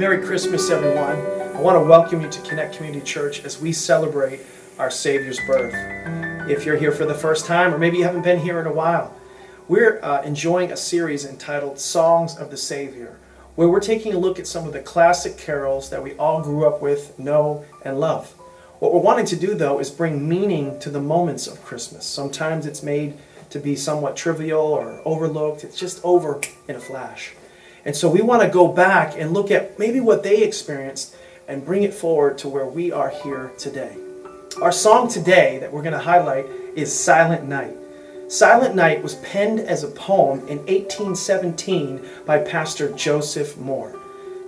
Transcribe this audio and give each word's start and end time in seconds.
Merry 0.00 0.24
Christmas, 0.24 0.70
everyone. 0.70 1.18
I 1.54 1.60
want 1.60 1.76
to 1.76 1.86
welcome 1.86 2.22
you 2.22 2.30
to 2.30 2.40
Connect 2.48 2.74
Community 2.74 3.04
Church 3.04 3.44
as 3.44 3.60
we 3.60 3.70
celebrate 3.70 4.40
our 4.78 4.90
Savior's 4.90 5.38
birth. 5.46 5.74
If 6.48 6.64
you're 6.64 6.78
here 6.78 6.90
for 6.90 7.04
the 7.04 7.12
first 7.12 7.44
time, 7.44 7.74
or 7.74 7.76
maybe 7.76 7.98
you 7.98 8.04
haven't 8.04 8.22
been 8.22 8.38
here 8.38 8.58
in 8.60 8.66
a 8.66 8.72
while, 8.72 9.14
we're 9.68 10.00
uh, 10.02 10.22
enjoying 10.22 10.72
a 10.72 10.76
series 10.76 11.26
entitled 11.26 11.78
Songs 11.78 12.34
of 12.38 12.50
the 12.50 12.56
Savior, 12.56 13.18
where 13.56 13.68
we're 13.68 13.78
taking 13.78 14.14
a 14.14 14.18
look 14.18 14.38
at 14.38 14.46
some 14.46 14.66
of 14.66 14.72
the 14.72 14.80
classic 14.80 15.36
carols 15.36 15.90
that 15.90 16.02
we 16.02 16.14
all 16.14 16.40
grew 16.40 16.66
up 16.66 16.80
with, 16.80 17.18
know, 17.18 17.66
and 17.84 18.00
love. 18.00 18.30
What 18.78 18.94
we're 18.94 19.00
wanting 19.00 19.26
to 19.26 19.36
do, 19.36 19.54
though, 19.54 19.80
is 19.80 19.90
bring 19.90 20.26
meaning 20.26 20.80
to 20.80 20.88
the 20.88 21.02
moments 21.02 21.46
of 21.46 21.62
Christmas. 21.62 22.06
Sometimes 22.06 22.64
it's 22.64 22.82
made 22.82 23.18
to 23.50 23.58
be 23.58 23.76
somewhat 23.76 24.16
trivial 24.16 24.62
or 24.62 25.02
overlooked, 25.04 25.62
it's 25.62 25.78
just 25.78 26.02
over 26.02 26.40
in 26.68 26.76
a 26.76 26.80
flash. 26.80 27.34
And 27.84 27.96
so 27.96 28.10
we 28.10 28.20
want 28.20 28.42
to 28.42 28.48
go 28.48 28.68
back 28.68 29.14
and 29.16 29.32
look 29.32 29.50
at 29.50 29.78
maybe 29.78 30.00
what 30.00 30.22
they 30.22 30.42
experienced 30.42 31.16
and 31.48 31.64
bring 31.64 31.82
it 31.82 31.94
forward 31.94 32.38
to 32.38 32.48
where 32.48 32.66
we 32.66 32.92
are 32.92 33.08
here 33.08 33.52
today. 33.58 33.96
Our 34.60 34.72
song 34.72 35.08
today 35.08 35.58
that 35.58 35.72
we're 35.72 35.82
going 35.82 35.94
to 35.94 35.98
highlight 35.98 36.46
is 36.74 36.96
Silent 36.96 37.48
Night. 37.48 37.76
Silent 38.28 38.74
Night 38.74 39.02
was 39.02 39.16
penned 39.16 39.60
as 39.60 39.82
a 39.82 39.88
poem 39.88 40.40
in 40.40 40.58
1817 40.58 42.00
by 42.26 42.38
Pastor 42.38 42.92
Joseph 42.92 43.56
Mohr. 43.56 43.98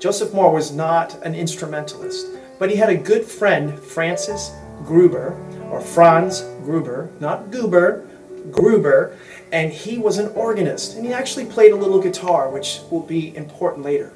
Joseph 0.00 0.30
Mohr 0.30 0.52
was 0.52 0.70
not 0.70 1.14
an 1.24 1.34
instrumentalist, 1.34 2.26
but 2.58 2.70
he 2.70 2.76
had 2.76 2.90
a 2.90 2.96
good 2.96 3.24
friend, 3.24 3.78
Francis 3.78 4.52
Gruber, 4.84 5.36
or 5.70 5.80
Franz 5.80 6.42
Gruber, 6.64 7.10
not 7.18 7.50
Goober, 7.50 8.06
Gruber, 8.50 9.16
and 9.52 9.70
he 9.70 9.98
was 9.98 10.16
an 10.18 10.32
organist, 10.34 10.96
and 10.96 11.04
he 11.04 11.12
actually 11.12 11.44
played 11.44 11.72
a 11.72 11.76
little 11.76 12.00
guitar, 12.00 12.48
which 12.48 12.80
will 12.90 13.02
be 13.02 13.36
important 13.36 13.84
later. 13.84 14.12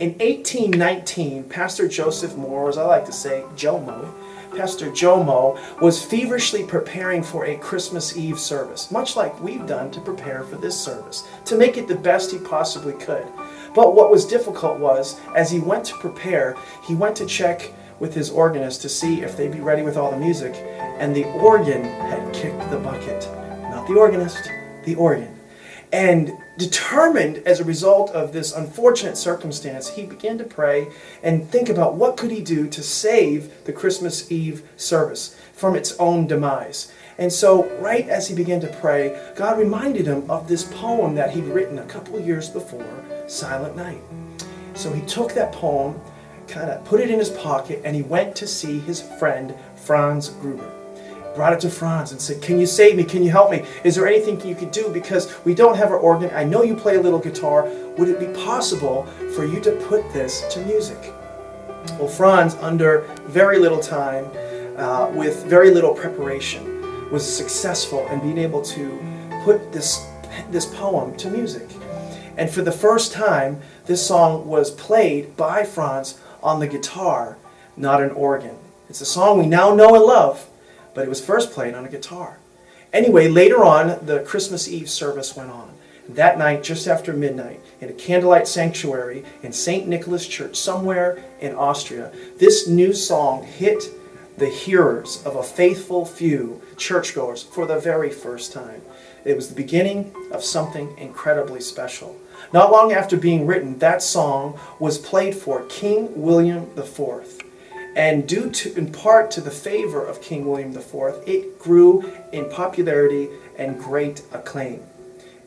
In 0.00 0.10
1819, 0.18 1.44
Pastor 1.44 1.88
Joseph 1.88 2.36
Moore, 2.36 2.68
as 2.68 2.76
I 2.76 2.84
like 2.84 3.06
to 3.06 3.12
say, 3.12 3.44
Jomo, 3.54 4.12
Pastor 4.54 4.90
Jomo, 4.90 5.58
was 5.80 6.04
feverishly 6.04 6.64
preparing 6.64 7.22
for 7.22 7.46
a 7.46 7.56
Christmas 7.56 8.16
Eve 8.16 8.38
service, 8.38 8.90
much 8.90 9.16
like 9.16 9.40
we've 9.40 9.66
done 9.66 9.90
to 9.92 10.00
prepare 10.00 10.42
for 10.42 10.56
this 10.56 10.78
service, 10.78 11.26
to 11.44 11.56
make 11.56 11.78
it 11.78 11.86
the 11.86 11.94
best 11.94 12.32
he 12.32 12.38
possibly 12.38 12.92
could. 12.94 13.26
But 13.74 13.94
what 13.94 14.10
was 14.10 14.26
difficult 14.26 14.78
was, 14.78 15.18
as 15.34 15.50
he 15.50 15.60
went 15.60 15.84
to 15.86 15.98
prepare, 15.98 16.56
he 16.84 16.94
went 16.94 17.16
to 17.16 17.26
check 17.26 17.72
with 18.00 18.14
his 18.14 18.30
organist 18.30 18.82
to 18.82 18.88
see 18.88 19.22
if 19.22 19.36
they'd 19.36 19.52
be 19.52 19.60
ready 19.60 19.82
with 19.82 19.96
all 19.96 20.10
the 20.10 20.18
music, 20.18 20.54
and 20.98 21.14
the 21.14 21.24
organ 21.34 21.84
had 21.84 22.34
kicked 22.34 22.68
the 22.70 22.78
bucket. 22.78 23.45
The 23.86 23.94
organist, 23.94 24.50
the 24.84 24.94
organ. 24.96 25.38
And 25.92 26.32
determined 26.58 27.38
as 27.46 27.60
a 27.60 27.64
result 27.64 28.10
of 28.10 28.32
this 28.32 28.54
unfortunate 28.54 29.16
circumstance, 29.16 29.88
he 29.88 30.04
began 30.04 30.38
to 30.38 30.44
pray 30.44 30.88
and 31.22 31.48
think 31.48 31.68
about 31.68 31.94
what 31.94 32.16
could 32.16 32.30
he 32.30 32.42
do 32.42 32.68
to 32.68 32.82
save 32.82 33.64
the 33.64 33.72
Christmas 33.72 34.30
Eve 34.30 34.68
service 34.76 35.38
from 35.52 35.76
its 35.76 35.96
own 35.98 36.26
demise. 36.26 36.92
And 37.18 37.32
so, 37.32 37.64
right 37.78 38.08
as 38.08 38.28
he 38.28 38.34
began 38.34 38.60
to 38.60 38.76
pray, 38.80 39.18
God 39.36 39.58
reminded 39.58 40.06
him 40.06 40.28
of 40.30 40.48
this 40.48 40.64
poem 40.64 41.14
that 41.14 41.30
he'd 41.30 41.44
written 41.44 41.78
a 41.78 41.86
couple 41.86 42.18
years 42.20 42.50
before, 42.50 43.04
Silent 43.26 43.76
Night. 43.76 44.00
So 44.74 44.92
he 44.92 45.00
took 45.02 45.32
that 45.32 45.52
poem, 45.52 45.98
kind 46.48 46.70
of 46.70 46.84
put 46.84 47.00
it 47.00 47.10
in 47.10 47.18
his 47.18 47.30
pocket, 47.30 47.80
and 47.84 47.96
he 47.96 48.02
went 48.02 48.36
to 48.36 48.46
see 48.46 48.80
his 48.80 49.00
friend 49.00 49.54
Franz 49.76 50.28
Gruber 50.28 50.70
brought 51.36 51.52
it 51.52 51.60
to 51.60 51.70
Franz 51.70 52.10
and 52.10 52.20
said, 52.20 52.42
Can 52.42 52.58
you 52.58 52.66
save 52.66 52.96
me? 52.96 53.04
Can 53.04 53.22
you 53.22 53.30
help 53.30 53.50
me? 53.50 53.64
Is 53.84 53.94
there 53.94 54.08
anything 54.08 54.44
you 54.44 54.56
could 54.56 54.72
do? 54.72 54.88
Because 54.88 55.32
we 55.44 55.54
don't 55.54 55.76
have 55.76 55.90
our 55.90 55.98
organ. 55.98 56.30
I 56.34 56.42
know 56.42 56.62
you 56.62 56.74
play 56.74 56.96
a 56.96 57.00
little 57.00 57.20
guitar. 57.20 57.68
Would 57.98 58.08
it 58.08 58.18
be 58.18 58.26
possible 58.44 59.04
for 59.36 59.44
you 59.44 59.60
to 59.60 59.72
put 59.88 60.12
this 60.12 60.42
to 60.54 60.60
music? 60.64 61.12
Well, 61.98 62.08
Franz, 62.08 62.54
under 62.56 63.02
very 63.26 63.58
little 63.58 63.78
time, 63.78 64.26
uh, 64.76 65.10
with 65.10 65.44
very 65.44 65.70
little 65.70 65.94
preparation, 65.94 67.10
was 67.12 67.24
successful 67.24 68.06
in 68.08 68.18
being 68.20 68.38
able 68.38 68.62
to 68.62 68.98
put 69.44 69.72
this, 69.72 70.04
this 70.50 70.66
poem 70.66 71.16
to 71.18 71.30
music. 71.30 71.68
And 72.36 72.50
for 72.50 72.62
the 72.62 72.72
first 72.72 73.12
time, 73.12 73.60
this 73.86 74.04
song 74.04 74.46
was 74.46 74.70
played 74.72 75.36
by 75.36 75.64
Franz 75.64 76.18
on 76.42 76.60
the 76.60 76.66
guitar, 76.66 77.38
not 77.76 78.02
an 78.02 78.10
organ. 78.10 78.56
It's 78.88 79.00
a 79.00 79.06
song 79.06 79.38
we 79.38 79.46
now 79.46 79.74
know 79.74 79.94
and 79.94 80.04
love, 80.04 80.48
but 80.96 81.04
it 81.04 81.08
was 81.10 81.24
first 81.24 81.52
played 81.52 81.74
on 81.74 81.84
a 81.84 81.90
guitar. 81.90 82.38
Anyway, 82.90 83.28
later 83.28 83.62
on, 83.62 84.04
the 84.06 84.20
Christmas 84.20 84.66
Eve 84.66 84.88
service 84.88 85.36
went 85.36 85.50
on. 85.50 85.74
That 86.08 86.38
night, 86.38 86.62
just 86.62 86.88
after 86.88 87.12
midnight, 87.12 87.60
in 87.82 87.90
a 87.90 87.92
candlelight 87.92 88.48
sanctuary 88.48 89.22
in 89.42 89.52
St. 89.52 89.86
Nicholas 89.86 90.26
Church, 90.26 90.56
somewhere 90.56 91.22
in 91.40 91.54
Austria, 91.54 92.12
this 92.38 92.66
new 92.66 92.94
song 92.94 93.44
hit 93.44 93.90
the 94.38 94.48
hearers 94.48 95.22
of 95.26 95.36
a 95.36 95.42
faithful 95.42 96.06
few 96.06 96.62
churchgoers 96.78 97.42
for 97.42 97.66
the 97.66 97.78
very 97.78 98.10
first 98.10 98.54
time. 98.54 98.80
It 99.26 99.36
was 99.36 99.48
the 99.50 99.54
beginning 99.54 100.14
of 100.32 100.42
something 100.42 100.96
incredibly 100.96 101.60
special. 101.60 102.16
Not 102.54 102.72
long 102.72 102.92
after 102.92 103.18
being 103.18 103.46
written, 103.46 103.78
that 103.80 104.00
song 104.00 104.58
was 104.78 104.96
played 104.96 105.34
for 105.34 105.66
King 105.66 106.22
William 106.22 106.70
IV. 106.78 107.35
And 107.96 108.28
due 108.28 108.50
to, 108.50 108.76
in 108.76 108.92
part 108.92 109.30
to 109.32 109.40
the 109.40 109.50
favor 109.50 110.04
of 110.04 110.20
King 110.20 110.46
William 110.46 110.76
IV, 110.76 111.22
it 111.26 111.58
grew 111.58 112.12
in 112.30 112.48
popularity 112.50 113.30
and 113.58 113.80
great 113.80 114.22
acclaim. 114.32 114.82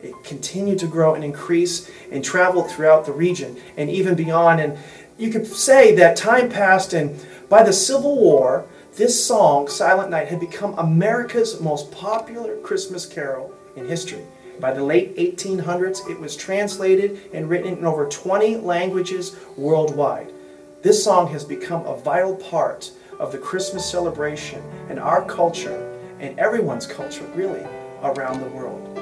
It 0.02 0.16
continued 0.24 0.80
to 0.80 0.88
grow 0.88 1.14
and 1.14 1.24
increase 1.24 1.92
and 2.12 2.24
traveled 2.24 2.72
throughout 2.72 3.06
the 3.06 3.12
region 3.12 3.58
and 3.78 3.88
even 3.88 4.16
beyond. 4.16 4.62
And 4.62 4.80
you 5.20 5.30
could 5.30 5.46
say 5.46 5.94
that 5.96 6.18
time 6.18 6.50
passed, 6.50 6.94
and 6.94 7.24
by 7.50 7.62
the 7.62 7.74
Civil 7.74 8.20
War, 8.20 8.66
this 8.96 9.24
song, 9.24 9.68
Silent 9.68 10.10
Night, 10.10 10.30
had 10.30 10.40
become 10.40 10.74
America's 10.80 11.62
most 11.62 11.92
popular 11.92 12.58
Christmas 12.62 13.06
carol 13.06 13.54
in 13.76 13.88
history. 13.88 14.24
By 14.60 14.74
the 14.74 14.84
late 14.84 15.16
1800s, 15.18 16.10
it 16.10 16.20
was 16.20 16.36
translated 16.36 17.22
and 17.31 17.48
written 17.48 17.78
in 17.78 17.86
over 17.86 18.08
20 18.08 18.58
languages 18.58 19.36
worldwide. 19.56 20.34
This 20.81 21.03
song 21.03 21.28
has 21.34 21.44
become 21.44 21.85
a 21.85 21.97
vital 21.97 22.38
part 22.38 22.91
of 23.19 23.34
the 23.34 23.38
Christmas 23.38 23.85
celebration 23.85 24.63
in 24.90 24.97
our 24.97 25.25
culture 25.25 26.00
and 26.22 26.40
everyone's 26.40 26.88
culture, 26.88 27.25
really, 27.35 27.66
around 28.01 28.40
the 28.40 28.47
world. 28.56 28.95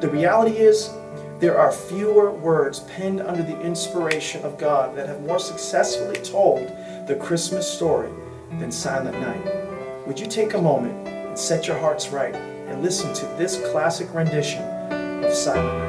The 0.00 0.08
reality 0.08 0.58
is, 0.58 0.90
there 1.40 1.58
are 1.58 1.72
fewer 1.72 2.30
words 2.30 2.80
penned 2.80 3.20
under 3.20 3.42
the 3.42 3.60
inspiration 3.62 4.44
of 4.44 4.58
God 4.58 4.96
that 4.96 5.08
have 5.08 5.22
more 5.22 5.40
successfully 5.40 6.20
told 6.22 6.68
the 7.08 7.18
Christmas 7.20 7.68
story 7.68 8.12
than 8.60 8.70
Silent 8.70 9.20
Night. 9.20 10.06
Would 10.06 10.20
you 10.20 10.26
take 10.26 10.54
a 10.54 10.62
moment 10.62 11.08
and 11.08 11.36
set 11.36 11.66
your 11.66 11.78
hearts 11.80 12.10
right 12.10 12.36
and 12.36 12.80
listen 12.80 13.12
to 13.12 13.26
this 13.36 13.60
classic 13.72 14.14
rendition 14.14 14.62
of 15.24 15.34
Silent 15.34 15.78
Night? 15.78 15.83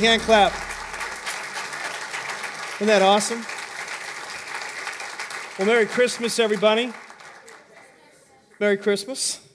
Hand 0.00 0.22
clap. 0.22 0.50
Isn't 2.76 2.86
that 2.86 3.02
awesome? 3.02 3.44
Well, 5.58 5.66
Merry 5.68 5.84
Christmas, 5.84 6.38
everybody. 6.38 6.90
Merry 8.58 8.78
Christmas. 8.78 9.46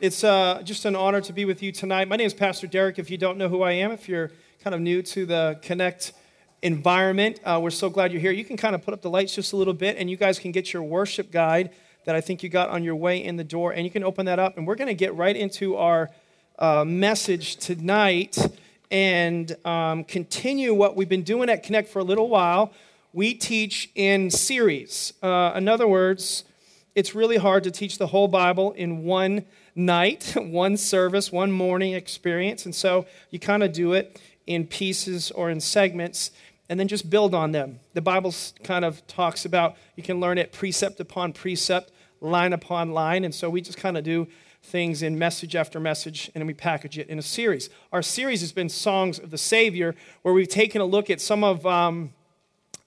It's 0.00 0.22
uh, 0.22 0.62
just 0.62 0.84
an 0.84 0.94
honor 0.94 1.20
to 1.22 1.32
be 1.32 1.44
with 1.44 1.64
you 1.64 1.72
tonight. 1.72 2.06
My 2.06 2.14
name 2.14 2.28
is 2.28 2.34
Pastor 2.34 2.68
Deryck. 2.68 3.00
If 3.00 3.10
you 3.10 3.18
don't 3.18 3.38
know 3.38 3.48
who 3.48 3.62
I 3.62 3.72
am, 3.72 3.90
if 3.90 4.08
you're 4.08 4.30
kind 4.62 4.72
of 4.72 4.80
new 4.80 5.02
to 5.02 5.26
the 5.26 5.58
Connect 5.62 6.12
environment, 6.62 7.40
uh, 7.44 7.58
we're 7.60 7.70
so 7.70 7.90
glad 7.90 8.12
you're 8.12 8.20
here. 8.20 8.30
You 8.30 8.44
can 8.44 8.56
kind 8.56 8.76
of 8.76 8.84
put 8.84 8.94
up 8.94 9.02
the 9.02 9.10
lights 9.10 9.34
just 9.34 9.52
a 9.52 9.56
little 9.56 9.74
bit, 9.74 9.96
and 9.96 10.08
you 10.08 10.16
guys 10.16 10.38
can 10.38 10.52
get 10.52 10.72
your 10.72 10.84
worship 10.84 11.32
guide 11.32 11.70
that 12.04 12.14
I 12.14 12.20
think 12.20 12.44
you 12.44 12.48
got 12.48 12.68
on 12.68 12.84
your 12.84 12.94
way 12.94 13.24
in 13.24 13.34
the 13.34 13.42
door, 13.42 13.72
and 13.72 13.84
you 13.84 13.90
can 13.90 14.04
open 14.04 14.26
that 14.26 14.38
up. 14.38 14.56
And 14.58 14.64
we're 14.64 14.76
going 14.76 14.86
to 14.86 14.94
get 14.94 15.12
right 15.16 15.34
into 15.34 15.74
our 15.74 16.08
uh, 16.56 16.84
message 16.84 17.56
tonight 17.56 18.38
and 18.90 19.56
um, 19.66 20.04
continue 20.04 20.74
what 20.74 20.96
we've 20.96 21.08
been 21.08 21.22
doing 21.22 21.48
at 21.48 21.62
Connect 21.62 21.88
for 21.88 21.98
a 21.98 22.04
little 22.04 22.28
while. 22.28 22.72
We 23.12 23.34
teach 23.34 23.90
in 23.94 24.30
series. 24.30 25.12
Uh, 25.22 25.52
in 25.56 25.68
other 25.68 25.88
words, 25.88 26.44
it's 26.94 27.14
really 27.14 27.36
hard 27.36 27.64
to 27.64 27.70
teach 27.70 27.98
the 27.98 28.08
whole 28.08 28.28
Bible 28.28 28.72
in 28.72 29.04
one 29.04 29.44
night, 29.74 30.34
one 30.36 30.76
service, 30.76 31.30
one 31.30 31.52
morning 31.52 31.94
experience. 31.94 32.64
And 32.64 32.74
so 32.74 33.06
you 33.30 33.38
kind 33.38 33.62
of 33.62 33.72
do 33.72 33.92
it 33.92 34.20
in 34.46 34.66
pieces 34.66 35.30
or 35.30 35.50
in 35.50 35.60
segments 35.60 36.30
and 36.68 36.78
then 36.78 36.88
just 36.88 37.08
build 37.08 37.34
on 37.34 37.52
them. 37.52 37.80
The 37.94 38.02
Bible 38.02 38.34
kind 38.62 38.84
of 38.84 39.06
talks 39.06 39.44
about 39.44 39.76
you 39.96 40.02
can 40.02 40.20
learn 40.20 40.38
it 40.38 40.52
precept 40.52 41.00
upon 41.00 41.32
precept, 41.32 41.92
line 42.20 42.52
upon 42.52 42.92
line. 42.92 43.24
And 43.24 43.34
so 43.34 43.48
we 43.48 43.60
just 43.60 43.78
kind 43.78 43.96
of 43.96 44.04
do 44.04 44.26
things 44.62 45.02
in 45.02 45.18
message 45.18 45.56
after 45.56 45.80
message 45.80 46.30
and 46.34 46.46
we 46.46 46.54
package 46.54 46.98
it 46.98 47.08
in 47.08 47.18
a 47.18 47.22
series. 47.22 47.70
Our 47.92 48.02
series 48.02 48.40
has 48.40 48.52
been 48.52 48.68
Songs 48.68 49.18
of 49.18 49.30
the 49.30 49.38
Savior, 49.38 49.94
where 50.22 50.34
we've 50.34 50.48
taken 50.48 50.80
a 50.80 50.84
look 50.84 51.10
at 51.10 51.20
some 51.20 51.42
of 51.44 51.64
um, 51.66 52.12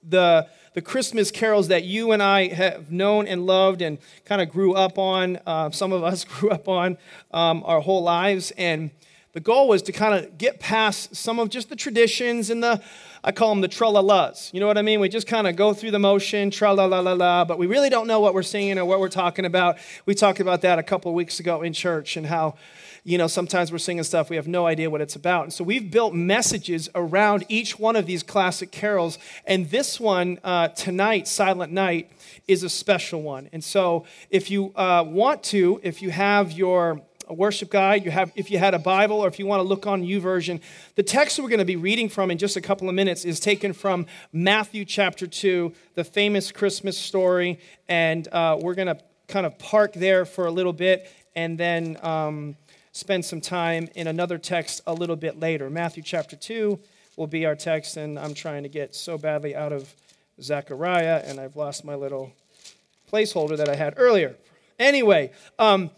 the 0.02 0.48
the 0.74 0.82
Christmas 0.82 1.30
carols 1.30 1.68
that 1.68 1.84
you 1.84 2.12
and 2.12 2.22
I 2.22 2.48
have 2.48 2.90
known 2.90 3.26
and 3.26 3.46
loved 3.46 3.82
and 3.82 3.98
kind 4.24 4.40
of 4.40 4.48
grew 4.48 4.72
up 4.72 4.98
on. 4.98 5.38
Uh, 5.46 5.70
some 5.70 5.92
of 5.92 6.02
us 6.02 6.24
grew 6.38 6.50
up 6.50 6.68
on 6.68 6.96
um, 7.30 7.62
our 7.66 7.80
whole 7.80 8.02
lives. 8.02 8.52
And 8.52 8.90
the 9.32 9.40
goal 9.40 9.68
was 9.68 9.82
to 9.82 9.92
kind 9.92 10.14
of 10.14 10.38
get 10.38 10.60
past 10.60 11.14
some 11.14 11.38
of 11.38 11.50
just 11.50 11.68
the 11.68 11.76
traditions 11.76 12.50
and 12.50 12.62
the, 12.62 12.82
I 13.24 13.30
call 13.32 13.50
them 13.50 13.60
the 13.60 13.68
tra-la-las. 13.68 14.50
You 14.52 14.60
know 14.60 14.66
what 14.66 14.78
I 14.78 14.82
mean? 14.82 14.98
We 14.98 15.08
just 15.08 15.26
kind 15.26 15.46
of 15.46 15.54
go 15.54 15.72
through 15.72 15.92
the 15.92 15.98
motion, 15.98 16.50
tra-la-la-la-la, 16.50 17.44
but 17.44 17.58
we 17.58 17.66
really 17.66 17.88
don't 17.88 18.08
know 18.08 18.18
what 18.20 18.34
we're 18.34 18.42
singing 18.42 18.78
or 18.78 18.84
what 18.84 18.98
we're 18.98 19.08
talking 19.08 19.44
about. 19.44 19.78
We 20.06 20.14
talked 20.14 20.40
about 20.40 20.62
that 20.62 20.78
a 20.78 20.82
couple 20.82 21.14
weeks 21.14 21.38
ago 21.38 21.62
in 21.62 21.72
church 21.72 22.16
and 22.16 22.26
how 22.26 22.56
you 23.04 23.18
know, 23.18 23.26
sometimes 23.26 23.72
we're 23.72 23.78
singing 23.78 24.04
stuff 24.04 24.30
we 24.30 24.36
have 24.36 24.46
no 24.46 24.66
idea 24.66 24.88
what 24.88 25.00
it's 25.00 25.16
about. 25.16 25.44
And 25.44 25.52
so 25.52 25.64
we've 25.64 25.90
built 25.90 26.14
messages 26.14 26.88
around 26.94 27.44
each 27.48 27.78
one 27.78 27.96
of 27.96 28.06
these 28.06 28.22
classic 28.22 28.70
carols. 28.70 29.18
And 29.44 29.68
this 29.70 29.98
one 29.98 30.38
uh, 30.44 30.68
tonight, 30.68 31.26
Silent 31.26 31.72
Night, 31.72 32.12
is 32.46 32.62
a 32.62 32.68
special 32.68 33.22
one. 33.22 33.48
And 33.52 33.62
so 33.62 34.04
if 34.30 34.50
you 34.50 34.72
uh, 34.76 35.04
want 35.06 35.42
to, 35.44 35.80
if 35.82 36.00
you 36.00 36.10
have 36.10 36.52
your 36.52 37.02
worship 37.34 37.70
guide, 37.70 38.04
you 38.04 38.10
have, 38.10 38.32
if 38.34 38.50
you 38.50 38.58
had 38.58 38.74
a 38.74 38.78
Bible, 38.78 39.20
or 39.20 39.28
if 39.28 39.38
you 39.38 39.46
want 39.46 39.60
to 39.60 39.64
look 39.64 39.86
on 39.86 40.02
YouVersion, 40.02 40.60
the 40.94 41.02
text 41.02 41.38
we're 41.38 41.48
going 41.48 41.58
to 41.58 41.64
be 41.64 41.76
reading 41.76 42.08
from 42.08 42.30
in 42.30 42.38
just 42.38 42.56
a 42.56 42.60
couple 42.60 42.88
of 42.88 42.94
minutes 42.94 43.24
is 43.24 43.40
taken 43.40 43.72
from 43.72 44.06
Matthew 44.32 44.84
chapter 44.84 45.26
2, 45.26 45.72
the 45.94 46.04
famous 46.04 46.52
Christmas 46.52 46.98
story. 46.98 47.58
And 47.88 48.28
uh, 48.28 48.58
we're 48.60 48.74
going 48.74 48.88
to 48.88 48.98
kind 49.28 49.46
of 49.46 49.58
park 49.58 49.94
there 49.94 50.24
for 50.24 50.46
a 50.46 50.50
little 50.50 50.72
bit 50.72 51.10
and 51.34 51.56
then 51.56 51.96
um, 52.02 52.56
spend 52.92 53.24
some 53.24 53.40
time 53.40 53.88
in 53.94 54.06
another 54.06 54.38
text 54.38 54.82
a 54.86 54.92
little 54.92 55.16
bit 55.16 55.40
later. 55.40 55.70
Matthew 55.70 56.02
chapter 56.02 56.36
2 56.36 56.78
will 57.16 57.26
be 57.26 57.46
our 57.46 57.54
text, 57.54 57.96
and 57.96 58.18
I'm 58.18 58.34
trying 58.34 58.62
to 58.62 58.68
get 58.68 58.94
so 58.94 59.18
badly 59.18 59.54
out 59.54 59.72
of 59.72 59.94
Zechariah, 60.40 61.22
and 61.24 61.38
I've 61.38 61.56
lost 61.56 61.84
my 61.84 61.94
little 61.94 62.32
placeholder 63.10 63.56
that 63.56 63.68
I 63.68 63.74
had 63.74 63.94
earlier. 63.96 64.36
Anyway, 64.78 65.30
um, 65.58 65.90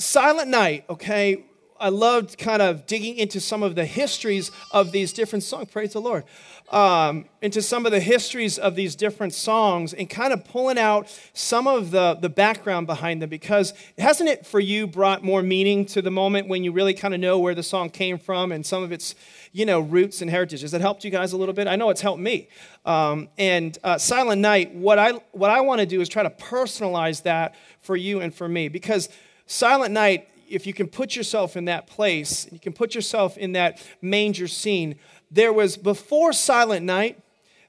Silent 0.00 0.48
Night, 0.48 0.84
okay, 0.88 1.44
I 1.80 1.88
loved 1.88 2.38
kind 2.38 2.62
of 2.62 2.86
digging 2.86 3.16
into 3.16 3.40
some 3.40 3.64
of 3.64 3.74
the 3.74 3.84
histories 3.84 4.52
of 4.70 4.92
these 4.92 5.12
different 5.12 5.42
songs. 5.42 5.70
Praise 5.72 5.92
the 5.92 6.00
Lord. 6.00 6.22
Um, 6.70 7.24
into 7.42 7.62
some 7.62 7.84
of 7.84 7.90
the 7.90 7.98
histories 7.98 8.58
of 8.58 8.76
these 8.76 8.94
different 8.94 9.34
songs 9.34 9.94
and 9.94 10.08
kind 10.08 10.32
of 10.32 10.44
pulling 10.44 10.78
out 10.78 11.08
some 11.32 11.66
of 11.66 11.90
the, 11.90 12.16
the 12.20 12.28
background 12.28 12.86
behind 12.86 13.22
them 13.22 13.30
because 13.30 13.74
hasn't 13.96 14.28
it 14.28 14.46
for 14.46 14.60
you 14.60 14.86
brought 14.86 15.24
more 15.24 15.42
meaning 15.42 15.84
to 15.86 16.02
the 16.02 16.10
moment 16.10 16.46
when 16.46 16.62
you 16.62 16.70
really 16.70 16.94
kind 16.94 17.12
of 17.12 17.18
know 17.18 17.38
where 17.38 17.54
the 17.54 17.62
song 17.62 17.90
came 17.90 18.18
from 18.18 18.52
and 18.52 18.66
some 18.66 18.82
of 18.82 18.92
its 18.92 19.14
you 19.52 19.66
know 19.66 19.80
roots 19.80 20.20
and 20.20 20.30
heritage? 20.30 20.60
Has 20.60 20.70
that 20.70 20.80
helped 20.80 21.04
you 21.04 21.10
guys 21.10 21.32
a 21.32 21.36
little 21.36 21.54
bit? 21.54 21.66
I 21.66 21.74
know 21.74 21.90
it's 21.90 22.02
helped 22.02 22.20
me. 22.20 22.48
Um, 22.84 23.28
and 23.36 23.76
uh, 23.82 23.98
silent 23.98 24.40
night 24.40 24.74
what 24.74 24.98
i 24.98 25.12
what 25.32 25.50
i 25.50 25.60
want 25.60 25.80
to 25.80 25.86
do 25.86 26.00
is 26.00 26.08
try 26.08 26.22
to 26.22 26.30
personalize 26.30 27.22
that 27.24 27.54
for 27.80 27.96
you 27.96 28.20
and 28.20 28.34
for 28.34 28.48
me 28.48 28.68
because 28.68 29.08
silent 29.48 29.92
night 29.92 30.28
if 30.48 30.66
you 30.66 30.72
can 30.72 30.86
put 30.86 31.16
yourself 31.16 31.56
in 31.56 31.64
that 31.64 31.88
place 31.88 32.46
you 32.52 32.60
can 32.60 32.72
put 32.72 32.94
yourself 32.94 33.36
in 33.36 33.52
that 33.52 33.84
manger 34.00 34.46
scene 34.46 34.96
there 35.30 35.52
was, 35.52 35.76
before 35.76 36.32
Silent 36.32 36.84
Night, 36.86 37.20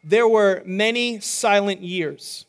there 0.04 0.28
were 0.28 0.64
many 0.66 1.20
silent 1.20 1.82
years. 1.82 2.46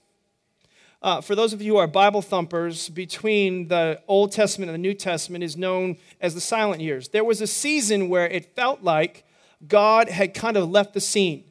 Uh, 1.03 1.21
for 1.21 1.35
those 1.35 1.53
of 1.53 1.63
you 1.63 1.73
who 1.73 1.79
are 1.79 1.87
Bible 1.87 2.23
thumpers, 2.23 2.89
between 2.91 3.69
the 3.69 4.01
Old 4.07 4.33
Testament 4.33 4.71
and 4.71 4.75
the 4.75 4.89
New 4.89 4.95
Testament 4.95 5.43
is 5.43 5.57
known 5.57 5.97
as 6.21 6.35
the 6.35 6.41
silent 6.41 6.83
years. 6.83 7.09
There 7.09 7.25
was 7.25 7.41
a 7.41 7.47
season 7.47 8.09
where 8.09 8.29
it 8.29 8.55
felt 8.55 8.83
like 8.83 9.25
God 9.67 10.09
had 10.09 10.35
kind 10.35 10.57
of 10.57 10.71
left 10.71 10.95
the 10.95 11.01
scene. 11.01 11.45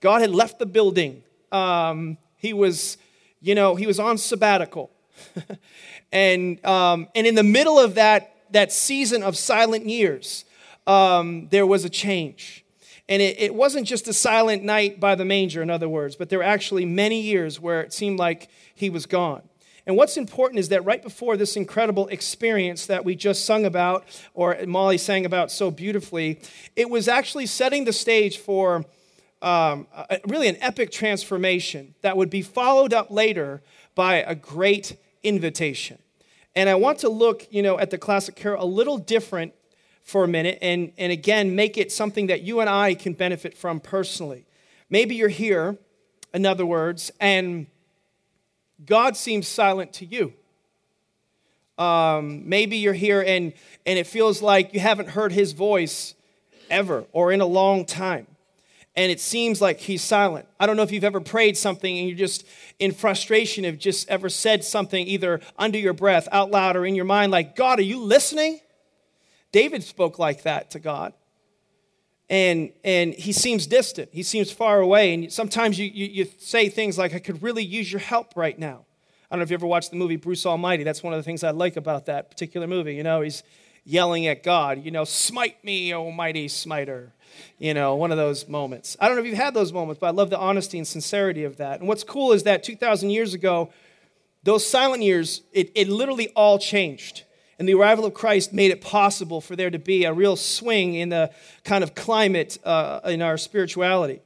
God 0.00 0.20
had 0.20 0.30
left 0.30 0.58
the 0.58 0.66
building. 0.66 1.22
Um, 1.50 2.16
he 2.36 2.52
was, 2.52 2.96
you 3.40 3.54
know, 3.54 3.74
he 3.74 3.86
was 3.86 3.98
on 3.98 4.18
sabbatical. 4.18 4.90
and, 6.12 6.64
um, 6.64 7.08
and 7.14 7.26
in 7.26 7.34
the 7.34 7.42
middle 7.42 7.78
of 7.78 7.94
that, 7.94 8.36
that 8.50 8.72
season 8.72 9.22
of 9.22 9.36
silent 9.36 9.86
years, 9.86 10.44
um, 10.86 11.48
there 11.50 11.66
was 11.66 11.84
a 11.84 11.90
change. 11.90 12.64
And 13.08 13.20
it, 13.20 13.40
it 13.40 13.54
wasn't 13.54 13.86
just 13.86 14.08
a 14.08 14.12
silent 14.12 14.62
night 14.62 15.00
by 15.00 15.14
the 15.14 15.24
manger, 15.24 15.62
in 15.62 15.70
other 15.70 15.88
words, 15.88 16.16
but 16.16 16.28
there 16.28 16.38
were 16.38 16.44
actually 16.44 16.84
many 16.84 17.20
years 17.20 17.60
where 17.60 17.80
it 17.80 17.92
seemed 17.92 18.18
like 18.18 18.48
he 18.74 18.90
was 18.90 19.06
gone. 19.06 19.42
And 19.86 19.96
what's 19.96 20.16
important 20.16 20.60
is 20.60 20.68
that 20.68 20.84
right 20.84 21.02
before 21.02 21.36
this 21.36 21.56
incredible 21.56 22.06
experience 22.08 22.86
that 22.86 23.04
we 23.04 23.16
just 23.16 23.44
sung 23.44 23.64
about, 23.64 24.04
or 24.32 24.56
Molly 24.66 24.96
sang 24.96 25.26
about 25.26 25.50
so 25.50 25.70
beautifully, 25.70 26.40
it 26.76 26.88
was 26.88 27.08
actually 27.08 27.46
setting 27.46 27.84
the 27.84 27.92
stage 27.92 28.38
for 28.38 28.84
um, 29.42 29.88
a, 29.92 30.20
really 30.28 30.46
an 30.46 30.56
epic 30.60 30.92
transformation 30.92 31.94
that 32.02 32.16
would 32.16 32.30
be 32.30 32.42
followed 32.42 32.94
up 32.94 33.10
later 33.10 33.60
by 33.94 34.16
a 34.16 34.34
great 34.34 34.96
invitation. 35.22 35.98
And 36.54 36.68
I 36.68 36.74
want 36.74 36.98
to 37.00 37.08
look, 37.08 37.46
you 37.50 37.62
know, 37.62 37.78
at 37.78 37.90
the 37.90 37.98
classic 37.98 38.36
carol 38.36 38.62
a 38.62 38.66
little 38.66 38.98
different 38.98 39.54
for 40.02 40.24
a 40.24 40.28
minute 40.28 40.58
and, 40.60 40.92
and 40.98 41.12
again 41.12 41.54
make 41.54 41.78
it 41.78 41.92
something 41.92 42.26
that 42.26 42.42
you 42.42 42.60
and 42.60 42.68
I 42.68 42.94
can 42.94 43.12
benefit 43.12 43.56
from 43.56 43.80
personally. 43.80 44.44
Maybe 44.90 45.14
you're 45.14 45.28
here, 45.28 45.78
in 46.34 46.44
other 46.44 46.66
words, 46.66 47.10
and 47.20 47.66
God 48.84 49.16
seems 49.16 49.46
silent 49.46 49.92
to 49.94 50.04
you. 50.04 50.34
Um, 51.78 52.48
maybe 52.48 52.76
you're 52.76 52.92
here 52.92 53.22
and, 53.22 53.54
and 53.86 53.98
it 53.98 54.06
feels 54.06 54.42
like 54.42 54.74
you 54.74 54.80
haven't 54.80 55.08
heard 55.10 55.32
his 55.32 55.52
voice 55.52 56.14
ever 56.68 57.06
or 57.12 57.32
in 57.32 57.40
a 57.40 57.46
long 57.46 57.86
time. 57.86 58.26
And 58.94 59.10
it 59.10 59.20
seems 59.20 59.62
like 59.62 59.80
he's 59.80 60.02
silent. 60.02 60.46
I 60.60 60.66
don't 60.66 60.76
know 60.76 60.82
if 60.82 60.92
you've 60.92 61.02
ever 61.02 61.20
prayed 61.20 61.56
something 61.56 61.98
and 61.98 62.08
you're 62.08 62.18
just, 62.18 62.44
in 62.78 62.92
frustration, 62.92 63.64
have 63.64 63.78
just 63.78 64.08
ever 64.10 64.28
said 64.28 64.64
something 64.64 65.06
either 65.06 65.40
under 65.56 65.78
your 65.78 65.94
breath, 65.94 66.28
out 66.30 66.50
loud, 66.50 66.76
or 66.76 66.84
in 66.84 66.94
your 66.94 67.06
mind, 67.06 67.32
like, 67.32 67.56
God, 67.56 67.78
are 67.78 67.82
you 67.82 68.00
listening? 68.02 68.60
David 69.50 69.82
spoke 69.82 70.18
like 70.18 70.42
that 70.42 70.70
to 70.72 70.78
God. 70.78 71.14
And, 72.28 72.72
and 72.84 73.14
he 73.14 73.32
seems 73.32 73.66
distant. 73.66 74.10
He 74.12 74.22
seems 74.22 74.50
far 74.50 74.80
away. 74.80 75.14
And 75.14 75.32
sometimes 75.32 75.78
you, 75.78 75.86
you, 75.86 76.06
you 76.06 76.28
say 76.38 76.68
things 76.68 76.98
like, 76.98 77.14
I 77.14 77.18
could 77.18 77.42
really 77.42 77.64
use 77.64 77.90
your 77.90 78.00
help 78.00 78.36
right 78.36 78.58
now. 78.58 78.84
I 79.30 79.34
don't 79.34 79.40
know 79.40 79.44
if 79.44 79.50
you 79.50 79.54
ever 79.54 79.66
watched 79.66 79.90
the 79.90 79.96
movie 79.96 80.16
Bruce 80.16 80.44
Almighty. 80.44 80.84
That's 80.84 81.02
one 81.02 81.14
of 81.14 81.18
the 81.18 81.22
things 81.22 81.42
I 81.42 81.50
like 81.50 81.76
about 81.76 82.06
that 82.06 82.30
particular 82.30 82.66
movie. 82.66 82.94
You 82.94 83.02
know, 83.02 83.22
he's 83.22 83.42
yelling 83.84 84.26
at 84.26 84.42
God, 84.42 84.84
you 84.84 84.90
know, 84.90 85.04
smite 85.04 85.62
me, 85.64 85.92
almighty 85.94 86.48
smiter. 86.48 87.12
You 87.58 87.74
know, 87.74 87.94
one 87.94 88.10
of 88.10 88.16
those 88.16 88.48
moments. 88.48 88.96
I 89.00 89.06
don't 89.06 89.16
know 89.16 89.22
if 89.22 89.28
you've 89.28 89.36
had 89.36 89.54
those 89.54 89.72
moments, 89.72 90.00
but 90.00 90.08
I 90.08 90.10
love 90.10 90.30
the 90.30 90.38
honesty 90.38 90.78
and 90.78 90.86
sincerity 90.86 91.44
of 91.44 91.56
that. 91.58 91.80
And 91.80 91.88
what's 91.88 92.04
cool 92.04 92.32
is 92.32 92.42
that 92.44 92.62
2,000 92.62 93.10
years 93.10 93.34
ago, 93.34 93.70
those 94.42 94.66
silent 94.66 95.02
years, 95.02 95.42
it, 95.52 95.70
it 95.74 95.88
literally 95.88 96.28
all 96.30 96.58
changed. 96.58 97.24
And 97.58 97.68
the 97.68 97.74
arrival 97.74 98.04
of 98.04 98.14
Christ 98.14 98.52
made 98.52 98.72
it 98.72 98.80
possible 98.80 99.40
for 99.40 99.54
there 99.54 99.70
to 99.70 99.78
be 99.78 100.04
a 100.04 100.12
real 100.12 100.36
swing 100.36 100.94
in 100.94 101.10
the 101.10 101.30
kind 101.64 101.84
of 101.84 101.94
climate 101.94 102.58
uh, 102.64 103.00
in 103.04 103.22
our 103.22 103.36
spirituality. 103.36 104.20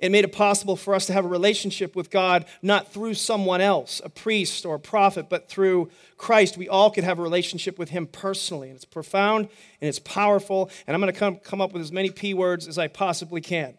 And 0.00 0.12
made 0.12 0.24
it 0.24 0.32
possible 0.32 0.76
for 0.76 0.94
us 0.94 1.06
to 1.06 1.12
have 1.12 1.24
a 1.24 1.28
relationship 1.28 1.96
with 1.96 2.10
God 2.10 2.44
not 2.62 2.92
through 2.92 3.14
someone 3.14 3.60
else, 3.60 4.00
a 4.04 4.08
priest 4.08 4.64
or 4.64 4.76
a 4.76 4.80
prophet, 4.80 5.28
but 5.28 5.48
through 5.48 5.90
Christ. 6.16 6.56
We 6.56 6.68
all 6.68 6.90
could 6.90 7.04
have 7.04 7.18
a 7.18 7.22
relationship 7.22 7.78
with 7.78 7.90
Him 7.90 8.06
personally. 8.06 8.68
And 8.68 8.76
it's 8.76 8.84
profound 8.84 9.48
and 9.80 9.88
it's 9.88 9.98
powerful. 9.98 10.70
And 10.86 10.94
I'm 10.94 11.00
going 11.00 11.12
to 11.12 11.18
come, 11.18 11.36
come 11.36 11.60
up 11.60 11.72
with 11.72 11.82
as 11.82 11.92
many 11.92 12.10
P 12.10 12.34
words 12.34 12.68
as 12.68 12.78
I 12.78 12.88
possibly 12.88 13.40
can. 13.40 13.74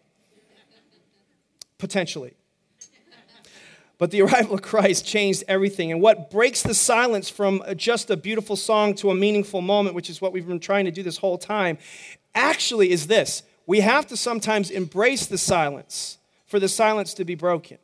Potentially. 1.77 2.33
But 3.99 4.11
the 4.11 4.21
arrival 4.21 4.55
of 4.55 4.61
Christ 4.61 5.05
changed 5.05 5.43
everything. 5.47 5.91
And 5.91 6.01
what 6.01 6.31
breaks 6.31 6.63
the 6.63 6.73
silence 6.73 7.29
from 7.29 7.61
just 7.75 8.09
a 8.09 8.17
beautiful 8.17 8.55
song 8.55 8.95
to 8.95 9.11
a 9.11 9.15
meaningful 9.15 9.59
moment, 9.61 9.93
which 9.93 10.09
is 10.09 10.21
what 10.21 10.31
we've 10.31 10.47
been 10.47 10.61
trying 10.61 10.85
to 10.85 10.91
do 10.91 11.03
this 11.03 11.17
whole 11.17 11.37
time, 11.37 11.77
actually 12.33 12.91
is 12.91 13.07
this 13.07 13.43
we 13.69 13.81
have 13.81 14.07
to 14.07 14.17
sometimes 14.17 14.71
embrace 14.71 15.27
the 15.27 15.37
silence 15.37 16.17
for 16.47 16.59
the 16.59 16.67
silence 16.67 17.13
to 17.13 17.23
be 17.23 17.35
broken. 17.35 17.77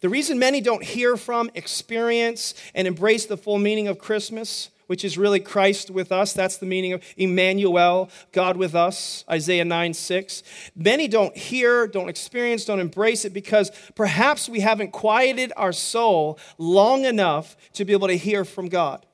The 0.00 0.08
reason 0.08 0.38
many 0.38 0.62
don't 0.62 0.82
hear 0.82 1.18
from, 1.18 1.50
experience, 1.54 2.54
and 2.74 2.88
embrace 2.88 3.26
the 3.26 3.36
full 3.36 3.58
meaning 3.58 3.86
of 3.86 3.98
Christmas, 3.98 4.70
which 4.86 5.04
is 5.04 5.18
really 5.18 5.40
Christ 5.40 5.90
with 5.90 6.10
us, 6.10 6.32
that's 6.32 6.56
the 6.56 6.64
meaning 6.64 6.94
of 6.94 7.02
Emmanuel, 7.18 8.08
God 8.32 8.56
with 8.56 8.74
us, 8.74 9.26
Isaiah 9.30 9.66
9 9.66 9.92
6. 9.92 10.42
Many 10.74 11.06
don't 11.06 11.36
hear, 11.36 11.86
don't 11.86 12.08
experience, 12.08 12.64
don't 12.64 12.80
embrace 12.80 13.26
it 13.26 13.34
because 13.34 13.70
perhaps 13.94 14.48
we 14.48 14.60
haven't 14.60 14.90
quieted 14.90 15.52
our 15.54 15.74
soul 15.74 16.38
long 16.56 17.04
enough 17.04 17.58
to 17.74 17.84
be 17.84 17.92
able 17.92 18.08
to 18.08 18.16
hear 18.16 18.46
from 18.46 18.70
God. 18.70 19.04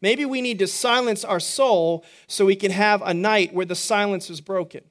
Maybe 0.00 0.24
we 0.24 0.40
need 0.40 0.58
to 0.60 0.66
silence 0.66 1.24
our 1.24 1.40
soul 1.40 2.04
so 2.26 2.46
we 2.46 2.56
can 2.56 2.70
have 2.70 3.02
a 3.02 3.12
night 3.12 3.52
where 3.52 3.66
the 3.66 3.74
silence 3.74 4.30
is 4.30 4.40
broken 4.40 4.82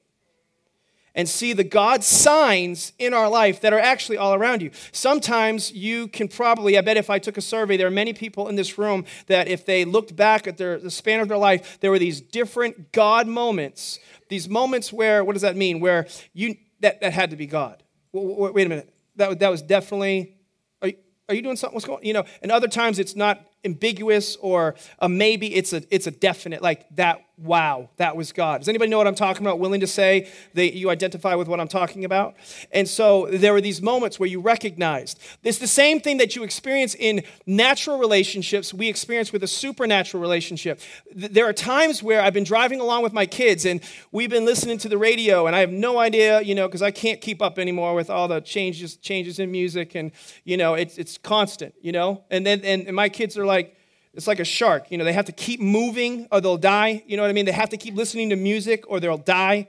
and 1.14 1.28
see 1.28 1.52
the 1.52 1.64
God 1.64 2.04
signs 2.04 2.92
in 2.98 3.12
our 3.12 3.28
life 3.28 3.60
that 3.62 3.72
are 3.72 3.80
actually 3.80 4.16
all 4.16 4.34
around 4.34 4.62
you. 4.62 4.70
Sometimes 4.92 5.72
you 5.72 6.06
can 6.06 6.28
probably, 6.28 6.78
I 6.78 6.82
bet 6.82 6.96
if 6.96 7.10
I 7.10 7.18
took 7.18 7.36
a 7.36 7.40
survey, 7.40 7.76
there 7.76 7.88
are 7.88 7.90
many 7.90 8.12
people 8.12 8.48
in 8.48 8.54
this 8.54 8.78
room 8.78 9.04
that 9.26 9.48
if 9.48 9.66
they 9.66 9.84
looked 9.84 10.14
back 10.14 10.46
at 10.46 10.56
their, 10.56 10.78
the 10.78 10.90
span 10.90 11.18
of 11.18 11.28
their 11.28 11.36
life, 11.36 11.78
there 11.80 11.90
were 11.90 11.98
these 11.98 12.20
different 12.20 12.92
God 12.92 13.26
moments, 13.26 13.98
these 14.28 14.48
moments 14.48 14.92
where, 14.92 15.24
what 15.24 15.32
does 15.32 15.42
that 15.42 15.56
mean? 15.56 15.80
Where 15.80 16.06
you, 16.32 16.56
that, 16.78 17.00
that 17.00 17.12
had 17.12 17.30
to 17.30 17.36
be 17.36 17.46
God. 17.46 17.82
Wait 18.12 18.66
a 18.66 18.68
minute. 18.68 18.94
That, 19.16 19.40
that 19.40 19.50
was 19.50 19.62
definitely, 19.62 20.36
are 20.80 20.88
you, 20.88 20.96
are 21.28 21.34
you 21.34 21.42
doing 21.42 21.56
something? 21.56 21.74
What's 21.74 21.86
going 21.86 21.98
on? 21.98 22.04
You 22.04 22.14
know, 22.14 22.24
and 22.40 22.52
other 22.52 22.68
times 22.68 23.00
it's 23.00 23.16
not 23.16 23.44
ambiguous 23.64 24.36
or 24.36 24.74
a 24.98 25.08
maybe 25.08 25.54
it's 25.54 25.72
a 25.72 25.82
it's 25.94 26.06
a 26.06 26.10
definite 26.10 26.62
like 26.62 26.86
that 26.96 27.22
wow 27.40 27.88
that 27.96 28.16
was 28.16 28.32
god. 28.32 28.60
Does 28.60 28.68
anybody 28.68 28.90
know 28.90 28.98
what 28.98 29.06
i'm 29.06 29.14
talking 29.14 29.44
about? 29.44 29.58
Willing 29.58 29.80
to 29.80 29.86
say 29.86 30.30
that 30.54 30.76
you 30.76 30.90
identify 30.90 31.34
with 31.34 31.48
what 31.48 31.58
i'm 31.60 31.68
talking 31.68 32.04
about? 32.04 32.36
And 32.72 32.88
so 32.88 33.26
there 33.30 33.52
were 33.52 33.60
these 33.60 33.82
moments 33.82 34.20
where 34.20 34.28
you 34.28 34.40
recognized. 34.40 35.18
It's 35.42 35.58
the 35.58 35.66
same 35.66 36.00
thing 36.00 36.18
that 36.18 36.36
you 36.36 36.42
experience 36.42 36.94
in 36.94 37.22
natural 37.46 37.98
relationships 37.98 38.72
we 38.72 38.88
experience 38.88 39.32
with 39.32 39.42
a 39.42 39.48
supernatural 39.48 40.20
relationship. 40.20 40.80
There 41.14 41.46
are 41.46 41.52
times 41.52 42.02
where 42.02 42.22
i've 42.22 42.34
been 42.34 42.44
driving 42.44 42.80
along 42.80 43.02
with 43.02 43.12
my 43.12 43.26
kids 43.26 43.66
and 43.66 43.80
we've 44.12 44.30
been 44.30 44.44
listening 44.44 44.78
to 44.78 44.88
the 44.88 44.98
radio 44.98 45.46
and 45.46 45.56
i 45.56 45.60
have 45.60 45.72
no 45.72 45.98
idea 45.98 46.40
you 46.40 46.54
know 46.54 46.68
because 46.68 46.82
i 46.82 46.90
can't 46.90 47.20
keep 47.20 47.42
up 47.42 47.58
anymore 47.58 47.94
with 47.94 48.10
all 48.10 48.28
the 48.28 48.40
changes 48.40 48.96
changes 48.96 49.38
in 49.38 49.50
music 49.50 49.94
and 49.94 50.12
you 50.44 50.56
know 50.56 50.74
it's, 50.74 50.96
it's 50.96 51.18
constant 51.18 51.74
you 51.80 51.92
know? 51.92 52.24
And 52.30 52.46
then 52.46 52.60
and, 52.64 52.86
and 52.86 52.94
my 52.94 53.08
kids 53.08 53.36
are 53.36 53.46
like, 53.46 53.76
it's 54.14 54.26
like 54.26 54.40
a 54.40 54.44
shark. 54.44 54.90
You 54.90 54.98
know, 54.98 55.04
they 55.04 55.12
have 55.12 55.26
to 55.26 55.32
keep 55.32 55.60
moving 55.60 56.26
or 56.32 56.40
they'll 56.40 56.56
die. 56.56 57.02
You 57.06 57.16
know 57.16 57.22
what 57.22 57.30
I 57.30 57.32
mean? 57.32 57.46
They 57.46 57.52
have 57.52 57.70
to 57.70 57.76
keep 57.76 57.94
listening 57.94 58.30
to 58.30 58.36
music 58.36 58.84
or 58.88 59.00
they'll 59.00 59.18
die. 59.18 59.68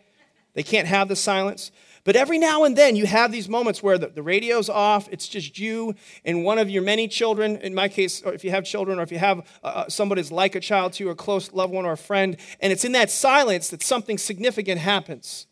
They 0.53 0.63
can't 0.63 0.87
have 0.87 1.07
the 1.07 1.15
silence. 1.15 1.71
But 2.03 2.15
every 2.15 2.39
now 2.39 2.63
and 2.63 2.75
then 2.75 2.95
you 2.95 3.05
have 3.05 3.31
these 3.31 3.47
moments 3.47 3.83
where 3.83 3.99
the, 3.99 4.07
the 4.07 4.23
radio's 4.23 4.69
off, 4.69 5.07
it's 5.11 5.27
just 5.27 5.59
you 5.59 5.93
and 6.25 6.43
one 6.43 6.57
of 6.57 6.67
your 6.69 6.81
many 6.81 7.07
children. 7.07 7.57
In 7.57 7.75
my 7.75 7.87
case, 7.87 8.23
if 8.25 8.43
you 8.43 8.49
have 8.49 8.65
children 8.65 8.97
or 8.97 9.03
if 9.03 9.11
you 9.11 9.19
have 9.19 9.39
uh, 9.63 9.67
uh 9.67 9.89
somebody 9.89 10.21
that's 10.21 10.31
like 10.31 10.55
a 10.55 10.59
child 10.59 10.93
to 10.93 11.03
you, 11.03 11.09
a 11.11 11.15
close 11.15 11.53
loved 11.53 11.73
one 11.73 11.85
or 11.85 11.91
a 11.91 11.97
friend, 11.97 12.37
and 12.59 12.73
it's 12.73 12.83
in 12.83 12.93
that 12.93 13.11
silence 13.11 13.69
that 13.69 13.83
something 13.83 14.17
significant 14.17 14.81
happens. 14.81 15.45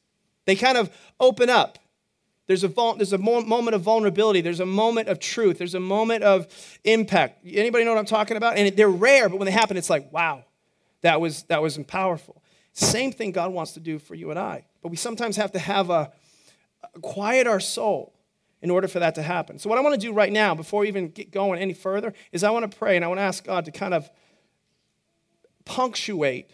They 0.46 0.55
kind 0.55 0.77
of 0.77 0.89
open 1.19 1.50
up 1.50 1.77
there's 2.50 2.63
a, 2.63 2.94
there's 2.98 3.13
a 3.13 3.20
moment 3.20 3.75
of 3.75 3.82
vulnerability. 3.82 4.41
There's 4.41 4.60
a 4.60 4.65
moment 4.65 5.08
of 5.08 5.20
truth. 5.20 5.60
There's 5.60 5.75
a 5.75 5.79
moment 5.79 6.24
of 6.24 6.48
impact. 6.84 7.46
Anybody 7.46 7.86
know 7.86 7.91
what 7.91 8.00
I'm 8.00 8.06
talking 8.06 8.38
about? 8.38 8.58
And 8.58 8.75
they're 8.75 8.89
rare, 8.89 9.29
but 9.29 9.38
when 9.38 9.46
they 9.46 9.51
happen, 9.51 9.77
it's 9.77 9.88
like, 9.88 10.12
wow, 10.12 10.44
that 11.01 11.22
was, 11.22 11.44
that 11.44 11.62
was 11.62 11.77
powerful. 11.88 12.41
Same 12.74 13.12
thing 13.12 13.34
God 13.34 13.53
wants 13.53 13.74
to 13.74 13.79
do 13.79 14.00
for 14.00 14.15
you 14.15 14.32
and 14.32 14.39
I. 14.39 14.65
But 14.82 14.89
we 14.89 14.98
sometimes 14.98 15.38
have 15.38 15.51
to 15.51 15.60
have 15.60 15.91
a, 15.91 16.12
a 16.96 17.00
quiet 17.01 17.46
our 17.46 17.60
soul 17.60 18.15
in 18.63 18.72
order 18.72 18.88
for 18.88 18.98
that 18.98 19.13
to 19.13 19.22
happen. 19.22 19.60
So, 19.60 19.70
what 19.70 19.77
I 19.77 19.82
want 19.82 19.94
to 19.94 20.01
do 20.01 20.12
right 20.12 20.32
now, 20.32 20.56
before 20.56 20.82
we 20.82 20.88
even 20.88 21.10
get 21.10 21.29
going 21.29 21.62
any 21.62 21.74
further, 21.74 22.13
is 22.32 22.44
I 22.44 22.50
want 22.50 22.70
to 22.70 22.75
pray 22.75 22.96
and 22.96 23.06
I 23.06 23.10
want 23.10 23.20
to 23.20 23.24
ask 23.24 23.44
God 23.44 23.65
to 23.65 23.72
kind 23.72 23.94
of 23.94 24.10
punctuate 25.65 26.50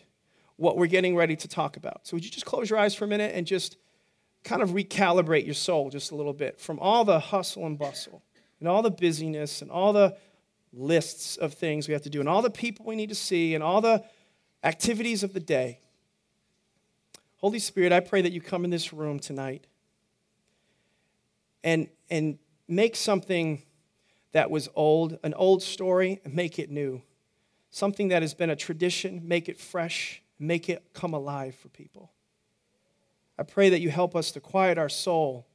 what 0.57 0.77
we're 0.77 0.87
getting 0.87 1.15
ready 1.15 1.37
to 1.37 1.47
talk 1.47 1.77
about. 1.77 2.05
So, 2.05 2.17
would 2.17 2.25
you 2.25 2.31
just 2.31 2.45
close 2.45 2.69
your 2.69 2.79
eyes 2.79 2.93
for 2.95 3.05
a 3.05 3.07
minute 3.07 3.33
and 3.33 3.47
just 3.47 3.77
kind 4.45 4.61
of 4.61 4.69
recalibrate 4.69 5.43
your 5.43 5.55
soul 5.55 5.89
just 5.89 6.11
a 6.11 6.15
little 6.15 6.31
bit 6.31 6.59
from 6.59 6.79
all 6.79 7.03
the 7.03 7.19
hustle 7.19 7.65
and 7.65 7.77
bustle 7.77 8.21
and 8.59 8.69
all 8.69 8.83
the 8.83 8.91
busyness 8.91 9.61
and 9.61 9.71
all 9.71 9.91
the 9.91 10.15
lists 10.71 11.35
of 11.35 11.55
things 11.55 11.87
we 11.87 11.93
have 11.93 12.03
to 12.03 12.09
do 12.09 12.19
and 12.19 12.29
all 12.29 12.43
the 12.43 12.49
people 12.49 12.85
we 12.85 12.95
need 12.95 13.09
to 13.09 13.15
see 13.15 13.55
and 13.55 13.63
all 13.63 13.81
the 13.81 14.03
activities 14.63 15.23
of 15.23 15.33
the 15.33 15.39
day. 15.39 15.79
Holy 17.37 17.59
Spirit, 17.59 17.91
I 17.91 17.99
pray 17.99 18.21
that 18.21 18.31
you 18.31 18.39
come 18.39 18.63
in 18.63 18.69
this 18.69 18.93
room 18.93 19.19
tonight 19.19 19.65
and, 21.63 21.89
and 22.09 22.37
make 22.67 22.95
something 22.95 23.63
that 24.31 24.51
was 24.51 24.69
old, 24.75 25.17
an 25.23 25.33
old 25.33 25.63
story, 25.63 26.21
and 26.23 26.35
make 26.35 26.59
it 26.59 26.69
new. 26.69 27.01
Something 27.71 28.09
that 28.09 28.21
has 28.21 28.33
been 28.33 28.51
a 28.51 28.55
tradition, 28.55 29.21
make 29.27 29.49
it 29.49 29.59
fresh, 29.59 30.21
make 30.37 30.69
it 30.69 30.93
come 30.93 31.13
alive 31.13 31.55
for 31.55 31.69
people. 31.69 32.11
I 33.37 33.43
pray 33.43 33.69
that 33.69 33.81
you 33.81 33.89
help 33.89 34.15
us 34.15 34.31
to 34.31 34.39
quiet 34.39 34.77
our 34.77 34.89
soul 34.89 35.45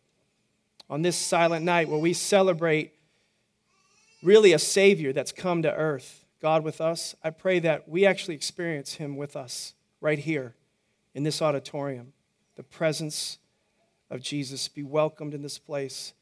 on 0.88 1.02
this 1.02 1.16
silent 1.16 1.64
night 1.64 1.88
where 1.88 1.98
we 1.98 2.12
celebrate 2.12 2.92
really 4.22 4.52
a 4.52 4.58
Savior 4.58 5.12
that's 5.12 5.32
come 5.32 5.62
to 5.62 5.72
earth, 5.72 6.24
God 6.42 6.62
with 6.62 6.80
us. 6.80 7.14
I 7.22 7.30
pray 7.30 7.58
that 7.60 7.88
we 7.88 8.04
actually 8.04 8.34
experience 8.34 8.94
Him 8.94 9.16
with 9.16 9.36
us 9.36 9.74
right 10.00 10.18
here 10.18 10.54
in 11.14 11.22
this 11.22 11.40
auditorium. 11.40 12.12
The 12.56 12.62
presence 12.62 13.38
of 14.10 14.20
Jesus 14.20 14.68
be 14.68 14.82
welcomed 14.82 15.32
in 15.32 15.42
this 15.42 15.58
place 15.58 16.12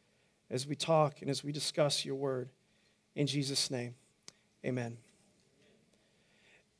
as 0.51 0.67
we 0.67 0.77
talk 0.77 1.21
and 1.23 1.31
as 1.31 1.43
we 1.43 1.51
discuss 1.51 2.05
your 2.05 2.15
word. 2.15 2.51
In 3.17 3.27
Jesus' 3.27 3.71
name, 3.71 3.95
amen 4.65 4.99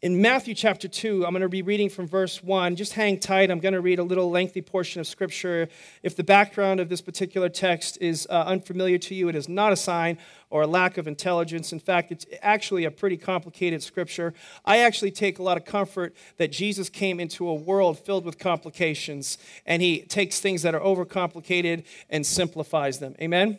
in 0.01 0.23
Matthew 0.23 0.55
chapter 0.55 0.87
2, 0.87 1.27
I'm 1.27 1.33
going 1.33 1.43
to 1.43 1.49
be 1.49 1.63
reading 1.63 1.91
from 1.91 2.07
verse 2.07 2.41
1. 2.41 2.77
Just 2.77 2.93
hang 2.93 3.19
tight. 3.19 3.51
I'm 3.51 3.59
going 3.59 3.75
to 3.75 3.81
read 3.81 3.99
a 3.99 4.05
little 4.05 4.31
lengthy 4.31 4.63
portion 4.63 5.01
of 5.01 5.09
scripture. 5.09 5.69
If 6.05 6.15
the 6.15 6.23
background 6.23 6.79
of 6.79 6.89
this 6.89 7.01
particular 7.01 7.49
text 7.49 7.99
is 8.01 8.25
uh, 8.31 8.45
unfamiliar 8.47 8.99
to 8.99 9.15
you, 9.17 9.29
it 9.29 9.35
is 9.35 9.49
not 9.49 9.73
a 9.73 9.77
sign 9.77 10.19
or 10.51 10.63
a 10.63 10.67
lack 10.69 10.99
of 10.99 11.09
intelligence. 11.09 11.73
In 11.73 11.81
fact, 11.81 12.13
it's 12.13 12.27
actually 12.43 12.85
a 12.85 12.93
pretty 12.93 13.17
complicated 13.17 13.83
scripture. 13.83 14.35
I 14.65 14.79
actually 14.79 15.11
take 15.11 15.41
a 15.41 15.43
lot 15.43 15.57
of 15.57 15.65
comfort 15.65 16.15
that 16.37 16.53
Jesus 16.53 16.89
came 16.89 17.19
into 17.19 17.49
a 17.49 17.55
world 17.55 17.99
filled 17.99 18.25
with 18.25 18.39
complications, 18.39 19.37
and 19.67 19.83
he 19.83 20.03
takes 20.03 20.39
things 20.39 20.63
that 20.63 20.77
are 20.77 20.81
overcomplicated 20.81 21.85
and 22.09 22.25
simplifies 22.25 23.01
them. 23.01 23.17
Amen? 23.21 23.59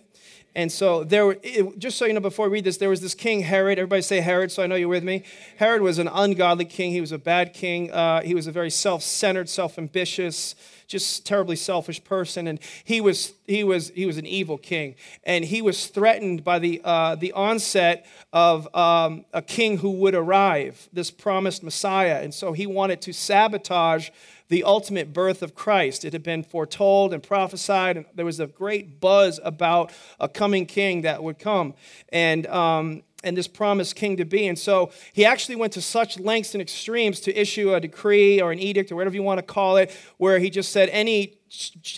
And 0.55 0.71
so 0.71 1.03
there, 1.03 1.35
just 1.77 1.97
so 1.97 2.05
you 2.05 2.13
know, 2.13 2.19
before 2.19 2.47
I 2.47 2.49
read 2.49 2.63
this, 2.63 2.77
there 2.77 2.89
was 2.89 3.01
this 3.01 3.13
king 3.13 3.41
Herod. 3.41 3.77
Everybody 3.77 4.01
say 4.01 4.19
Herod, 4.19 4.51
so 4.51 4.63
I 4.63 4.67
know 4.67 4.75
you're 4.75 4.87
with 4.89 5.03
me. 5.03 5.23
Herod 5.57 5.81
was 5.81 5.99
an 5.99 6.07
ungodly 6.07 6.65
king. 6.65 6.91
He 6.91 7.01
was 7.01 7.11
a 7.11 7.19
bad 7.19 7.53
king. 7.53 7.91
Uh, 7.91 8.21
he 8.21 8.33
was 8.33 8.47
a 8.47 8.51
very 8.51 8.71
self-centered, 8.71 9.47
self-ambitious, 9.47 10.55
just 10.87 11.23
terribly 11.23 11.55
selfish 11.55 12.03
person. 12.03 12.47
And 12.47 12.59
he 12.83 12.99
was 12.99 13.33
he 13.45 13.63
was 13.63 13.89
he 13.89 14.07
was 14.07 14.17
an 14.17 14.25
evil 14.25 14.57
king. 14.57 14.95
And 15.23 15.45
he 15.45 15.61
was 15.61 15.85
threatened 15.85 16.43
by 16.43 16.57
the 16.57 16.81
uh, 16.83 17.15
the 17.15 17.31
onset 17.33 18.07
of 18.33 18.73
um, 18.75 19.25
a 19.31 19.43
king 19.43 19.77
who 19.77 19.91
would 19.91 20.15
arrive, 20.15 20.89
this 20.91 21.11
promised 21.11 21.63
Messiah. 21.63 22.21
And 22.23 22.33
so 22.33 22.53
he 22.53 22.65
wanted 22.65 23.01
to 23.01 23.13
sabotage 23.13 24.09
the 24.49 24.63
ultimate 24.63 25.13
birth 25.13 25.41
of 25.41 25.55
Christ. 25.55 26.03
It 26.03 26.13
had 26.13 26.23
been 26.23 26.43
foretold 26.43 27.13
and 27.13 27.23
prophesied, 27.23 27.97
and 27.97 28.05
there 28.15 28.25
was 28.25 28.39
a 28.39 28.47
great 28.47 28.99
buzz 28.99 29.39
about 29.43 29.91
a 30.19 30.27
coming 30.27 30.65
king 30.65 31.03
that 31.03 31.23
would 31.23 31.39
come. 31.39 31.75
And, 32.09 32.45
um, 32.47 33.03
and 33.23 33.37
this 33.37 33.47
promised 33.47 33.95
king 33.95 34.17
to 34.17 34.25
be. 34.25 34.47
And 34.47 34.57
so 34.57 34.91
he 35.13 35.25
actually 35.25 35.55
went 35.55 35.73
to 35.73 35.81
such 35.81 36.19
lengths 36.19 36.53
and 36.55 36.61
extremes 36.61 37.19
to 37.21 37.39
issue 37.39 37.73
a 37.73 37.79
decree 37.79 38.41
or 38.41 38.51
an 38.51 38.59
edict 38.59 38.91
or 38.91 38.95
whatever 38.95 39.15
you 39.15 39.23
want 39.23 39.39
to 39.39 39.43
call 39.43 39.77
it, 39.77 39.95
where 40.17 40.39
he 40.39 40.49
just 40.49 40.71
said 40.71 40.89
any 40.89 41.35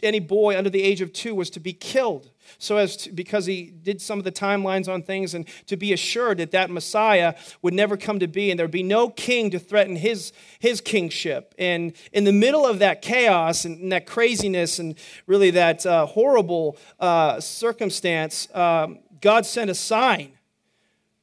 any 0.01 0.19
boy 0.19 0.57
under 0.57 0.69
the 0.69 0.81
age 0.81 1.01
of 1.01 1.11
two 1.11 1.35
was 1.35 1.49
to 1.49 1.59
be 1.59 1.73
killed 1.73 2.31
so 2.61 2.77
as 2.77 2.95
to, 2.95 3.11
because 3.11 3.47
he 3.47 3.73
did 3.81 4.01
some 4.01 4.19
of 4.19 4.23
the 4.23 4.31
timelines 4.31 4.87
on 4.87 5.01
things 5.01 5.33
and 5.33 5.47
to 5.65 5.75
be 5.75 5.93
assured 5.93 6.37
that 6.37 6.51
that 6.51 6.69
messiah 6.69 7.33
would 7.61 7.73
never 7.73 7.97
come 7.97 8.19
to 8.19 8.27
be 8.27 8.51
and 8.51 8.59
there 8.59 8.65
would 8.65 8.71
be 8.71 8.83
no 8.83 9.09
king 9.09 9.49
to 9.49 9.57
threaten 9.59 9.95
his, 9.95 10.31
his 10.59 10.79
kingship. 10.79 11.55
And 11.57 11.93
in 12.13 12.23
the 12.23 12.31
middle 12.31 12.65
of 12.65 12.79
that 12.79 13.01
chaos 13.01 13.65
and, 13.65 13.91
that 13.91 14.05
craziness 14.05 14.79
and 14.79 14.95
really 15.25 15.49
that 15.51 15.85
uh, 15.85 16.05
horrible 16.05 16.77
uh, 16.99 17.39
circumstance 17.39 18.47
um, 18.53 18.99
god 19.21 19.45
sent 19.45 19.69
a 19.69 19.75
sign 19.75 20.33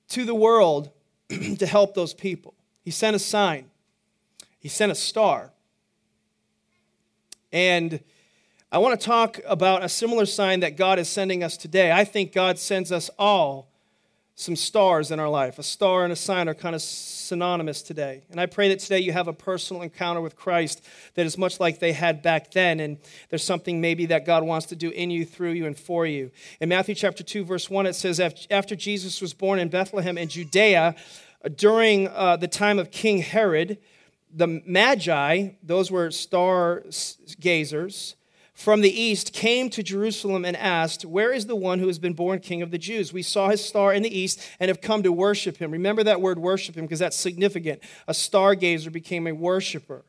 to 0.08 0.24
the 0.24 0.34
world 0.34 0.90
to 1.28 1.66
help 1.66 1.94
those 1.94 2.14
people. 2.14 2.54
He 2.84 2.90
sent 2.90 3.14
a 3.14 3.18
sign. 3.18 3.70
He 4.58 4.68
sent 4.68 4.90
a 4.90 4.94
star. 4.94 5.52
And 7.52 8.00
I 8.70 8.76
want 8.76 9.00
to 9.00 9.06
talk 9.06 9.40
about 9.46 9.82
a 9.82 9.88
similar 9.88 10.26
sign 10.26 10.60
that 10.60 10.76
God 10.76 10.98
is 10.98 11.08
sending 11.08 11.42
us 11.42 11.56
today. 11.56 11.90
I 11.90 12.04
think 12.04 12.32
God 12.32 12.58
sends 12.58 12.92
us 12.92 13.08
all 13.18 13.70
some 14.34 14.56
stars 14.56 15.10
in 15.10 15.18
our 15.18 15.30
life. 15.30 15.58
A 15.58 15.62
star 15.62 16.04
and 16.04 16.12
a 16.12 16.16
sign 16.16 16.50
are 16.50 16.54
kind 16.54 16.74
of 16.74 16.82
synonymous 16.82 17.80
today. 17.80 18.24
And 18.30 18.38
I 18.38 18.44
pray 18.44 18.68
that 18.68 18.80
today 18.80 18.98
you 18.98 19.12
have 19.12 19.26
a 19.26 19.32
personal 19.32 19.80
encounter 19.80 20.20
with 20.20 20.36
Christ 20.36 20.84
that 21.14 21.24
is 21.24 21.38
much 21.38 21.58
like 21.58 21.78
they 21.78 21.92
had 21.92 22.20
back 22.20 22.50
then. 22.50 22.78
And 22.78 22.98
there's 23.30 23.42
something 23.42 23.80
maybe 23.80 24.04
that 24.06 24.26
God 24.26 24.42
wants 24.42 24.66
to 24.66 24.76
do 24.76 24.90
in 24.90 25.10
you, 25.10 25.24
through 25.24 25.52
you, 25.52 25.64
and 25.64 25.76
for 25.76 26.04
you. 26.04 26.30
In 26.60 26.68
Matthew 26.68 26.94
chapter 26.94 27.24
2, 27.24 27.46
verse 27.46 27.70
1, 27.70 27.86
it 27.86 27.94
says, 27.94 28.20
After 28.20 28.76
Jesus 28.76 29.22
was 29.22 29.32
born 29.32 29.58
in 29.58 29.70
Bethlehem 29.70 30.18
in 30.18 30.28
Judea, 30.28 30.94
during 31.56 32.08
uh, 32.08 32.36
the 32.36 32.48
time 32.48 32.78
of 32.78 32.90
King 32.90 33.22
Herod, 33.22 33.78
the 34.30 34.60
Magi, 34.66 35.52
those 35.62 35.90
were 35.90 36.10
star 36.10 36.82
gazers, 37.40 38.14
from 38.58 38.80
the 38.80 39.00
east 39.00 39.32
came 39.32 39.70
to 39.70 39.84
Jerusalem 39.84 40.44
and 40.44 40.56
asked, 40.56 41.04
Where 41.04 41.32
is 41.32 41.46
the 41.46 41.54
one 41.54 41.78
who 41.78 41.86
has 41.86 42.00
been 42.00 42.12
born 42.12 42.40
king 42.40 42.60
of 42.60 42.72
the 42.72 42.76
Jews? 42.76 43.12
We 43.12 43.22
saw 43.22 43.50
his 43.50 43.64
star 43.64 43.94
in 43.94 44.02
the 44.02 44.18
east 44.18 44.40
and 44.58 44.68
have 44.68 44.80
come 44.80 45.04
to 45.04 45.12
worship 45.12 45.58
him. 45.58 45.70
Remember 45.70 46.02
that 46.02 46.20
word 46.20 46.40
worship 46.40 46.76
him 46.76 46.84
because 46.84 46.98
that's 46.98 47.16
significant. 47.16 47.80
A 48.08 48.12
stargazer 48.12 48.90
became 48.90 49.28
a 49.28 49.32
worshiper. 49.32 50.04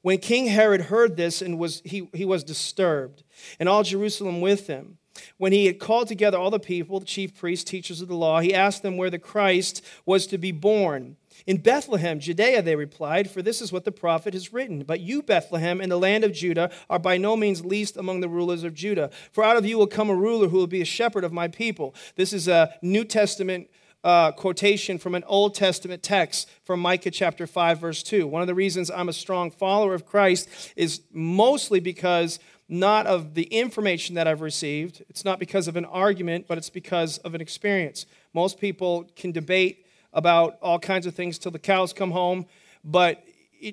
When 0.00 0.18
King 0.18 0.46
Herod 0.46 0.82
heard 0.82 1.16
this 1.16 1.42
and 1.42 1.58
was 1.58 1.82
he, 1.84 2.08
he 2.14 2.24
was 2.24 2.44
disturbed, 2.44 3.24
and 3.58 3.68
all 3.68 3.82
Jerusalem 3.82 4.40
with 4.40 4.68
him. 4.68 4.98
When 5.38 5.52
he 5.52 5.66
had 5.66 5.78
called 5.78 6.08
together 6.08 6.38
all 6.38 6.50
the 6.50 6.58
people, 6.58 7.00
the 7.00 7.06
chief 7.06 7.36
priests, 7.36 7.68
teachers 7.68 8.00
of 8.00 8.08
the 8.08 8.14
law, 8.14 8.40
he 8.40 8.54
asked 8.54 8.82
them 8.82 8.96
where 8.96 9.10
the 9.10 9.18
Christ 9.18 9.84
was 10.04 10.26
to 10.28 10.38
be 10.38 10.52
born. 10.52 11.16
In 11.46 11.58
Bethlehem, 11.58 12.20
Judea, 12.20 12.62
they 12.62 12.76
replied, 12.76 13.30
for 13.30 13.42
this 13.42 13.60
is 13.60 13.72
what 13.72 13.84
the 13.84 13.92
prophet 13.92 14.34
has 14.34 14.52
written. 14.52 14.82
But 14.82 15.00
you, 15.00 15.22
Bethlehem, 15.22 15.80
in 15.80 15.88
the 15.88 15.98
land 15.98 16.24
of 16.24 16.32
Judah, 16.32 16.70
are 16.88 16.98
by 16.98 17.16
no 17.16 17.36
means 17.36 17.64
least 17.64 17.96
among 17.96 18.20
the 18.20 18.28
rulers 18.28 18.64
of 18.64 18.74
Judah. 18.74 19.10
For 19.32 19.44
out 19.44 19.56
of 19.56 19.64
you 19.64 19.78
will 19.78 19.86
come 19.86 20.10
a 20.10 20.14
ruler 20.14 20.48
who 20.48 20.58
will 20.58 20.66
be 20.66 20.82
a 20.82 20.86
shepherd 20.86 21.24
of 21.24 21.32
my 21.32 21.48
people. 21.48 21.94
This 22.16 22.32
is 22.32 22.48
a 22.48 22.74
New 22.82 23.04
Testament 23.04 23.70
uh, 24.02 24.32
quotation 24.32 24.98
from 24.98 25.14
an 25.14 25.24
Old 25.26 25.54
Testament 25.54 26.02
text 26.02 26.48
from 26.64 26.80
Micah 26.80 27.10
chapter 27.10 27.46
5, 27.46 27.80
verse 27.80 28.02
2. 28.02 28.26
One 28.26 28.40
of 28.42 28.48
the 28.48 28.54
reasons 28.54 28.90
I'm 28.90 29.08
a 29.08 29.14
strong 29.14 29.50
follower 29.50 29.94
of 29.94 30.06
Christ 30.06 30.48
is 30.76 31.02
mostly 31.12 31.80
because 31.80 32.38
not 32.70 33.06
of 33.06 33.34
the 33.34 33.42
information 33.42 34.14
that 34.14 34.28
I've 34.28 34.40
received. 34.40 35.02
It's 35.08 35.24
not 35.24 35.40
because 35.40 35.66
of 35.66 35.76
an 35.76 35.84
argument, 35.84 36.46
but 36.46 36.56
it's 36.56 36.70
because 36.70 37.18
of 37.18 37.34
an 37.34 37.40
experience. 37.40 38.06
Most 38.32 38.60
people 38.60 39.10
can 39.16 39.32
debate 39.32 39.84
about 40.12 40.56
all 40.62 40.78
kinds 40.78 41.04
of 41.04 41.14
things 41.14 41.36
till 41.36 41.50
the 41.50 41.58
cows 41.58 41.92
come 41.92 42.12
home. 42.12 42.46
But 42.84 43.24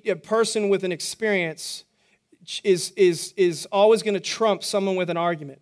a 0.05 0.15
person 0.15 0.69
with 0.69 0.83
an 0.83 0.91
experience 0.91 1.83
is, 2.63 2.91
is, 2.91 3.33
is 3.37 3.67
always 3.71 4.01
going 4.01 4.15
to 4.15 4.19
trump 4.19 4.63
someone 4.63 4.95
with 4.95 5.11
an 5.11 5.17
argument. 5.17 5.61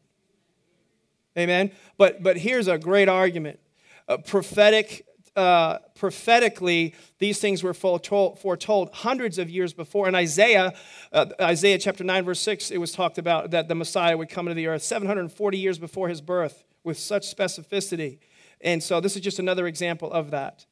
Amen? 1.38 1.72
But, 1.98 2.24
but 2.24 2.38
here's 2.38 2.70
a 2.70 2.78
great 2.78 3.10
argument. 3.10 3.60
A 4.08 4.18
prophetic, 4.18 5.06
uh, 5.36 5.80
prophetically, 5.96 6.96
these 7.20 7.40
things 7.40 7.62
were 7.62 7.74
foretold, 7.74 8.40
foretold, 8.40 8.90
hundreds 8.94 9.38
of 9.38 9.50
years 9.50 9.74
before. 9.74 10.08
In 10.08 10.16
Isaiah, 10.16 10.74
uh, 11.12 11.26
Isaiah 11.42 11.78
chapter 11.78 12.04
9, 12.04 12.26
verse 12.26 12.40
6, 12.40 12.72
it 12.72 12.78
was 12.78 12.92
talked 12.92 13.18
about 13.18 13.52
that 13.52 13.68
the 13.68 13.76
Messiah 13.76 14.18
would 14.18 14.30
come 14.30 14.48
into 14.48 14.56
the 14.56 14.68
earth 14.68 14.84
740 14.84 15.58
years 15.58 15.78
before 15.78 16.08
his 16.08 16.22
birth 16.22 16.64
with 16.84 16.98
such 16.98 17.34
specificity. 17.34 18.20
And 18.62 18.82
so 18.82 19.02
this 19.02 19.16
is 19.16 19.22
just 19.22 19.40
another 19.40 19.68
example 19.68 20.12
of 20.12 20.32
that. 20.32 20.66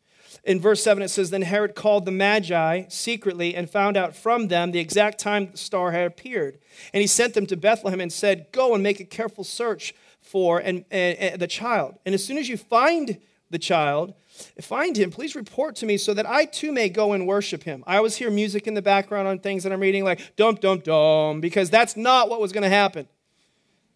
In 0.43 0.60
verse 0.60 0.82
7, 0.84 1.04
it 1.04 1.10
says, 1.10 1.30
Then 1.30 1.43
Herod 1.43 1.76
called 1.76 2.06
the 2.06 2.12
Magi 2.12 2.86
secretly 2.89 3.56
and 3.56 3.69
found 3.69 3.97
out 3.97 4.15
from 4.15 4.47
them 4.47 4.71
the 4.71 4.80
exact 4.80 5.19
time 5.19 5.52
the 5.52 5.58
star 5.58 5.91
had 5.91 6.06
appeared. 6.06 6.58
And 6.93 7.02
he 7.02 7.08
sent 7.08 7.34
them 7.34 7.45
to 7.47 7.58
Bethlehem 7.58 7.99
and 7.99 8.12
said, 8.12 8.47
Go 8.52 8.73
and 8.73 8.82
make 8.82 8.99
a 8.99 9.06
careful 9.06 9.43
search 9.43 9.93
for 10.21 10.60
and, 10.60 10.86
and, 10.89 11.17
and 11.17 11.41
the 11.41 11.47
child. 11.47 11.95
And 12.06 12.15
as 12.15 12.26
soon 12.26 12.38
as 12.38 12.49
you 12.49 12.58
find 12.58 13.19
the 13.52 13.60
child, 13.60 14.13
find 14.62 14.98
him, 14.98 15.12
please 15.12 15.36
report 15.36 15.76
to 15.78 15.86
me 15.86 15.98
so 15.98 16.13
that 16.13 16.28
I 16.28 16.46
too 16.46 16.72
may 16.72 16.89
go 16.89 17.13
and 17.13 17.28
worship 17.28 17.63
him. 17.63 17.84
I 17.86 17.98
always 17.98 18.15
hear 18.15 18.32
music 18.32 18.67
in 18.67 18.74
the 18.74 18.82
background 18.82 19.28
on 19.28 19.39
things 19.39 19.63
that 19.63 19.72
I'm 19.72 19.80
reading, 19.80 20.04
like 20.04 20.36
dum 20.36 20.56
dum 20.56 20.80
dum, 20.80 21.41
because 21.41 21.69
that's 21.69 21.96
not 21.96 22.30
what 22.30 22.41
was 22.41 22.52
going 22.52 22.63
to 22.63 22.69
happen. 22.69 23.08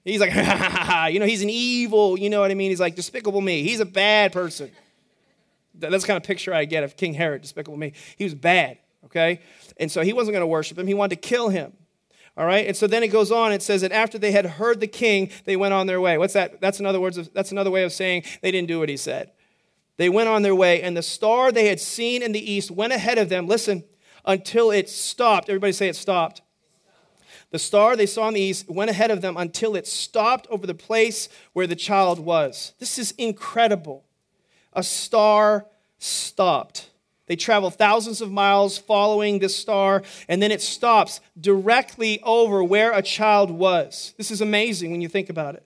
He's 0.04 0.22
like, 0.22 0.34
you 1.14 1.20
know, 1.20 1.26
he's 1.26 1.42
an 1.42 1.50
evil, 1.50 2.18
you 2.18 2.30
know 2.30 2.40
what 2.40 2.52
I 2.52 2.54
mean? 2.54 2.70
He's 2.70 2.80
like, 2.80 2.96
despicable 2.96 3.42
me. 3.42 3.64
He's 3.64 3.80
a 3.80 3.86
bad 3.86 4.32
person. 4.32 4.72
That's 5.74 6.06
kind 6.06 6.18
of 6.18 6.24
picture 6.24 6.54
I 6.54 6.66
get 6.66 6.84
of 6.84 6.96
King 6.96 7.14
Herod, 7.14 7.42
despicable 7.42 7.78
me. 7.78 7.94
He 8.18 8.24
was 8.24 8.34
bad, 8.34 8.78
okay? 9.06 9.42
And 9.78 9.92
so 9.92 10.02
he 10.02 10.14
wasn't 10.14 10.34
going 10.34 10.42
to 10.42 10.48
worship 10.48 10.80
him, 10.80 10.88
he 10.88 10.94
wanted 10.94 11.22
to 11.22 11.28
kill 11.28 11.50
him. 11.50 11.74
All 12.38 12.46
right, 12.46 12.68
and 12.68 12.78
so 12.78 12.86
then 12.86 13.02
it 13.02 13.08
goes 13.08 13.32
on. 13.32 13.52
It 13.52 13.64
says 13.64 13.82
that 13.82 13.92
after 13.92 14.20
they 14.20 14.32
had 14.32 14.46
heard 14.46 14.80
the 14.80 14.88
king, 14.88 15.32
they 15.46 15.56
went 15.56 15.74
on 15.74 15.88
their 15.88 16.00
way. 16.00 16.20
What's 16.20 16.34
that? 16.34 16.62
That's 16.62 16.80
another 16.80 17.00
words. 17.00 17.18
Of, 17.18 17.34
that's 17.34 17.52
another 17.52 17.72
way 17.72 17.84
of 17.84 17.92
saying 17.92 18.26
they 18.44 18.52
didn't 18.52 18.68
do 18.68 18.80
what 18.80 18.90
he 18.90 18.98
said. 18.98 19.32
They 19.98 20.10
went 20.10 20.30
on 20.30 20.44
their 20.44 20.56
way, 20.56 20.82
and 20.82 20.96
the 20.96 21.02
star 21.02 21.52
they 21.52 21.68
had 21.68 21.80
seen 21.80 22.22
in 22.22 22.32
the 22.32 22.52
east 22.52 22.72
went 22.72 22.94
ahead 22.94 23.18
of 23.18 23.30
them. 23.30 23.48
Listen, 23.48 23.84
until 24.26 24.72
it 24.72 24.90
stopped. 24.90 25.50
Everybody 25.50 25.74
say 25.74 25.90
it 25.90 25.96
stopped. 25.96 26.42
The 27.50 27.60
star 27.60 27.96
they 27.96 28.06
saw 28.06 28.28
in 28.28 28.34
the 28.34 28.42
east 28.42 28.70
went 28.70 28.90
ahead 28.90 29.10
of 29.10 29.22
them 29.22 29.38
until 29.38 29.76
it 29.76 29.88
stopped 29.88 30.48
over 30.50 30.68
the 30.68 30.76
place 30.76 31.30
where 31.54 31.66
the 31.66 31.78
child 31.78 32.20
was. 32.20 32.74
This 32.78 33.00
is 33.00 33.12
incredible. 33.18 34.04
A 34.74 34.84
star 34.84 35.66
stopped. 35.98 36.90
They 37.26 37.38
travel 37.38 37.70
thousands 37.70 38.22
of 38.22 38.32
miles 38.32 38.78
following 38.78 39.40
this 39.40 39.56
star, 39.56 40.04
and 40.28 40.42
then 40.42 40.52
it 40.52 40.62
stops 40.62 41.20
directly 41.40 42.22
over 42.24 42.64
where 42.64 42.92
a 42.92 43.02
child 43.02 43.50
was. 43.50 44.14
This 44.18 44.30
is 44.30 44.42
amazing 44.42 44.92
when 44.92 45.02
you 45.02 45.10
think 45.10 45.30
about 45.30 45.56
it. 45.56 45.64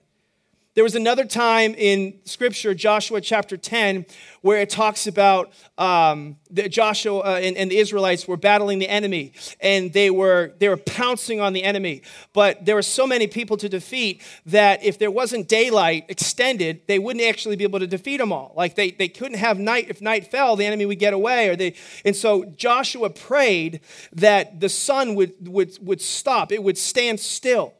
There 0.74 0.84
was 0.84 0.94
another 0.94 1.26
time 1.26 1.74
in 1.74 2.18
Scripture, 2.24 2.72
Joshua 2.72 3.20
chapter 3.20 3.58
10, 3.58 4.06
where 4.40 4.58
it 4.58 4.70
talks 4.70 5.06
about 5.06 5.52
um, 5.76 6.36
that 6.50 6.70
Joshua 6.70 7.18
uh, 7.18 7.40
and, 7.42 7.58
and, 7.58 7.70
the 7.70 7.76
Israelites 7.76 8.26
were 8.26 8.38
battling 8.38 8.78
the 8.78 8.88
enemy, 8.88 9.34
and 9.60 9.92
they 9.92 10.08
were, 10.08 10.54
they 10.60 10.70
were 10.70 10.78
pouncing 10.78 11.42
on 11.42 11.52
the 11.52 11.62
enemy. 11.62 12.00
But 12.32 12.64
there 12.64 12.74
were 12.74 12.80
so 12.80 13.06
many 13.06 13.26
people 13.26 13.58
to 13.58 13.68
defeat 13.68 14.22
that 14.46 14.82
if 14.82 14.98
there 14.98 15.10
wasn't 15.10 15.46
daylight 15.46 16.06
extended, 16.08 16.80
they 16.86 16.98
wouldn't 16.98 17.24
actually 17.24 17.56
be 17.56 17.64
able 17.64 17.80
to 17.80 17.86
defeat 17.86 18.16
them 18.16 18.32
all. 18.32 18.54
Like 18.56 18.74
they, 18.74 18.92
they 18.92 19.08
couldn't 19.08 19.38
have 19.38 19.58
night. 19.58 19.90
If 19.90 20.00
night 20.00 20.30
fell, 20.30 20.56
the 20.56 20.64
enemy 20.64 20.86
would 20.86 20.98
get 20.98 21.12
away. 21.12 21.50
Or 21.50 21.56
they, 21.56 21.74
and 22.02 22.16
so 22.16 22.46
Joshua 22.46 23.10
prayed 23.10 23.80
that 24.14 24.60
the 24.60 24.70
sun 24.70 25.16
would, 25.16 25.46
would, 25.46 25.76
would 25.82 26.00
stop, 26.00 26.50
it 26.50 26.62
would 26.62 26.78
stand 26.78 27.20
still. 27.20 27.74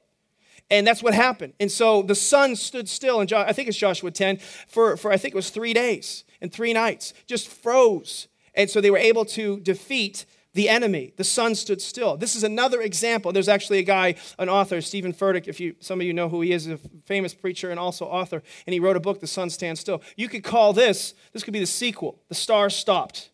And 0.73 0.87
that's 0.87 1.03
what 1.03 1.13
happened. 1.13 1.53
And 1.61 1.71
so 1.71 2.01
the 2.01 2.15
sun 2.15 2.57
stood 2.57 2.89
still, 2.89 3.21
and 3.21 3.31
I 3.31 3.53
think 3.53 3.69
it's 3.69 3.77
Joshua 3.77 4.11
10, 4.11 4.39
for, 4.39 4.97
for 4.97 5.13
I 5.13 5.19
think 5.19 5.35
it 5.35 5.37
was 5.37 5.51
three 5.51 5.75
days 5.75 6.25
and 6.41 6.51
three 6.51 6.73
nights, 6.73 7.13
just 7.27 7.47
froze. 7.49 8.27
And 8.55 8.71
so 8.71 8.81
they 8.81 8.91
were 8.91 8.97
able 8.97 9.27
to 9.27 9.61
defeat 9.61 10.25
the 10.55 10.71
enemy. 10.71 11.13
The 11.19 11.25
sun 11.25 11.57
stood 11.57 11.83
still. 11.83 12.17
This 12.17 12.35
is 12.35 12.43
another 12.43 12.81
example. 12.81 13.33
There's 13.33 13.51
actually 13.51 13.81
a 13.81 13.85
guy, 13.85 14.15
an 14.39 14.49
author, 14.49 14.81
Steven 14.81 15.13
Furtick, 15.13 15.47
if 15.47 15.61
you 15.61 15.75
some 15.81 16.01
of 16.01 16.07
you 16.07 16.15
know 16.15 16.31
who 16.31 16.41
he 16.41 16.53
is, 16.53 16.67
a 16.67 16.79
famous 17.05 17.35
preacher 17.35 17.71
and 17.71 17.79
also 17.79 18.07
author, 18.07 18.43
and 18.67 18.73
he 18.73 18.81
wrote 18.81 18.97
a 18.97 19.01
book, 19.01 19.21
The 19.21 19.27
Sun 19.27 19.51
Stands 19.51 19.81
Still. 19.81 20.03
You 20.17 20.29
could 20.29 20.43
call 20.43 20.73
this, 20.73 21.13
this 21.35 21.43
could 21.43 21.53
be 21.53 21.61
the 21.61 21.67
sequel. 21.67 22.19
The 22.29 22.35
star 22.35 22.71
stopped. 22.71 23.29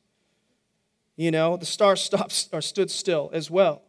You 1.14 1.30
know, 1.30 1.56
the 1.56 1.66
star 1.66 1.94
stopped 2.08 2.48
or 2.52 2.60
stood 2.60 2.90
still 2.90 3.30
as 3.32 3.48
well. 3.48 3.82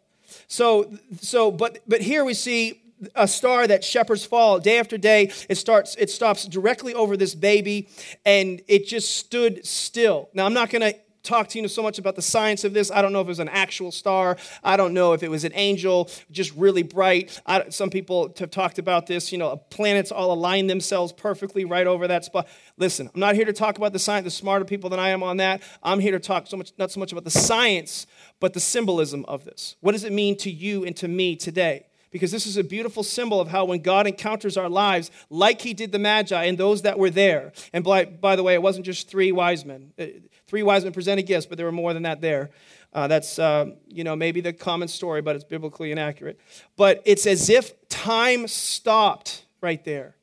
So, 0.48 0.94
so, 1.20 1.50
but 1.50 1.80
but 1.88 2.02
here 2.02 2.24
we 2.24 2.36
see 2.36 2.80
a 3.16 3.28
star 3.28 3.68
that 3.68 3.84
shepherds 3.84 4.26
fall 4.26 4.60
day 4.60 4.80
after 4.80 4.98
day. 4.98 5.32
It 5.50 5.56
starts 5.56 5.96
it 5.96 6.10
stops 6.10 6.46
directly 6.46 6.94
over 6.94 7.18
this 7.18 7.36
baby 7.36 7.90
and 8.26 8.62
it 8.68 8.88
just 8.88 9.16
stood 9.16 9.66
still. 9.66 10.30
Now 10.34 10.46
i'm 10.46 10.54
not 10.54 10.70
going 10.70 10.82
to 10.82 11.00
talk 11.22 11.48
to 11.50 11.60
you 11.60 11.68
so 11.68 11.84
much 11.84 12.00
about 12.00 12.16
the 12.16 12.22
science 12.22 12.64
of 12.64 12.74
this. 12.74 12.90
I 12.90 13.02
don't 13.02 13.12
know 13.14 13.20
if 13.20 13.28
it 13.28 13.30
was 13.30 13.40
an 13.40 13.50
actual 13.50 13.92
star. 13.92 14.38
I 14.64 14.78
don't 14.78 14.94
know 14.94 15.14
if 15.14 15.22
it 15.22 15.30
was 15.30 15.44
an 15.44 15.52
angel 15.54 16.10
just 16.32 16.56
really 16.56 16.82
bright. 16.82 17.40
I, 17.46 17.70
some 17.70 17.90
people 17.90 18.34
have 18.40 18.52
talked 18.52 18.80
about 18.80 19.06
this 19.08 19.32
you 19.32 19.38
know 19.38 19.58
planets 19.70 20.12
all 20.12 20.32
align 20.32 20.68
themselves 20.68 21.14
perfectly 21.14 21.66
right 21.66 21.88
over 21.88 22.08
that 22.08 22.26
spot. 22.26 22.48
Listen 22.78 23.10
i'm 23.14 23.20
not 23.20 23.36
here 23.36 23.46
to 23.46 23.54
talk 23.54 23.78
about 23.78 23.94
the 23.94 24.00
science 24.00 24.24
the 24.24 24.32
smarter 24.32 24.66
people 24.66 24.90
than 24.90 25.00
i 25.00 25.10
am 25.10 25.24
on 25.24 25.38
that. 25.38 25.62
I'm 25.84 26.00
here 26.00 26.14
to 26.14 26.20
talk 26.20 26.48
so 26.48 26.58
much 26.58 26.72
not 26.78 26.92
so 26.92 27.00
much 27.00 27.12
about 27.12 27.24
the 27.24 27.32
science 27.32 28.08
but 28.40 28.54
the 28.54 28.60
symbolism 28.60 29.26
of 29.28 29.46
this. 29.46 29.76
What 29.82 29.92
does 29.92 30.04
it 30.04 30.14
mean 30.14 30.38
to 30.38 30.52
you 30.52 30.86
and 30.86 30.96
to 30.98 31.08
me 31.08 31.36
today 31.36 31.89
because 32.12 32.32
this 32.32 32.46
is 32.46 32.58
a 32.58 32.64
beautiful 32.64 33.04
symbol 33.04 33.40
of 33.40 33.50
how 33.50 33.66
when 33.66 33.82
God 33.82 34.08
encounters 34.08 34.58
our 34.58 34.70
lives, 34.70 35.12
like 35.30 35.62
he 35.62 35.74
did 35.74 35.92
the 35.92 36.00
Magi 36.00 36.44
and 36.46 36.58
those 36.58 36.82
that 36.82 36.98
were 36.98 37.10
there. 37.10 37.52
And 37.74 37.84
by, 37.84 38.06
by 38.06 38.36
the 38.36 38.44
way, 38.44 38.54
it 38.54 38.62
wasn't 38.62 38.86
just 38.86 39.10
three 39.10 39.32
wise 39.32 39.66
men. 39.66 39.94
Uh, 39.98 40.06
three 40.48 40.64
wise 40.64 40.84
men 40.84 40.94
presented 40.94 41.24
gifts, 41.24 41.46
but 41.46 41.58
there 41.58 41.66
were 41.66 41.72
more 41.72 41.94
than 41.94 42.04
that 42.04 42.22
there. 42.22 42.50
Uh, 42.92 43.08
that's, 43.08 43.38
uh, 43.38 43.68
you 43.88 44.04
know, 44.04 44.16
maybe 44.16 44.42
the 44.42 44.52
common 44.52 44.88
story, 44.88 45.22
but 45.22 45.36
it's 45.36 45.46
biblically 45.46 45.92
inaccurate. 45.92 46.40
But 46.76 47.02
it's 47.06 47.28
as 47.28 47.50
if 47.50 47.88
time 47.88 48.48
stopped 48.48 49.46
right 49.62 49.84
there 49.86 50.16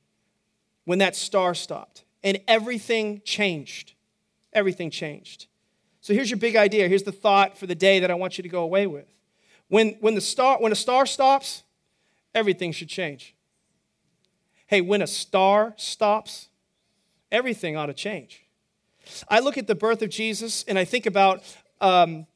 when 0.84 0.98
that 0.98 1.14
star 1.14 1.54
stopped 1.54 2.04
and 2.24 2.40
everything 2.48 3.22
changed. 3.24 3.92
Everything 4.52 4.90
changed. 4.90 5.46
So 6.00 6.14
here's 6.14 6.30
your 6.30 6.38
big 6.38 6.56
idea. 6.56 6.88
Here's 6.88 7.02
the 7.04 7.12
thought 7.12 7.56
for 7.58 7.66
the 7.66 7.74
day 7.74 8.00
that 8.00 8.10
I 8.10 8.14
want 8.14 8.38
you 8.38 8.42
to 8.42 8.48
go 8.48 8.62
away 8.62 8.86
with. 8.86 9.06
When, 9.68 9.96
when, 10.00 10.14
the 10.14 10.20
star, 10.20 10.58
when 10.58 10.72
a 10.72 10.76
star 10.76 11.06
stops, 11.06 11.62
everything 12.36 12.70
should 12.70 12.88
change. 12.88 13.34
Hey, 14.66 14.80
when 14.80 15.02
a 15.02 15.06
star 15.06 15.74
stops, 15.76 16.48
everything 17.32 17.76
ought 17.76 17.86
to 17.86 17.94
change. 17.94 18.44
I 19.28 19.40
look 19.40 19.56
at 19.56 19.66
the 19.66 19.74
birth 19.74 20.02
of 20.02 20.10
Jesus 20.10 20.64
and 20.68 20.78
I 20.78 20.84
think 20.84 21.06
about 21.06 21.42
um, 21.80 22.26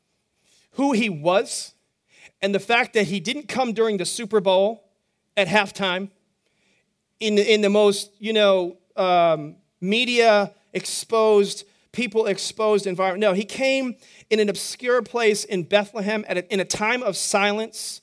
who 0.72 0.92
he 0.92 1.08
was 1.10 1.74
and 2.40 2.54
the 2.54 2.60
fact 2.60 2.94
that 2.94 3.08
he 3.08 3.20
didn't 3.20 3.48
come 3.48 3.72
during 3.72 3.98
the 3.98 4.06
Super 4.06 4.40
Bowl 4.40 4.88
at 5.36 5.46
halftime 5.46 6.10
in 7.18 7.34
the, 7.34 7.52
in 7.52 7.60
the 7.60 7.68
most, 7.68 8.10
you 8.18 8.32
know, 8.32 8.78
um, 8.96 9.56
media 9.80 10.54
exposed, 10.72 11.64
people 11.92 12.26
exposed 12.26 12.86
environment. 12.86 13.20
No, 13.20 13.34
he 13.34 13.44
came 13.44 13.96
in 14.30 14.40
an 14.40 14.48
obscure 14.48 15.02
place 15.02 15.44
in 15.44 15.64
Bethlehem 15.64 16.24
at 16.28 16.38
a, 16.38 16.52
in 16.52 16.60
a 16.60 16.64
time 16.64 17.02
of 17.02 17.16
silence 17.16 18.00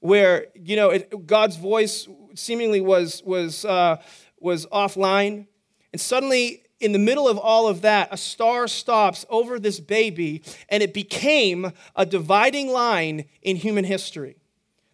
where, 0.00 0.46
you 0.54 0.76
know, 0.76 0.90
it, 0.90 1.26
God's 1.26 1.56
voice 1.56 2.08
seemingly 2.34 2.80
was, 2.80 3.22
was, 3.24 3.64
uh, 3.64 3.96
was 4.40 4.66
offline. 4.66 5.46
And 5.92 6.00
suddenly 6.00 6.62
in 6.80 6.92
the 6.92 6.98
middle 6.98 7.28
of 7.28 7.38
all 7.38 7.68
of 7.68 7.82
that, 7.82 8.08
a 8.10 8.16
star 8.16 8.66
stops 8.66 9.26
over 9.28 9.58
this 9.58 9.78
baby, 9.78 10.42
and 10.68 10.82
it 10.82 10.94
became 10.94 11.72
a 11.94 12.06
dividing 12.06 12.68
line 12.68 13.26
in 13.42 13.56
human 13.56 13.84
history. 13.84 14.36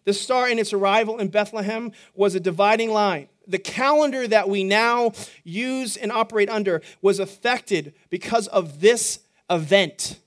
The 0.03 0.13
star 0.13 0.49
in 0.49 0.59
its 0.59 0.73
arrival 0.73 1.17
in 1.17 1.29
Bethlehem 1.29 1.91
was 2.13 2.35
a 2.35 2.39
dividing 2.39 2.91
line. 2.91 3.29
The 3.47 3.57
calendar 3.57 4.27
that 4.27 4.49
we 4.49 4.63
now 4.63 5.13
use 5.43 5.95
and 5.95 6.11
operate 6.11 6.49
under 6.49 6.81
was 7.01 7.19
affected 7.19 7.93
because 8.09 8.47
of 8.47 8.81
this 8.81 9.19
event. 9.49 10.19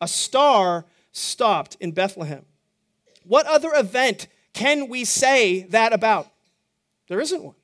A 0.00 0.06
star 0.06 0.86
stopped 1.10 1.76
in 1.80 1.92
Bethlehem. 1.92 2.44
What 3.24 3.46
other 3.46 3.70
event 3.74 4.28
can 4.52 4.88
we 4.88 5.04
say 5.04 5.62
that 5.70 5.92
about? 5.92 6.28
There 7.08 7.20
isn't 7.20 7.42
one. 7.42 7.54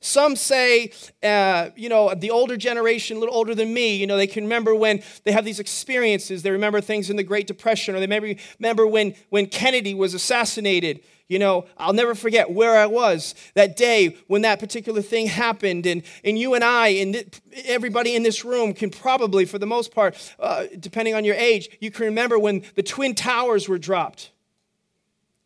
Some 0.00 0.36
say, 0.36 0.92
uh, 1.22 1.70
you 1.74 1.88
know, 1.88 2.14
the 2.14 2.30
older 2.30 2.56
generation, 2.56 3.16
a 3.16 3.20
little 3.20 3.34
older 3.34 3.54
than 3.54 3.72
me, 3.72 3.96
you 3.96 4.06
know, 4.06 4.16
they 4.16 4.26
can 4.26 4.44
remember 4.44 4.74
when 4.74 5.02
they 5.24 5.32
have 5.32 5.44
these 5.44 5.58
experiences. 5.58 6.42
They 6.42 6.50
remember 6.50 6.80
things 6.80 7.10
in 7.10 7.16
the 7.16 7.24
Great 7.24 7.46
Depression, 7.46 7.94
or 7.94 8.00
they 8.00 8.06
maybe 8.06 8.38
remember 8.60 8.86
when, 8.86 9.14
when 9.30 9.46
Kennedy 9.46 9.94
was 9.94 10.14
assassinated. 10.14 11.00
You 11.28 11.40
know, 11.40 11.66
I'll 11.76 11.92
never 11.92 12.14
forget 12.14 12.52
where 12.52 12.76
I 12.76 12.86
was 12.86 13.34
that 13.54 13.76
day 13.76 14.16
when 14.28 14.42
that 14.42 14.60
particular 14.60 15.02
thing 15.02 15.26
happened. 15.26 15.86
And, 15.86 16.04
and 16.22 16.38
you 16.38 16.54
and 16.54 16.62
I, 16.62 16.88
and 16.88 17.40
everybody 17.64 18.14
in 18.14 18.22
this 18.22 18.44
room 18.44 18.74
can 18.74 18.90
probably, 18.90 19.44
for 19.44 19.58
the 19.58 19.66
most 19.66 19.92
part, 19.92 20.14
uh, 20.38 20.66
depending 20.78 21.14
on 21.14 21.24
your 21.24 21.34
age, 21.34 21.68
you 21.80 21.90
can 21.90 22.04
remember 22.04 22.38
when 22.38 22.62
the 22.76 22.82
Twin 22.82 23.14
Towers 23.14 23.68
were 23.68 23.78
dropped. 23.78 24.30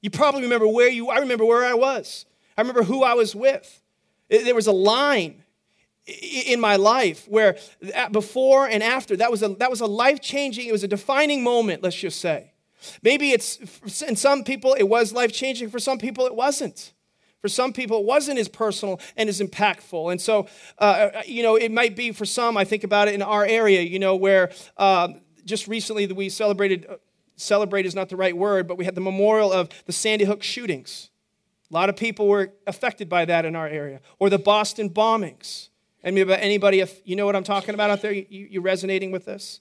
You 0.00 0.10
probably 0.10 0.42
remember 0.42 0.66
where 0.66 0.88
you, 0.88 1.08
I 1.08 1.18
remember 1.18 1.44
where 1.44 1.64
I 1.64 1.74
was. 1.74 2.26
I 2.56 2.60
remember 2.60 2.82
who 2.82 3.02
I 3.02 3.14
was 3.14 3.34
with. 3.34 3.80
There 4.28 4.54
was 4.54 4.66
a 4.66 4.72
line 4.72 5.42
in 6.06 6.60
my 6.60 6.76
life 6.76 7.26
where 7.28 7.56
before 8.10 8.66
and 8.66 8.82
after, 8.82 9.16
that 9.16 9.30
was 9.30 9.42
a, 9.42 9.48
that 9.56 9.70
was 9.70 9.80
a 9.80 9.86
life 9.86 10.20
changing, 10.20 10.66
it 10.66 10.72
was 10.72 10.84
a 10.84 10.88
defining 10.88 11.42
moment, 11.42 11.82
let's 11.82 11.96
just 11.96 12.20
say. 12.20 12.52
Maybe 13.02 13.32
it's, 13.32 13.58
in 14.02 14.16
some 14.16 14.42
people, 14.44 14.74
it 14.78 14.88
was 14.88 15.12
life 15.12 15.32
changing. 15.32 15.68
For 15.68 15.78
some 15.78 15.98
people, 15.98 16.24
it 16.26 16.34
wasn't. 16.34 16.92
For 17.40 17.48
some 17.48 17.72
people, 17.72 18.00
it 18.00 18.04
wasn't 18.04 18.38
as 18.38 18.48
personal 18.48 19.00
and 19.16 19.28
as 19.28 19.40
impactful. 19.40 20.10
And 20.10 20.20
so, 20.20 20.46
uh, 20.78 21.10
uh, 21.14 21.22
you 21.26 21.42
know, 21.42 21.56
it 21.56 21.70
might 21.70 21.96
be 21.96 22.12
for 22.12 22.24
some, 22.24 22.56
I 22.56 22.64
think 22.64 22.84
about 22.84 23.08
it 23.08 23.14
in 23.14 23.22
our 23.22 23.44
area, 23.44 23.82
you 23.82 23.98
know, 23.98 24.16
where 24.16 24.50
uh, 24.76 25.08
just 25.44 25.68
recently 25.68 26.06
we 26.06 26.28
celebrated, 26.28 26.86
uh, 26.88 26.96
celebrate 27.40 27.86
is 27.86 27.94
not 27.94 28.08
the 28.08 28.16
right 28.16 28.36
word, 28.36 28.68
but 28.68 28.76
we 28.78 28.84
had 28.84 28.94
the 28.94 29.00
memorial 29.00 29.52
of 29.52 29.68
the 29.86 29.92
Sandy 29.92 30.24
Hook 30.24 30.42
shootings. 30.42 31.10
A 31.70 31.74
lot 31.74 31.88
of 31.88 31.96
people 31.96 32.26
were 32.26 32.52
affected 32.66 33.08
by 33.08 33.24
that 33.24 33.44
in 33.44 33.54
our 33.54 33.68
area. 33.68 34.00
Or 34.18 34.28
the 34.28 34.38
Boston 34.38 34.90
bombings. 34.90 35.68
Anybody, 36.02 36.80
if 36.80 37.00
you 37.04 37.14
know 37.14 37.26
what 37.26 37.36
I'm 37.36 37.44
talking 37.44 37.74
about 37.74 37.90
out 37.90 38.02
there, 38.02 38.12
you, 38.12 38.24
you 38.30 38.60
resonating 38.60 39.10
with 39.12 39.26
this? 39.26 39.60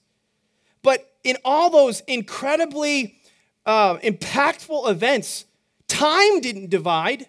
But 0.82 1.12
in 1.22 1.36
all 1.44 1.70
those 1.70 2.00
incredibly 2.06 3.20
uh, 3.66 3.98
impactful 3.98 4.90
events, 4.90 5.44
time 5.86 6.40
didn't 6.40 6.70
divide. 6.70 7.26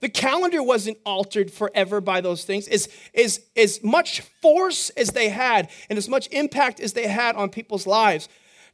The 0.00 0.08
calendar 0.08 0.62
wasn't 0.62 0.98
altered 1.04 1.50
forever 1.50 2.00
by 2.00 2.20
those 2.20 2.44
things. 2.44 2.68
As, 2.68 2.88
as, 3.14 3.40
as 3.56 3.82
much 3.82 4.20
force 4.20 4.90
as 4.90 5.08
they 5.10 5.30
had 5.30 5.68
and 5.90 5.98
as 5.98 6.08
much 6.08 6.28
impact 6.30 6.80
as 6.80 6.92
they 6.92 7.08
had 7.08 7.34
on 7.34 7.50
people's 7.50 7.86
lives, 7.86 8.28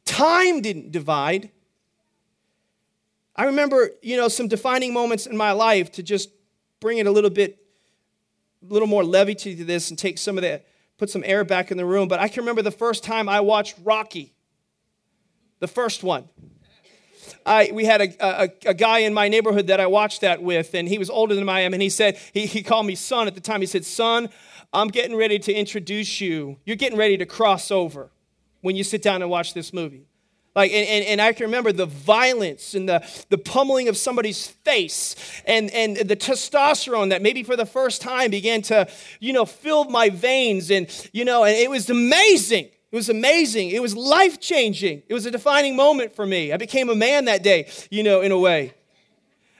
time 0.05 0.61
didn't 0.61 0.91
divide. 0.91 1.51
I 3.35 3.45
remember, 3.45 3.91
you 4.01 4.15
know, 4.15 4.27
some 4.27 4.47
defining 4.47 4.93
moments 4.93 5.25
in 5.25 5.35
my 5.35 5.51
life 5.51 5.91
to 5.93 6.03
just 6.03 6.29
bring 6.79 6.99
it 6.99 7.07
a 7.07 7.11
little 7.11 7.29
bit, 7.29 7.57
a 8.69 8.71
little 8.71 8.87
more 8.87 9.03
levity 9.03 9.55
to 9.55 9.65
this 9.65 9.89
and 9.89 9.97
take 9.97 10.17
some 10.17 10.37
of 10.37 10.43
that, 10.43 10.67
put 10.97 11.09
some 11.09 11.23
air 11.25 11.43
back 11.43 11.71
in 11.71 11.77
the 11.77 11.85
room. 11.85 12.07
But 12.07 12.19
I 12.19 12.27
can 12.27 12.41
remember 12.41 12.61
the 12.61 12.71
first 12.71 13.03
time 13.03 13.27
I 13.27 13.39
watched 13.39 13.75
Rocky, 13.83 14.33
the 15.59 15.67
first 15.67 16.03
one. 16.03 16.29
I, 17.45 17.71
we 17.73 17.85
had 17.85 18.01
a, 18.01 18.43
a, 18.43 18.49
a, 18.67 18.73
guy 18.73 18.99
in 18.99 19.13
my 19.13 19.27
neighborhood 19.27 19.67
that 19.67 19.79
I 19.79 19.87
watched 19.87 20.21
that 20.21 20.41
with, 20.41 20.73
and 20.73 20.87
he 20.87 20.97
was 20.97 21.09
older 21.09 21.35
than 21.35 21.47
I 21.49 21.61
am, 21.61 21.73
and 21.73 21.81
he 21.81 21.89
said, 21.89 22.17
he, 22.33 22.45
he 22.45 22.63
called 22.63 22.85
me 22.85 22.95
son 22.95 23.27
at 23.27 23.35
the 23.35 23.41
time. 23.41 23.59
He 23.61 23.67
said, 23.67 23.83
Son, 23.83 24.29
I'm 24.71 24.87
getting 24.87 25.15
ready 25.15 25.39
to 25.39 25.53
introduce 25.53 26.21
you. 26.21 26.57
You're 26.65 26.77
getting 26.77 26.97
ready 26.97 27.17
to 27.17 27.25
cross 27.25 27.69
over 27.71 28.11
when 28.63 28.75
you 28.75 28.83
sit 28.83 29.03
down 29.03 29.21
and 29.21 29.29
watch 29.29 29.53
this 29.53 29.71
movie. 29.71 30.07
Like, 30.55 30.71
and, 30.71 30.87
and, 30.87 31.05
and, 31.05 31.21
I 31.21 31.33
can 31.33 31.47
remember 31.47 31.71
the 31.71 31.87
violence 31.87 32.75
and 32.75 32.87
the, 32.87 33.03
the 33.29 33.39
pummeling 33.39 33.87
of 33.87 33.97
somebody's 33.97 34.45
face 34.47 35.15
and, 35.45 35.71
and 35.71 35.97
the 35.97 36.15
testosterone 36.15 37.09
that 37.09 37.23
maybe 37.23 37.41
for 37.41 37.55
the 37.55 37.65
first 37.65 38.01
time 38.01 38.29
began 38.29 38.61
to, 38.63 38.87
you 39.19 39.33
know, 39.33 39.45
fill 39.45 39.85
my 39.85 40.09
veins. 40.09 40.69
And, 40.69 40.87
you 41.11 41.25
know, 41.25 41.43
and 41.43 41.55
it 41.55 41.71
was 41.71 41.89
amazing. 41.89 42.65
It 42.65 42.95
was 42.95 43.09
amazing. 43.09 43.71
It 43.71 43.81
was 43.81 43.95
life 43.95 44.39
changing. 44.39 45.01
It 45.07 45.13
was 45.15 45.25
a 45.25 45.31
defining 45.31 45.75
moment 45.75 46.15
for 46.15 46.25
me. 46.25 46.53
I 46.53 46.57
became 46.57 46.89
a 46.89 46.95
man 46.95 47.25
that 47.25 47.41
day, 47.41 47.67
you 47.89 48.03
know, 48.03 48.21
in 48.21 48.31
a 48.31 48.37
way. 48.37 48.75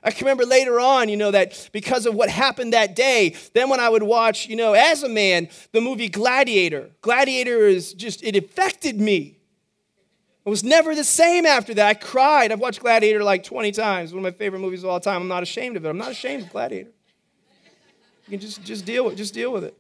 I 0.04 0.12
can 0.12 0.26
remember 0.26 0.46
later 0.46 0.80
on, 0.80 1.08
you 1.08 1.16
know, 1.16 1.32
that 1.32 1.70
because 1.72 2.06
of 2.06 2.14
what 2.14 2.30
happened 2.30 2.74
that 2.74 2.96
day, 2.96 3.36
then 3.54 3.70
when 3.70 3.80
I 3.80 3.88
would 3.88 4.04
watch, 4.04 4.48
you 4.48 4.56
know, 4.56 4.74
as 4.74 5.02
a 5.02 5.10
man, 5.10 5.48
the 5.72 5.80
movie 5.80 6.10
Gladiator, 6.10 6.90
Gladiator 7.02 7.68
is 7.68 7.94
just, 7.94 8.22
it 8.24 8.36
affected 8.36 9.00
me. 9.00 9.38
It 10.46 10.50
was 10.50 10.62
never 10.62 10.94
the 10.94 11.06
same 11.06 11.46
after 11.46 11.74
that. 11.76 11.88
I 11.88 11.94
cried. 11.94 12.52
I've 12.52 12.60
watched 12.60 12.82
Gladiator 12.82 13.24
like 13.24 13.46
20 13.46 13.72
times. 13.72 14.12
One 14.12 14.26
of 14.26 14.34
my 14.34 14.38
favorite 14.38 14.60
movies 14.60 14.84
of 14.84 14.90
all 14.90 15.00
time. 15.00 15.22
I'm 15.22 15.30
not 15.30 15.42
ashamed 15.42 15.78
of 15.78 15.86
it. 15.86 15.90
I'm 15.90 15.98
not 15.98 16.12
ashamed 16.12 16.44
of 16.44 16.50
Gladiator. 16.50 16.92
You 18.28 18.32
can 18.32 18.40
just, 18.42 18.62
just 18.64 18.86
deal 18.86 19.06
with 19.06 19.18
just 19.18 19.34
deal 19.34 19.54
with 19.54 19.64
it. 19.64 19.78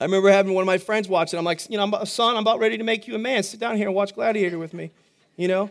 I 0.00 0.04
remember 0.04 0.28
having 0.28 0.54
one 0.54 0.62
of 0.62 0.66
my 0.66 0.78
friends 0.78 1.08
watch 1.08 1.32
it. 1.32 1.36
I'm 1.36 1.44
like, 1.44 1.68
you 1.70 1.78
know, 1.78 1.84
I'm 1.84 2.06
son, 2.06 2.36
I'm 2.36 2.42
about 2.42 2.58
ready 2.58 2.76
to 2.78 2.84
make 2.84 3.06
you 3.06 3.14
a 3.14 3.18
man. 3.18 3.44
Sit 3.44 3.60
down 3.60 3.76
here 3.76 3.86
and 3.86 3.94
watch 3.94 4.14
Gladiator 4.14 4.58
with 4.58 4.74
me. 4.74 4.90
You 5.36 5.46
know? 5.46 5.70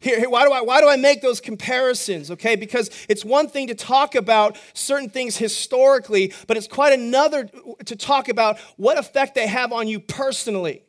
Here, 0.00 0.18
here, 0.18 0.30
why, 0.30 0.46
do 0.46 0.52
I, 0.52 0.62
why 0.62 0.80
do 0.80 0.88
I 0.88 0.96
make 0.96 1.20
those 1.20 1.40
comparisons? 1.40 2.30
Okay, 2.30 2.56
because 2.56 2.90
it's 3.08 3.24
one 3.24 3.48
thing 3.48 3.66
to 3.68 3.74
talk 3.74 4.14
about 4.14 4.58
certain 4.72 5.10
things 5.10 5.36
historically, 5.36 6.32
but 6.46 6.56
it's 6.56 6.66
quite 6.66 6.98
another 6.98 7.50
to 7.84 7.96
talk 7.96 8.30
about 8.30 8.58
what 8.76 8.98
effect 8.98 9.34
they 9.34 9.46
have 9.46 9.72
on 9.72 9.88
you 9.88 10.00
personally 10.00 10.82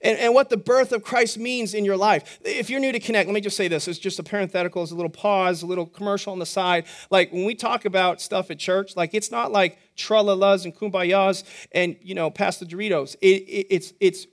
and, 0.00 0.16
and 0.18 0.32
what 0.32 0.48
the 0.48 0.56
birth 0.56 0.92
of 0.92 1.02
Christ 1.02 1.38
means 1.38 1.74
in 1.74 1.84
your 1.84 1.96
life. 1.96 2.38
If 2.44 2.70
you're 2.70 2.78
new 2.78 2.92
to 2.92 3.00
Connect, 3.00 3.26
let 3.26 3.34
me 3.34 3.40
just 3.40 3.56
say 3.56 3.66
this. 3.66 3.88
It's 3.88 3.98
just 3.98 4.20
a 4.20 4.22
parenthetical, 4.22 4.82
it's 4.84 4.92
a 4.92 4.94
little 4.94 5.10
pause, 5.10 5.62
a 5.62 5.66
little 5.66 5.86
commercial 5.86 6.32
on 6.32 6.38
the 6.38 6.46
side. 6.46 6.86
Like 7.10 7.32
when 7.32 7.44
we 7.44 7.56
talk 7.56 7.84
about 7.84 8.20
stuff 8.20 8.50
at 8.52 8.60
church, 8.60 8.94
like 8.96 9.12
it's 9.12 9.32
not 9.32 9.50
like 9.50 9.78
tralalas 9.96 10.64
and 10.64 10.74
kumbayas 10.74 11.42
and, 11.72 11.96
you 12.00 12.14
know, 12.14 12.30
pass 12.30 12.58
the 12.58 12.66
Doritos. 12.66 13.16
It, 13.20 13.26
it, 13.26 13.66
it's, 13.70 13.92
it's 13.98 14.26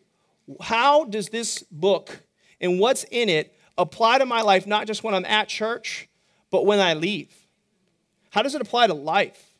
how 0.61 1.05
does 1.05 1.29
this 1.29 1.63
book 1.71 2.21
and 2.61 2.79
what's 2.79 3.03
in 3.11 3.29
it 3.29 3.55
apply 3.77 4.19
to 4.19 4.25
my 4.25 4.41
life, 4.41 4.65
not 4.65 4.87
just 4.87 5.03
when 5.03 5.13
I'm 5.13 5.25
at 5.25 5.47
church, 5.47 6.07
but 6.49 6.65
when 6.65 6.79
I 6.79 6.93
leave? 6.93 7.33
How 8.31 8.41
does 8.41 8.55
it 8.55 8.61
apply 8.61 8.87
to 8.87 8.93
life? 8.93 9.53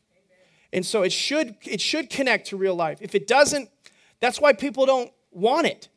And 0.74 0.86
so 0.86 1.04
it 1.04 1.12
should, 1.12 1.56
it 1.64 1.82
should 1.82 2.10
connect 2.10 2.48
to 2.48 2.58
real 2.58 2.76
life. 2.76 2.98
If 3.02 3.16
it 3.16 3.28
doesn't, 3.28 3.70
that's 4.20 4.42
why 4.42 4.54
people 4.54 4.86
don't 4.86 5.12
want 5.32 5.68
it 5.68 5.90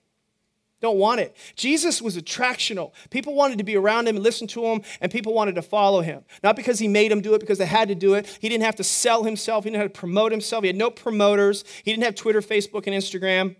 Don't 0.81 0.99
want 0.99 1.21
it. 1.21 1.37
Jesus 1.57 2.01
was 2.01 2.17
attractional. 2.17 2.93
People 3.11 3.35
wanted 3.35 3.59
to 3.59 3.65
be 3.65 3.77
around 3.77 4.07
him 4.07 4.15
and 4.15 4.25
listen 4.25 4.47
to 4.49 4.65
him, 4.65 4.83
and 5.01 5.11
people 5.11 5.35
wanted 5.35 5.57
to 5.57 5.63
follow 5.63 6.03
him. 6.03 6.25
Not 6.43 6.55
because 6.55 6.79
he 6.79 6.87
made 6.87 7.11
them 7.11 7.21
do 7.21 7.35
it, 7.35 7.41
because 7.41 7.59
they 7.59 7.67
had 7.67 7.89
to 7.89 7.97
do 7.97 8.15
it. 8.15 8.27
He 8.41 8.49
didn't 8.49 8.65
have 8.65 8.77
to 8.77 8.85
sell 8.85 9.25
himself, 9.25 9.65
he 9.65 9.71
didn't 9.71 9.83
have 9.83 9.93
to 9.93 9.99
promote 9.99 10.31
himself. 10.31 10.63
He 10.63 10.69
had 10.69 10.77
no 10.77 10.91
promoters. 10.91 11.65
He 11.83 11.91
didn't 11.91 12.05
have 12.05 12.15
Twitter, 12.15 12.41
Facebook, 12.41 12.87
and 12.87 12.95
Instagram. 12.95 13.57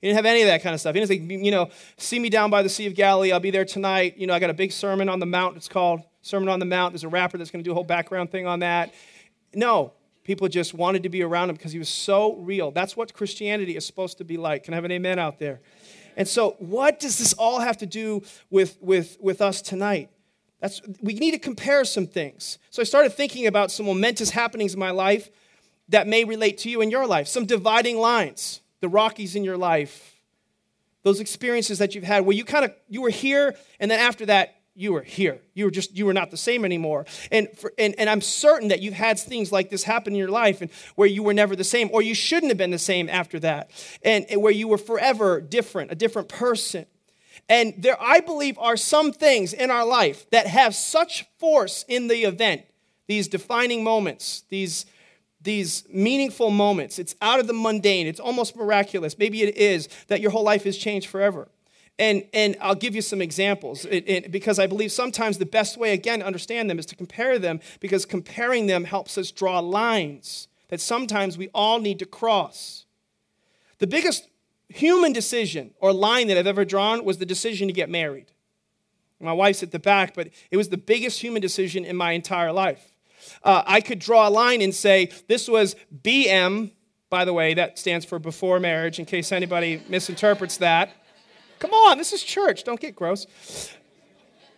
He 0.00 0.08
didn't 0.08 0.16
have 0.16 0.26
any 0.26 0.42
of 0.42 0.48
that 0.48 0.62
kind 0.62 0.74
of 0.74 0.80
stuff. 0.80 0.94
He 0.94 1.00
didn't 1.00 1.28
say, 1.28 1.36
you 1.44 1.50
know, 1.50 1.70
see 1.98 2.18
me 2.18 2.30
down 2.30 2.50
by 2.50 2.62
the 2.62 2.68
Sea 2.68 2.86
of 2.86 2.94
Galilee. 2.94 3.32
I'll 3.32 3.40
be 3.40 3.50
there 3.50 3.66
tonight. 3.66 4.16
You 4.16 4.26
know, 4.26 4.34
I 4.34 4.38
got 4.38 4.50
a 4.50 4.54
big 4.54 4.72
sermon 4.72 5.08
on 5.08 5.18
the 5.18 5.26
Mount. 5.26 5.56
It's 5.56 5.68
called 5.68 6.02
Sermon 6.22 6.48
on 6.48 6.58
the 6.58 6.64
Mount. 6.64 6.94
There's 6.94 7.04
a 7.04 7.08
rapper 7.08 7.36
that's 7.36 7.50
going 7.50 7.62
to 7.62 7.68
do 7.68 7.72
a 7.72 7.74
whole 7.74 7.84
background 7.84 8.30
thing 8.30 8.46
on 8.46 8.60
that. 8.60 8.94
No, 9.54 9.92
people 10.24 10.48
just 10.48 10.72
wanted 10.72 11.02
to 11.02 11.08
be 11.08 11.22
around 11.22 11.50
him 11.50 11.56
because 11.56 11.72
he 11.72 11.78
was 11.78 11.88
so 11.88 12.36
real. 12.36 12.70
That's 12.70 12.96
what 12.96 13.12
Christianity 13.12 13.76
is 13.76 13.84
supposed 13.84 14.18
to 14.18 14.24
be 14.24 14.36
like. 14.36 14.64
Can 14.64 14.74
I 14.74 14.76
have 14.76 14.84
an 14.84 14.92
amen 14.92 15.18
out 15.18 15.38
there? 15.38 15.60
And 16.16 16.26
so, 16.26 16.56
what 16.58 16.98
does 16.98 17.18
this 17.18 17.32
all 17.34 17.60
have 17.60 17.76
to 17.78 17.86
do 17.86 18.22
with, 18.50 18.78
with, 18.80 19.16
with 19.20 19.40
us 19.40 19.62
tonight? 19.62 20.10
That's, 20.60 20.80
we 21.00 21.14
need 21.14 21.30
to 21.32 21.38
compare 21.38 21.84
some 21.84 22.06
things. 22.06 22.58
So 22.68 22.82
I 22.82 22.84
started 22.84 23.12
thinking 23.12 23.46
about 23.46 23.70
some 23.70 23.86
momentous 23.86 24.30
happenings 24.30 24.74
in 24.74 24.80
my 24.80 24.90
life 24.90 25.30
that 25.88 26.06
may 26.06 26.24
relate 26.24 26.58
to 26.58 26.70
you 26.70 26.82
in 26.82 26.90
your 26.90 27.06
life, 27.06 27.26
some 27.26 27.46
dividing 27.46 27.98
lines, 27.98 28.59
the 28.80 28.88
Rockies 28.88 29.36
in 29.36 29.44
your 29.44 29.56
life, 29.56 30.16
those 31.02 31.20
experiences 31.20 31.78
that 31.78 31.94
you've 31.94 32.04
had 32.04 32.24
where 32.24 32.36
you 32.36 32.44
kind 32.44 32.64
of 32.64 32.74
you 32.88 33.02
were 33.02 33.10
here 33.10 33.56
and 33.78 33.90
then 33.90 34.00
after 34.00 34.26
that 34.26 34.60
you 34.74 34.92
were 34.92 35.02
here. 35.02 35.40
You 35.52 35.66
were 35.66 35.70
just, 35.70 35.96
you 35.96 36.06
were 36.06 36.14
not 36.14 36.30
the 36.30 36.36
same 36.36 36.64
anymore. 36.64 37.04
And, 37.30 37.48
for, 37.56 37.72
and, 37.76 37.94
and 37.98 38.08
I'm 38.08 38.20
certain 38.20 38.68
that 38.68 38.80
you've 38.80 38.94
had 38.94 39.18
things 39.18 39.52
like 39.52 39.68
this 39.68 39.82
happen 39.82 40.14
in 40.14 40.18
your 40.18 40.30
life 40.30 40.62
and 40.62 40.70
where 40.94 41.08
you 41.08 41.22
were 41.22 41.34
never 41.34 41.54
the 41.54 41.64
same, 41.64 41.90
or 41.92 42.02
you 42.02 42.14
shouldn't 42.14 42.50
have 42.50 42.56
been 42.56 42.70
the 42.70 42.78
same 42.78 43.08
after 43.08 43.38
that, 43.40 43.70
and, 44.02 44.24
and 44.30 44.40
where 44.40 44.52
you 44.52 44.68
were 44.68 44.78
forever 44.78 45.40
different, 45.40 45.90
a 45.90 45.94
different 45.94 46.28
person. 46.28 46.86
And 47.48 47.74
there, 47.78 48.00
I 48.00 48.20
believe, 48.20 48.58
are 48.58 48.76
some 48.76 49.12
things 49.12 49.52
in 49.52 49.70
our 49.70 49.84
life 49.84 50.28
that 50.30 50.46
have 50.46 50.74
such 50.74 51.26
force 51.38 51.84
in 51.88 52.06
the 52.08 52.22
event, 52.22 52.62
these 53.06 53.28
defining 53.28 53.82
moments, 53.82 54.44
these, 54.50 54.86
these 55.40 55.84
meaningful 55.88 56.50
moments. 56.50 56.98
It's 56.98 57.14
out 57.22 57.40
of 57.40 57.46
the 57.46 57.52
mundane, 57.52 58.06
it's 58.06 58.20
almost 58.20 58.56
miraculous. 58.56 59.18
Maybe 59.18 59.42
it 59.42 59.56
is 59.56 59.88
that 60.08 60.20
your 60.20 60.30
whole 60.30 60.44
life 60.44 60.64
has 60.64 60.76
changed 60.76 61.08
forever. 61.08 61.48
And, 61.98 62.24
and 62.32 62.56
I'll 62.62 62.74
give 62.74 62.94
you 62.94 63.02
some 63.02 63.20
examples 63.20 63.84
it, 63.84 64.04
it, 64.08 64.32
because 64.32 64.58
I 64.58 64.66
believe 64.66 64.90
sometimes 64.90 65.36
the 65.36 65.44
best 65.44 65.76
way, 65.76 65.92
again, 65.92 66.20
to 66.20 66.26
understand 66.26 66.70
them 66.70 66.78
is 66.78 66.86
to 66.86 66.96
compare 66.96 67.38
them 67.38 67.60
because 67.78 68.06
comparing 68.06 68.66
them 68.66 68.84
helps 68.84 69.18
us 69.18 69.30
draw 69.30 69.58
lines 69.58 70.48
that 70.68 70.80
sometimes 70.80 71.36
we 71.36 71.50
all 71.52 71.78
need 71.78 71.98
to 71.98 72.06
cross. 72.06 72.86
The 73.78 73.86
biggest 73.86 74.28
human 74.70 75.12
decision 75.12 75.72
or 75.78 75.92
line 75.92 76.28
that 76.28 76.38
I've 76.38 76.46
ever 76.46 76.64
drawn 76.64 77.04
was 77.04 77.18
the 77.18 77.26
decision 77.26 77.68
to 77.68 77.74
get 77.74 77.90
married. 77.90 78.32
My 79.22 79.34
wife's 79.34 79.62
at 79.62 79.70
the 79.70 79.78
back, 79.78 80.14
but 80.14 80.30
it 80.50 80.56
was 80.56 80.70
the 80.70 80.78
biggest 80.78 81.20
human 81.20 81.42
decision 81.42 81.84
in 81.84 81.96
my 81.96 82.12
entire 82.12 82.52
life. 82.52 82.92
Uh, 83.42 83.62
I 83.66 83.80
could 83.80 83.98
draw 83.98 84.28
a 84.28 84.30
line 84.30 84.62
and 84.62 84.74
say, 84.74 85.10
this 85.28 85.48
was 85.48 85.76
BM, 86.02 86.72
by 87.08 87.24
the 87.24 87.32
way, 87.32 87.54
that 87.54 87.78
stands 87.78 88.04
for 88.04 88.18
before 88.18 88.60
marriage, 88.60 88.98
in 88.98 89.04
case 89.04 89.32
anybody 89.32 89.82
misinterprets 89.88 90.58
that. 90.58 90.90
Come 91.58 91.72
on, 91.72 91.98
this 91.98 92.12
is 92.12 92.22
church. 92.22 92.64
Don't 92.64 92.80
get 92.80 92.94
gross. 92.94 93.26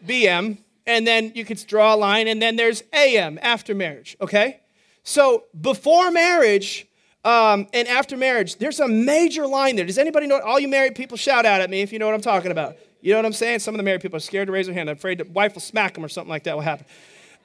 BM, 0.07 0.59
and 0.87 1.07
then 1.07 1.33
you 1.35 1.45
could 1.45 1.65
draw 1.67 1.95
a 1.95 1.97
line, 1.97 2.29
and 2.29 2.41
then 2.41 2.57
there's 2.57 2.83
AM, 2.93 3.39
after 3.43 3.75
marriage, 3.75 4.17
okay? 4.21 4.61
So 5.05 5.45
before 5.61 6.11
marriage 6.11 6.87
um, 7.25 7.69
and 7.73 7.87
after 7.87 8.17
marriage, 8.17 8.57
there's 8.57 8.81
a 8.81 8.89
major 8.89 9.47
line 9.47 9.77
there. 9.77 9.85
Does 9.85 9.99
anybody 9.99 10.27
know? 10.27 10.41
All 10.41 10.59
you 10.59 10.69
married 10.69 10.95
people 10.95 11.17
shout 11.17 11.47
out 11.47 11.61
at 11.61 11.71
me 11.71 11.81
if 11.81 11.93
you 11.93 11.99
know 11.99 12.07
what 12.07 12.15
I'm 12.15 12.21
talking 12.21 12.51
about. 12.51 12.77
You 13.01 13.13
know 13.13 13.19
what 13.19 13.27
I'm 13.27 13.33
saying? 13.33 13.61
Some 13.61 13.75
of 13.75 13.79
the 13.79 13.85
married 13.85 14.01
people 14.01 14.17
are 14.17 14.21
scared 14.21 14.47
to 14.47 14.53
raise 14.53 14.67
their 14.67 14.75
hand. 14.75 14.91
I'm 14.91 14.97
afraid 14.97 15.19
the 15.19 15.25
wife 15.25 15.55
will 15.55 15.61
smack 15.61 15.95
them 15.95 16.05
or 16.05 16.09
something 16.09 16.31
like 16.31 16.45
that 16.45 16.55
will 16.55 16.63
happen. 16.63 16.87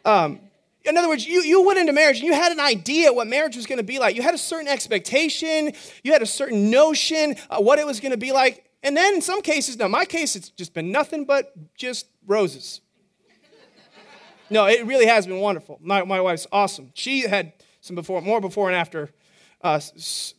Um, 0.06 0.40
in 0.88 0.98
other 0.98 1.08
words, 1.08 1.26
you, 1.26 1.42
you 1.42 1.64
went 1.64 1.80
into 1.80 1.94
marriage 1.94 2.18
and 2.18 2.26
you 2.26 2.34
had 2.34 2.52
an 2.52 2.60
idea 2.60 3.12
what 3.12 3.28
marriage 3.28 3.56
was 3.56 3.66
going 3.66 3.78
to 3.78 3.84
be 3.84 4.00
like. 4.00 4.16
You 4.16 4.22
had 4.22 4.34
a 4.34 4.38
certain 4.38 4.68
expectation, 4.68 5.74
you 6.04 6.14
had 6.14 6.22
a 6.22 6.28
certain 6.28 6.70
notion 6.70 7.36
of 7.50 7.66
what 7.66 7.80
it 7.80 7.86
was 7.86 8.00
going 8.00 8.12
to 8.12 8.18
be 8.18 8.32
like. 8.32 8.64
And 8.84 8.96
then 8.96 9.16
in 9.16 9.22
some 9.22 9.42
cases, 9.42 9.78
now 9.78 9.88
my 9.88 10.06
case, 10.06 10.36
it's 10.36 10.50
just 10.50 10.74
been 10.74 10.92
nothing 10.92 11.26
but 11.26 11.54
just 11.76 12.08
roses. 12.26 12.82
No, 14.50 14.66
it 14.66 14.86
really 14.86 15.08
has 15.08 15.28
been 15.28 15.40
wonderful. 15.40 15.78
My, 15.82 16.04
my 16.04 16.22
wife's 16.22 16.48
awesome. 16.52 16.92
She 16.94 17.22
had 17.22 17.52
some 17.82 17.96
before, 17.96 18.22
more 18.22 18.40
before 18.40 18.68
and 18.68 18.76
after, 18.76 19.10
uh, 19.62 19.80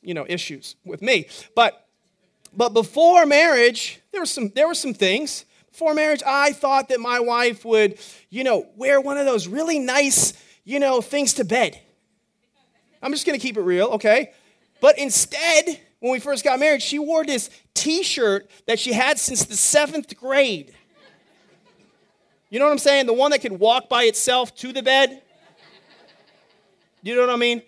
you 0.01 0.15
know, 0.15 0.25
issues 0.29 0.77
with 0.85 1.03
me. 1.03 1.29
But, 1.55 1.87
but 2.57 2.71
before 2.71 3.27
marriage, 3.27 4.01
there 4.13 4.23
were 4.23 4.27
some, 4.27 4.51
there 4.55 4.67
were 4.67 4.75
some 4.75 4.95
things. 4.95 5.45
Before 5.79 5.95
marriage, 5.95 6.25
I 6.27 6.51
thought 6.51 6.89
that 6.89 6.99
my 6.99 7.21
wife 7.21 7.65
would, 7.65 8.01
you 8.31 8.43
know, 8.43 8.67
wear 8.75 9.01
one 9.01 9.17
of 9.17 9.27
those 9.27 9.47
really 9.47 9.79
nice, 9.79 10.33
you 10.65 10.81
know, 10.81 11.01
things 11.01 11.35
to 11.35 11.45
bed. 11.45 11.81
I'm 13.01 13.13
just 13.13 13.25
going 13.25 13.39
to 13.39 13.41
keep 13.41 13.57
it 13.57 13.61
real, 13.61 13.87
okay? 13.91 14.33
But 14.81 14.99
instead, 14.99 15.79
when 16.01 16.11
we 16.11 16.19
first 16.19 16.43
got 16.43 16.59
married, 16.59 16.83
she 16.83 16.99
wore 16.99 17.25
this 17.25 17.49
t 17.75 18.03
shirt 18.03 18.51
that 18.67 18.81
she 18.81 18.93
had 18.93 19.21
since 19.21 19.45
the 19.45 19.55
seventh 19.55 20.17
grade. 20.17 20.75
You 22.51 22.59
know 22.59 22.65
what 22.65 22.73
I'm 22.73 22.79
saying? 22.79 23.07
The 23.07 23.13
one 23.13 23.31
that 23.31 23.41
could 23.41 23.53
walk 23.53 23.89
by 23.89 24.03
itself 24.03 24.57
to 24.57 24.73
the 24.73 24.83
bed. 24.83 25.23
You 27.05 27.15
know 27.15 27.21
what 27.21 27.31
I 27.31 27.37
mean? 27.37 27.63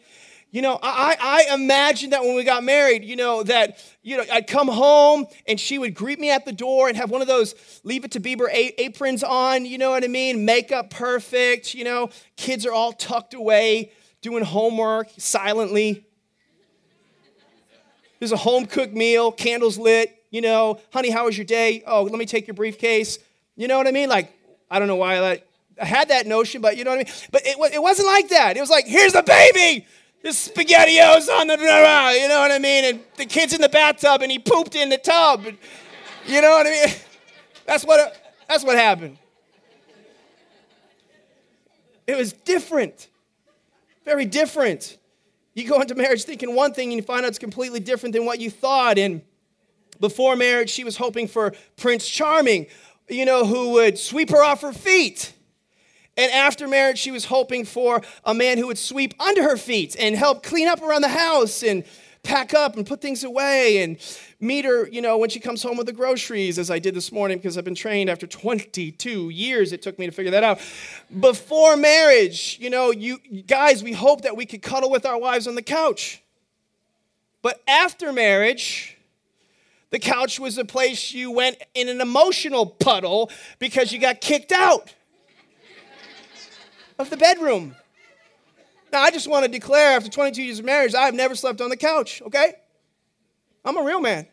You 0.53 0.63
know, 0.63 0.81
I, 0.83 1.17
I 1.21 1.55
imagined 1.55 2.13
that 2.13 2.23
when 2.23 2.35
we 2.35 2.43
got 2.43 2.65
married, 2.65 3.05
you 3.05 3.15
know, 3.15 3.45
that, 3.45 3.79
you 4.03 4.17
know, 4.17 4.25
I'd 4.33 4.49
come 4.49 4.67
home 4.67 5.27
and 5.47 5.61
she 5.61 5.79
would 5.79 5.95
greet 5.95 6.19
me 6.19 6.31
at 6.31 6.45
the 6.45 6.53
door 6.53 6.89
and 6.89 6.97
have 6.97 7.09
one 7.09 7.23
of 7.23 7.29
those 7.29 7.55
leave 7.85 8.05
it 8.05 8.11
to 8.13 8.21
Beaver 8.21 8.51
aprons 8.53 9.23
on, 9.23 9.65
you 9.65 9.79
know 9.79 9.91
what 9.91 10.03
I 10.03 10.09
mean? 10.09 10.45
Makeup 10.45 10.91
perfect, 10.91 11.73
you 11.73 11.85
know, 11.85 12.11
kids 12.37 12.67
are 12.67 12.73
all 12.73 12.93
tucked 12.93 13.35
away, 13.35 13.93
doing 14.23 14.43
homework 14.43 15.09
silently. 15.19 16.05
There's 18.19 18.33
a 18.33 18.37
home 18.37 18.67
cooked 18.67 18.93
meal, 18.93 19.31
candles 19.31 19.79
lit, 19.79 20.17
you 20.31 20.41
know, 20.41 20.81
honey, 20.93 21.11
how 21.11 21.27
was 21.27 21.39
your 21.39 21.47
day? 21.47 21.85
Oh, 21.87 22.03
let 22.03 22.19
me 22.19 22.27
take 22.27 22.49
your 22.49 22.55
briefcase. 22.55 23.21
You 23.55 23.69
know 23.69 23.79
what 23.79 23.87
I 23.87 23.93
mean? 23.93 24.09
Like, 24.09 24.37
I 24.69 24.81
don't 24.81 24.89
know 24.89 24.97
why 24.97 25.19
I, 25.19 25.43
I 25.81 25.85
had 25.85 26.09
that 26.09 26.27
notion, 26.27 26.61
but 26.61 26.77
you 26.77 26.83
know 26.83 26.91
what 26.91 27.01
I 27.01 27.05
mean? 27.05 27.15
But 27.31 27.43
it, 27.47 27.57
it 27.75 27.81
wasn't 27.81 28.09
like 28.09 28.31
that. 28.31 28.57
It 28.57 28.61
was 28.61 28.69
like, 28.69 28.87
here's 28.87 29.13
the 29.13 29.23
baby. 29.23 29.87
This 30.23 30.49
spaghettios 30.49 31.29
on 31.31 31.47
the, 31.47 31.57
you 31.57 32.29
know 32.29 32.41
what 32.41 32.53
I 32.53 32.59
mean? 32.59 32.85
And 32.85 33.01
the 33.17 33.25
kid's 33.25 33.55
in 33.55 33.61
the 33.61 33.69
bathtub 33.69 34.21
and 34.21 34.31
he 34.31 34.39
pooped 34.39 34.75
in 34.75 34.91
the 34.91 34.99
tub. 34.99 35.45
You 36.27 36.43
know 36.43 36.51
what 36.51 36.67
I 36.67 36.71
mean? 36.71 36.95
That's 37.67 37.85
what, 37.85 38.21
that's 38.49 38.65
what 38.65 38.77
happened. 38.77 39.17
It 42.05 42.17
was 42.17 42.33
different, 42.33 43.07
very 44.05 44.25
different. 44.25 44.99
You 45.55 45.69
go 45.69 45.81
into 45.81 45.95
marriage 45.95 46.25
thinking 46.25 46.57
one 46.57 46.75
thing 46.75 46.89
and 46.89 46.97
you 46.97 47.03
find 47.03 47.25
out 47.25 47.29
it's 47.29 47.39
completely 47.39 47.79
different 47.79 48.13
than 48.13 48.25
what 48.25 48.41
you 48.41 48.51
thought. 48.51 48.99
And 48.99 49.23
before 50.01 50.35
marriage, 50.35 50.69
she 50.69 50.83
was 50.83 50.97
hoping 50.97 51.29
for 51.29 51.55
Prince 51.77 52.09
Charming, 52.09 52.67
you 53.09 53.25
know, 53.25 53.47
who 53.47 53.71
would 53.71 53.97
sweep 53.97 54.31
her 54.31 54.43
off 54.43 54.63
her 54.63 54.73
feet. 54.73 55.33
And 56.21 56.31
after 56.33 56.69
marriage, 56.69 56.99
she 56.99 57.11
was 57.11 57.25
hoping 57.25 57.65
for 57.65 58.03
a 58.27 58.35
man 58.35 58.59
who 58.59 58.67
would 58.67 58.77
sweep 58.77 59.15
under 59.19 59.43
her 59.43 59.57
feet 59.57 59.97
and 59.99 60.15
help 60.15 60.43
clean 60.43 60.69
up 60.69 60.83
around 60.83 61.01
the 61.01 61.09
house 61.09 61.63
and 61.63 61.83
pack 62.23 62.53
up 62.53 62.77
and 62.77 62.87
put 62.87 63.01
things 63.01 63.25
away 63.25 63.83
and 63.83 63.97
meet 64.39 64.67
her, 64.67 64.87
you 64.89 65.01
know, 65.01 65.17
when 65.17 65.31
she 65.31 65.41
comes 65.41 65.63
home 65.63 65.79
with 65.79 65.87
the 65.87 65.95
groceries, 65.95 66.59
as 66.59 66.71
I 66.71 66.79
did 66.79 66.95
this 66.95 67.11
morning 67.11 67.39
because 67.39 67.57
I've 67.57 67.65
been 67.65 67.75
trained 67.75 68.11
after 68.11 68.27
22 68.27 69.31
years. 69.31 69.73
It 69.73 69.81
took 69.81 69.99
me 69.99 70.05
to 70.05 70.13
figure 70.13 70.33
that 70.33 70.45
out. 70.45 70.61
Before 71.21 71.75
marriage, 71.75 72.59
you 72.61 72.69
know, 72.69 72.91
you 72.91 73.17
guys, 73.47 73.83
we 73.83 73.93
hope 73.93 74.21
that 74.21 74.37
we 74.37 74.45
could 74.45 74.61
cuddle 74.61 74.91
with 74.91 75.07
our 75.07 75.19
wives 75.19 75.47
on 75.47 75.55
the 75.55 75.63
couch. 75.63 76.23
But 77.41 77.63
after 77.67 78.13
marriage, 78.13 78.99
the 79.89 79.99
couch 79.99 80.39
was 80.39 80.59
a 80.59 80.67
place 80.67 81.15
you 81.15 81.31
went 81.31 81.57
in 81.75 81.89
an 81.89 82.03
emotional 82.03 82.67
puddle 82.67 83.31
because 83.59 83.91
you 83.91 83.99
got 83.99 84.21
kicked 84.21 84.53
out 84.53 84.93
of 87.01 87.11
the 87.11 87.17
bedroom. 87.17 87.75
Now, 88.93 89.03
I 89.03 89.11
just 89.11 89.29
want 89.29 89.45
to 89.45 89.51
declare 89.51 89.97
after 89.97 90.11
22 90.11 90.43
years 90.43 90.59
of 90.59 90.65
marriage, 90.65 90.95
I 90.95 91.05
have 91.07 91.15
never 91.15 91.35
slept 91.35 91.61
on 91.61 91.71
the 91.71 91.77
couch, 91.77 92.21
okay? 92.23 92.55
I'm 93.65 93.77
a 93.77 93.83
real 93.83 94.01
man. 94.01 94.27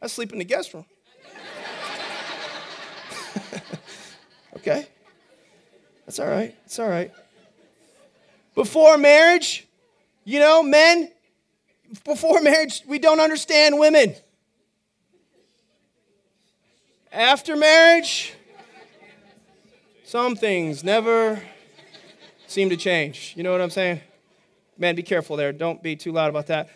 I 0.00 0.06
sleep 0.06 0.32
in 0.32 0.38
the 0.38 0.44
guest 0.44 0.72
room. 0.72 0.86
okay? 4.56 4.86
That's 6.04 6.18
all 6.20 6.28
right. 6.28 6.54
It's 6.64 6.78
all 6.78 6.88
right. 6.88 7.10
Before 8.54 8.96
marriage, 8.96 9.66
you 10.24 10.38
know, 10.38 10.62
men, 10.62 11.10
before 12.04 12.40
marriage, 12.40 12.82
we 12.86 12.98
don't 12.98 13.20
understand 13.20 13.78
women. 13.78 14.14
After 17.10 17.56
marriage, 17.56 18.34
some 20.06 20.36
things 20.36 20.84
never 20.84 21.42
seem 22.46 22.70
to 22.70 22.76
change. 22.76 23.34
You 23.36 23.42
know 23.42 23.50
what 23.50 23.60
I'm 23.60 23.70
saying? 23.70 24.00
Man, 24.78 24.94
be 24.94 25.02
careful 25.02 25.36
there. 25.36 25.52
Don't 25.52 25.82
be 25.82 25.96
too 25.96 26.12
loud 26.12 26.30
about 26.30 26.46
that. 26.46 26.70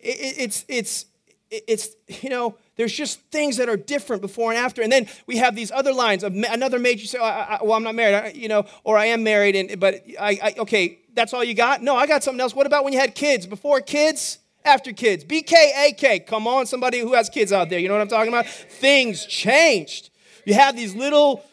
It, 0.00 0.34
it's, 0.38 0.64
it's, 0.66 1.04
it's, 1.50 1.90
you 2.22 2.30
know, 2.30 2.56
there's 2.76 2.94
just 2.94 3.20
things 3.30 3.58
that 3.58 3.68
are 3.68 3.76
different 3.76 4.22
before 4.22 4.50
and 4.50 4.58
after. 4.58 4.80
And 4.80 4.90
then 4.90 5.08
we 5.26 5.36
have 5.36 5.54
these 5.54 5.70
other 5.70 5.92
lines 5.92 6.24
of 6.24 6.32
another 6.34 6.78
major, 6.78 7.06
say, 7.06 7.18
oh, 7.20 7.58
well, 7.64 7.74
I'm 7.74 7.82
not 7.82 7.94
married, 7.94 8.14
I, 8.14 8.28
you 8.30 8.48
know, 8.48 8.64
or 8.82 8.96
I 8.96 9.06
am 9.06 9.22
married, 9.22 9.54
and, 9.54 9.78
but 9.78 10.02
I, 10.18 10.38
I, 10.42 10.54
okay, 10.60 11.00
that's 11.12 11.34
all 11.34 11.44
you 11.44 11.54
got? 11.54 11.82
No, 11.82 11.96
I 11.96 12.06
got 12.06 12.24
something 12.24 12.40
else. 12.40 12.54
What 12.54 12.66
about 12.66 12.82
when 12.82 12.94
you 12.94 12.98
had 12.98 13.14
kids? 13.14 13.46
Before 13.46 13.82
kids? 13.82 14.38
After 14.64 14.92
kids? 14.92 15.22
BKAK. 15.22 16.26
Come 16.26 16.46
on, 16.46 16.64
somebody 16.64 17.00
who 17.00 17.12
has 17.12 17.28
kids 17.28 17.52
out 17.52 17.68
there. 17.68 17.78
You 17.78 17.88
know 17.88 17.94
what 17.94 18.02
I'm 18.02 18.08
talking 18.08 18.32
about? 18.32 18.46
Things 18.46 19.26
changed. 19.26 20.08
You 20.46 20.54
have 20.54 20.76
these 20.76 20.94
little, 20.94 21.44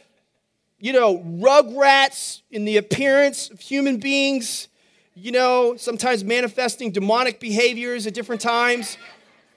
you 0.86 0.94
know, 0.94 1.18
rugrats 1.18 2.44
in 2.52 2.64
the 2.64 2.78
appearance 2.78 3.50
of 3.50 3.60
human 3.60 3.98
beings, 3.98 4.68
you 5.16 5.32
know, 5.32 5.76
sometimes 5.78 6.24
manifesting 6.24 6.92
demonic 6.92 7.40
behaviors 7.40 8.06
at 8.06 8.14
different 8.14 8.40
times. 8.40 9.00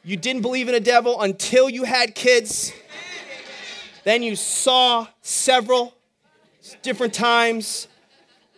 You 0.03 0.17
didn't 0.17 0.41
believe 0.41 0.71
in 0.71 0.75
a 0.75 0.81
devil 0.81 1.21
until 1.21 1.69
you 1.69 1.85
had 1.85 2.15
kids. 2.15 2.73
Then 4.05 4.23
you 4.23 4.37
saw 4.37 5.07
several 5.21 5.95
different 6.81 7.13
times. 7.13 7.89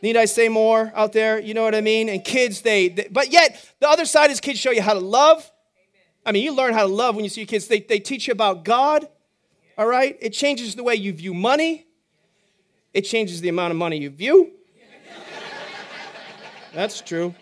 Need 0.00 0.16
I 0.16 0.26
say 0.26 0.48
more 0.48 0.92
out 0.94 1.12
there? 1.12 1.40
You 1.40 1.54
know 1.54 1.64
what 1.64 1.74
I 1.74 1.80
mean? 1.80 2.09
And 2.09 2.24
kids, 2.24 2.62
they, 2.62 2.88
they, 2.88 3.09
but 3.11 3.33
yet 3.33 3.68
the 3.80 3.88
other 3.88 4.04
side 4.04 4.30
is 4.30 4.40
kids 4.40 4.61
show 4.61 4.70
you 4.70 4.83
how 4.83 4.94
to 4.94 5.00
love. 5.00 5.50
I 6.24 6.30
mean, 6.30 6.44
you 6.44 6.54
learn 6.54 6.72
how 6.72 6.87
to 6.87 6.92
love 6.92 7.16
when 7.16 7.24
you 7.24 7.30
see 7.30 7.40
your 7.40 7.48
kids. 7.48 7.66
They, 7.66 7.80
they 7.80 7.98
teach 7.98 8.28
you 8.28 8.33
about 8.33 8.64
God, 8.64 9.09
all 9.76 9.88
right? 9.88 10.16
It 10.20 10.30
changes 10.30 10.76
the 10.76 10.85
way 10.85 10.94
you 10.94 11.12
view 11.12 11.35
money, 11.35 11.88
it 12.92 13.03
changes 13.03 13.40
the 13.40 13.48
amount 13.48 13.70
of 13.70 13.76
money 13.76 13.98
you 13.98 14.11
view. 14.11 14.50
That's 16.74 17.00
true. 17.00 17.35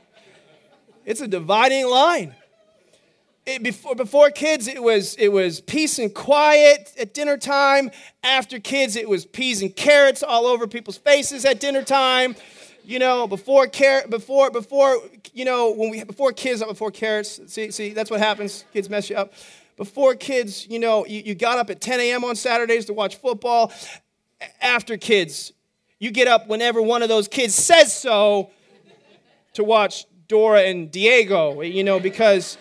It's 1.04 1.20
a 1.20 1.28
dividing 1.28 1.88
line 1.88 2.34
it, 3.48 3.62
before, 3.62 3.94
before 3.94 4.30
kids, 4.30 4.68
it 4.68 4.82
was, 4.82 5.14
it 5.14 5.28
was 5.28 5.60
peace 5.60 5.98
and 5.98 6.14
quiet 6.14 6.92
at 6.98 7.14
dinner 7.14 7.38
time. 7.38 7.90
After 8.22 8.60
kids, 8.60 8.94
it 8.94 9.08
was 9.08 9.24
peas 9.24 9.62
and 9.62 9.74
carrots 9.74 10.22
all 10.22 10.46
over 10.46 10.66
people's 10.66 10.98
faces 10.98 11.44
at 11.44 11.58
dinner 11.58 11.82
time. 11.82 12.36
You 12.84 12.98
know, 12.98 13.26
before 13.26 13.66
car- 13.66 14.06
before 14.08 14.50
before 14.50 14.98
you 15.34 15.44
know 15.44 15.72
when 15.72 15.90
we 15.90 16.04
before 16.04 16.32
kids, 16.32 16.64
before 16.64 16.90
carrots. 16.90 17.38
See, 17.52 17.70
see, 17.70 17.90
that's 17.90 18.10
what 18.10 18.18
happens. 18.18 18.64
Kids 18.72 18.88
mess 18.88 19.10
you 19.10 19.16
up. 19.16 19.34
Before 19.76 20.14
kids, 20.14 20.66
you 20.68 20.78
know, 20.78 21.04
you, 21.04 21.20
you 21.20 21.34
got 21.34 21.58
up 21.58 21.68
at 21.68 21.82
10 21.82 22.00
a.m. 22.00 22.24
on 22.24 22.34
Saturdays 22.34 22.86
to 22.86 22.94
watch 22.94 23.16
football. 23.16 23.72
After 24.60 24.96
kids, 24.96 25.52
you 25.98 26.10
get 26.10 26.28
up 26.28 26.46
whenever 26.46 26.80
one 26.80 27.02
of 27.02 27.08
those 27.08 27.28
kids 27.28 27.54
says 27.54 27.94
so 27.94 28.50
to 29.54 29.64
watch 29.64 30.06
Dora 30.28 30.62
and 30.62 30.90
Diego. 30.90 31.60
You 31.62 31.84
know, 31.84 31.98
because 31.98 32.56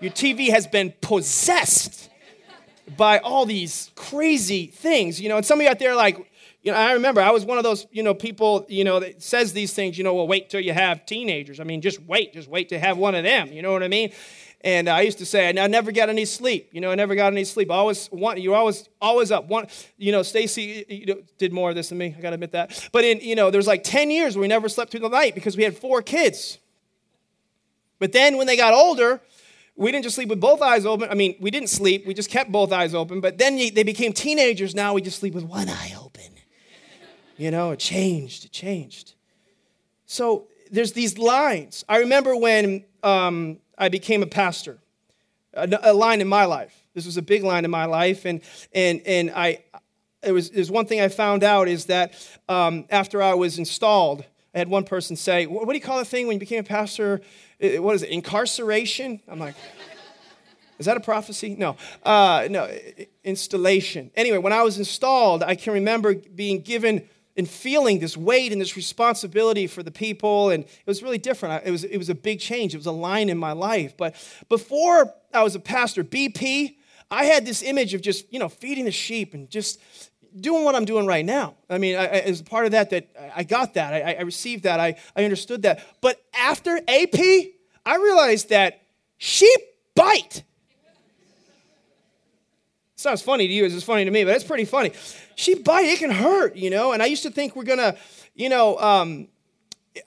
your 0.00 0.12
TV 0.12 0.50
has 0.50 0.66
been 0.66 0.92
possessed 1.00 2.10
by 2.96 3.18
all 3.18 3.46
these 3.46 3.90
crazy 3.96 4.66
things, 4.66 5.20
you 5.20 5.28
know. 5.28 5.36
And 5.36 5.46
some 5.46 5.58
of 5.58 5.64
you 5.64 5.70
out 5.70 5.78
there, 5.78 5.96
like, 5.96 6.16
you 6.62 6.72
know, 6.72 6.78
I 6.78 6.92
remember 6.92 7.20
I 7.20 7.30
was 7.30 7.44
one 7.44 7.58
of 7.58 7.64
those, 7.64 7.86
you 7.90 8.02
know, 8.02 8.14
people, 8.14 8.66
you 8.68 8.84
know, 8.84 9.00
that 9.00 9.22
says 9.22 9.52
these 9.52 9.72
things, 9.72 9.98
you 9.98 10.04
know, 10.04 10.14
well, 10.14 10.26
wait 10.26 10.50
till 10.50 10.60
you 10.60 10.72
have 10.72 11.06
teenagers. 11.06 11.60
I 11.60 11.64
mean, 11.64 11.80
just 11.80 12.00
wait, 12.02 12.32
just 12.32 12.48
wait 12.48 12.68
to 12.70 12.78
have 12.78 12.98
one 12.98 13.14
of 13.14 13.24
them. 13.24 13.52
You 13.52 13.62
know 13.62 13.72
what 13.72 13.82
I 13.82 13.88
mean? 13.88 14.12
And 14.66 14.88
I 14.88 15.02
used 15.02 15.18
to 15.18 15.26
say, 15.26 15.48
I 15.48 15.52
never 15.68 15.92
got 15.92 16.08
any 16.08 16.24
sleep. 16.24 16.70
You 16.72 16.80
know, 16.80 16.90
I 16.90 16.96
never 16.96 17.14
got 17.14 17.32
any 17.32 17.44
sleep. 17.44 17.70
I 17.70 17.76
always 17.76 18.10
want, 18.10 18.40
you're 18.40 18.56
always, 18.56 18.88
always 19.00 19.30
up. 19.30 19.46
One, 19.46 19.68
you 19.96 20.10
know, 20.10 20.24
Stacy 20.24 20.84
you 20.88 21.06
know, 21.06 21.22
did 21.38 21.52
more 21.52 21.70
of 21.70 21.76
this 21.76 21.90
than 21.90 21.98
me. 21.98 22.12
I 22.18 22.20
got 22.20 22.30
to 22.30 22.34
admit 22.34 22.50
that. 22.50 22.88
But 22.90 23.04
in, 23.04 23.20
you 23.20 23.36
know, 23.36 23.52
there's 23.52 23.68
like 23.68 23.84
10 23.84 24.10
years 24.10 24.34
where 24.34 24.40
we 24.40 24.48
never 24.48 24.68
slept 24.68 24.90
through 24.90 25.00
the 25.00 25.08
night 25.08 25.36
because 25.36 25.56
we 25.56 25.62
had 25.62 25.78
four 25.78 26.02
kids. 26.02 26.58
But 28.00 28.10
then 28.10 28.38
when 28.38 28.48
they 28.48 28.56
got 28.56 28.74
older, 28.74 29.20
we 29.76 29.92
didn't 29.92 30.02
just 30.02 30.16
sleep 30.16 30.30
with 30.30 30.40
both 30.40 30.60
eyes 30.60 30.84
open. 30.84 31.10
I 31.10 31.14
mean, 31.14 31.36
we 31.38 31.52
didn't 31.52 31.70
sleep, 31.70 32.04
we 32.04 32.12
just 32.12 32.28
kept 32.28 32.50
both 32.50 32.72
eyes 32.72 32.92
open. 32.92 33.20
But 33.20 33.38
then 33.38 33.54
they 33.56 33.84
became 33.84 34.12
teenagers. 34.12 34.74
Now 34.74 34.94
we 34.94 35.00
just 35.00 35.20
sleep 35.20 35.34
with 35.34 35.44
one 35.44 35.68
eye 35.68 35.94
open. 35.96 36.24
You 37.36 37.52
know, 37.52 37.70
it 37.70 37.78
changed, 37.78 38.46
it 38.46 38.50
changed. 38.50 39.14
So 40.06 40.48
there's 40.72 40.90
these 40.92 41.18
lines. 41.18 41.84
I 41.88 41.98
remember 41.98 42.36
when 42.36 42.84
um, 43.04 43.58
I 43.78 43.88
became 43.88 44.22
a 44.22 44.26
pastor, 44.26 44.78
a, 45.54 45.92
line 45.92 46.20
in 46.20 46.28
my 46.28 46.44
life. 46.44 46.74
This 46.94 47.06
was 47.06 47.16
a 47.16 47.22
big 47.22 47.42
line 47.44 47.64
in 47.64 47.70
my 47.70 47.84
life. 47.84 48.24
And, 48.24 48.40
and, 48.72 49.02
and 49.06 49.30
I, 49.30 49.64
it 50.22 50.32
was, 50.32 50.50
there's 50.50 50.70
one 50.70 50.86
thing 50.86 51.00
I 51.00 51.08
found 51.08 51.44
out 51.44 51.68
is 51.68 51.86
that 51.86 52.14
um, 52.48 52.86
after 52.90 53.22
I 53.22 53.34
was 53.34 53.58
installed, 53.58 54.24
I 54.54 54.58
had 54.58 54.68
one 54.68 54.84
person 54.84 55.16
say, 55.16 55.46
What 55.46 55.68
do 55.68 55.74
you 55.74 55.80
call 55.80 55.98
the 55.98 56.04
thing 56.04 56.26
when 56.26 56.34
you 56.34 56.40
became 56.40 56.60
a 56.60 56.64
pastor? 56.64 57.20
what 57.60 57.94
is 57.94 58.02
it, 58.02 58.10
incarceration? 58.10 59.20
I'm 59.28 59.38
like, 59.38 59.54
is 60.78 60.86
that 60.86 60.96
a 60.96 61.00
prophecy? 61.00 61.56
No. 61.58 61.76
Uh, 62.02 62.48
no, 62.50 62.70
installation. 63.24 64.10
Anyway, 64.14 64.38
when 64.38 64.52
I 64.52 64.62
was 64.62 64.78
installed, 64.78 65.42
I 65.42 65.54
can 65.54 65.72
remember 65.72 66.14
being 66.14 66.60
given 66.60 67.08
and 67.36 67.48
feeling 67.48 67.98
this 67.98 68.16
weight 68.16 68.52
and 68.52 68.60
this 68.60 68.76
responsibility 68.76 69.66
for 69.66 69.82
the 69.82 69.90
people, 69.90 70.50
and 70.50 70.64
it 70.64 70.86
was 70.86 71.02
really 71.02 71.18
different. 71.18 71.66
It 71.66 71.70
was, 71.70 71.84
it 71.84 71.98
was 71.98 72.08
a 72.08 72.14
big 72.14 72.40
change. 72.40 72.74
It 72.74 72.78
was 72.78 72.86
a 72.86 72.92
line 72.92 73.28
in 73.28 73.38
my 73.38 73.52
life. 73.52 73.96
But 73.96 74.14
before 74.48 75.12
I 75.34 75.42
was 75.42 75.54
a 75.54 75.60
pastor, 75.60 76.02
BP, 76.02 76.76
I 77.10 77.24
had 77.24 77.46
this 77.46 77.62
image 77.62 77.94
of 77.94 78.00
just, 78.00 78.32
you 78.32 78.38
know, 78.38 78.48
feeding 78.48 78.84
the 78.84 78.90
sheep 78.90 79.34
and 79.34 79.50
just 79.50 79.80
doing 80.40 80.64
what 80.64 80.74
I'm 80.74 80.84
doing 80.84 81.06
right 81.06 81.24
now. 81.24 81.54
I 81.70 81.78
mean, 81.78 81.96
I, 81.96 82.06
as 82.06 82.42
part 82.42 82.66
of 82.66 82.72
that, 82.72 82.90
that 82.90 83.08
I 83.34 83.44
got 83.44 83.74
that, 83.74 83.92
I, 83.92 84.14
I 84.14 84.22
received 84.22 84.64
that, 84.64 84.80
I, 84.80 84.96
I 85.14 85.24
understood 85.24 85.62
that. 85.62 85.84
But 86.00 86.20
after 86.34 86.76
AP, 86.88 87.14
I 87.84 87.96
realized 87.96 88.50
that 88.50 88.82
sheep 89.18 89.60
bite. 89.94 90.42
It 93.06 93.10
sounds 93.10 93.22
funny 93.22 93.46
to 93.46 93.54
you, 93.54 93.64
as 93.64 93.72
it's 93.72 93.84
funny 93.84 94.04
to 94.04 94.10
me, 94.10 94.24
but 94.24 94.34
it's 94.34 94.42
pretty 94.42 94.64
funny. 94.64 94.90
She 95.36 95.54
bite, 95.54 95.86
it 95.86 96.00
can 96.00 96.10
hurt, 96.10 96.56
you 96.56 96.70
know. 96.70 96.90
And 96.90 97.00
I 97.00 97.06
used 97.06 97.22
to 97.22 97.30
think 97.30 97.54
we're 97.54 97.62
gonna, 97.62 97.94
you 98.34 98.48
know, 98.48 98.76
um, 98.80 99.28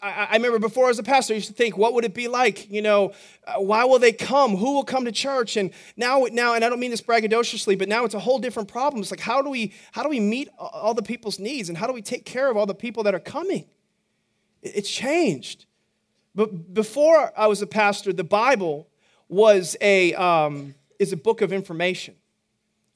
I, 0.02 0.28
I, 0.32 0.34
remember 0.34 0.60
before 0.60 0.84
I 0.84 0.88
was 0.90 1.00
a 1.00 1.04
pastor, 1.04 1.34
I 1.34 1.36
used 1.36 1.48
to 1.48 1.54
think, 1.54 1.78
what 1.78 1.94
would 1.94 2.04
it 2.04 2.14
be 2.14 2.28
like? 2.28 2.70
You 2.70 2.82
know, 2.82 3.14
uh, 3.48 3.54
why 3.62 3.86
will 3.86 4.00
they 4.00 4.12
come? 4.12 4.58
Who 4.58 4.74
will 4.74 4.84
come 4.84 5.06
to 5.06 5.14
church? 5.14 5.56
And 5.56 5.72
now, 5.96 6.26
now, 6.30 6.56
and 6.56 6.66
I 6.66 6.68
don't 6.68 6.82
mean 6.82 6.92
this 6.92 7.00
braggadociously, 7.00 7.80
but 7.80 7.88
now 7.88 8.04
it's 8.04 8.16
a 8.16 8.20
whole 8.20 8.38
different 8.38 8.68
problem. 8.68 9.02
It's 9.02 9.12
like, 9.12 9.22
how 9.22 9.42
do 9.42 9.50
we, 9.50 9.72
how 9.94 10.04
do 10.04 10.10
we 10.10 10.20
meet 10.20 10.50
all 10.58 10.94
the 10.94 11.02
people's 11.02 11.40
needs, 11.40 11.70
and 11.70 11.78
how 11.78 11.88
do 11.88 11.94
we 11.94 12.02
take 12.02 12.26
care 12.26 12.52
of 12.52 12.58
all 12.58 12.66
the 12.66 12.76
people 12.76 13.04
that 13.04 13.16
are 13.16 13.22
coming? 13.22 13.64
It's 14.62 14.92
changed. 14.92 15.68
But 16.36 16.74
before 16.74 17.32
I 17.38 17.48
was 17.48 17.62
a 17.62 17.68
pastor, 17.68 18.12
the 18.12 18.26
Bible 18.26 18.90
was 19.30 19.78
a 19.80 20.14
um, 20.16 20.76
is 21.00 21.14
a 21.14 21.18
book 21.18 21.40
of 21.40 21.54
information 21.54 22.16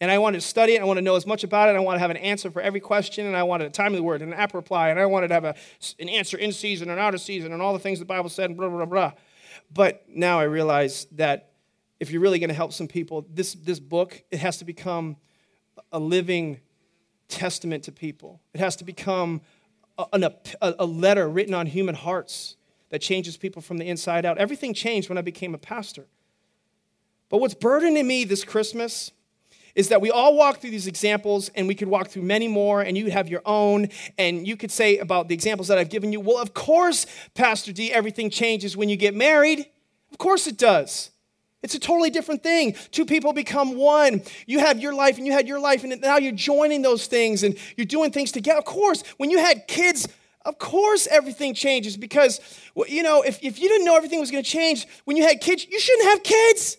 and 0.04 0.12
I 0.12 0.18
wanted 0.18 0.42
to 0.42 0.46
study 0.46 0.74
it. 0.76 0.82
I 0.82 0.84
want 0.84 0.98
to 0.98 1.02
know 1.02 1.16
as 1.16 1.26
much 1.26 1.46
about 1.46 1.70
it. 1.70 1.78
I 1.78 1.80
want 1.80 1.96
to 1.96 2.02
have 2.02 2.10
an 2.10 2.18
answer 2.18 2.52
for 2.52 2.62
every 2.62 2.82
question, 2.82 3.26
and 3.26 3.38
I 3.38 3.44
wanted 3.44 3.68
a 3.68 3.70
timely 3.70 4.02
word 4.02 4.22
and 4.22 4.34
an 4.34 4.38
apt 4.38 4.54
reply, 4.54 4.90
and 4.90 5.00
I 5.00 5.06
wanted 5.06 5.30
to 5.30 5.34
have 5.34 5.46
a, 5.46 5.56
an 5.98 6.10
answer 6.10 6.38
in 6.38 6.52
season 6.52 6.90
and 6.90 7.00
out 7.00 7.14
of 7.14 7.22
season, 7.22 7.54
and 7.54 7.62
all 7.62 7.72
the 7.72 7.80
things 7.80 8.00
the 8.00 8.06
Bible 8.06 8.30
said, 8.30 8.50
and 8.50 8.58
blah, 8.58 8.68
blah, 8.68 8.84
blah. 8.84 9.14
But 9.74 10.04
now 10.10 10.42
I 10.42 10.44
realize 10.44 11.08
that 11.14 11.54
if 12.02 12.12
you're 12.12 12.20
really 12.20 12.38
going 12.38 12.50
to 12.50 12.54
help 12.54 12.74
some 12.74 12.90
people, 12.90 13.26
this, 13.34 13.54
this 13.54 13.80
book, 13.80 14.22
it 14.30 14.40
has 14.40 14.58
to 14.58 14.66
become 14.66 15.16
a 15.94 16.00
living 16.00 16.60
testament 17.30 17.86
to 17.86 17.94
people. 17.94 18.42
It 18.54 18.60
has 18.60 18.76
to 18.76 18.84
become 18.84 19.40
a, 19.98 20.34
a, 20.62 20.76
a 20.80 20.86
letter 20.86 21.30
written 21.30 21.54
on 21.54 21.66
human 21.66 21.96
hearts 21.96 22.58
that 22.90 23.00
changes 23.00 23.38
people 23.38 23.62
from 23.62 23.78
the 23.78 23.88
inside 23.88 24.26
out. 24.26 24.38
Everything 24.38 24.74
changed 24.74 25.08
when 25.08 25.18
I 25.18 25.22
became 25.22 25.56
a 25.56 25.58
pastor. 25.58 26.08
But 27.30 27.38
what's 27.38 27.54
burdening 27.54 28.06
me 28.06 28.26
this 28.26 28.44
Christmas 28.44 29.14
is 29.76 29.90
that 29.90 30.02
we 30.02 30.12
all 30.12 30.36
walk 30.36 30.60
through 30.60 30.70
these 30.70 30.88
examples 30.88 31.50
and 31.56 31.68
we 31.68 31.76
could 31.76 31.88
walk 31.88 32.10
through 32.10 32.22
many 32.22 32.48
more 32.48 32.82
and 32.82 32.98
you 32.98 33.10
have 33.12 33.28
your 33.28 33.42
own 33.46 33.90
and 34.18 34.48
you 34.48 34.56
could 34.56 34.72
say 34.72 34.98
about 34.98 35.28
the 35.28 35.34
examples 35.34 35.68
that 35.68 35.78
I've 35.78 35.90
given 35.90 36.12
you, 36.12 36.20
well, 36.20 36.38
of 36.38 36.54
course, 36.54 37.06
Pastor 37.34 37.72
D, 37.72 37.92
everything 37.92 38.30
changes 38.30 38.78
when 38.78 38.90
you 38.90 38.96
get 38.96 39.16
married. 39.16 39.66
Of 40.12 40.18
course 40.18 40.46
it 40.48 40.58
does. 40.58 41.10
It's 41.64 41.76
a 41.76 41.80
totally 41.80 42.10
different 42.10 42.44
thing. 42.44 42.76
Two 42.92 43.06
people 43.06 43.32
become 43.32 43.78
one. 43.78 44.22
You 44.46 44.60
have 44.60 44.80
your 44.80 44.94
life 44.94 45.18
and 45.18 45.26
you 45.26 45.32
had 45.32 45.48
your 45.48 45.62
life, 45.62 45.86
and 45.86 46.02
now 46.02 46.18
you're 46.18 46.34
joining 46.34 46.82
those 46.82 47.08
things 47.08 47.42
and 47.42 47.58
you're 47.78 47.86
doing 47.86 48.12
things 48.12 48.34
together. 48.34 48.60
Of 48.60 48.66
course, 48.66 49.02
when 49.16 49.32
you 49.32 49.40
had 49.40 49.66
kids, 49.66 50.08
of 50.46 50.60
course 50.60 51.08
everything 51.08 51.54
changes 51.54 51.96
because, 51.96 52.42
you 52.88 53.02
know, 53.02 53.22
if, 53.22 53.42
if 53.42 53.62
you 53.62 53.70
didn't 53.70 53.86
know 53.86 53.96
everything 53.96 54.20
was 54.20 54.30
going 54.30 54.44
to 54.44 54.50
change 54.50 54.86
when 55.06 55.16
you 55.16 55.24
had 55.24 55.40
kids, 55.40 55.66
you 55.66 55.80
shouldn't 55.80 56.10
have 56.10 56.24
kids. 56.24 56.78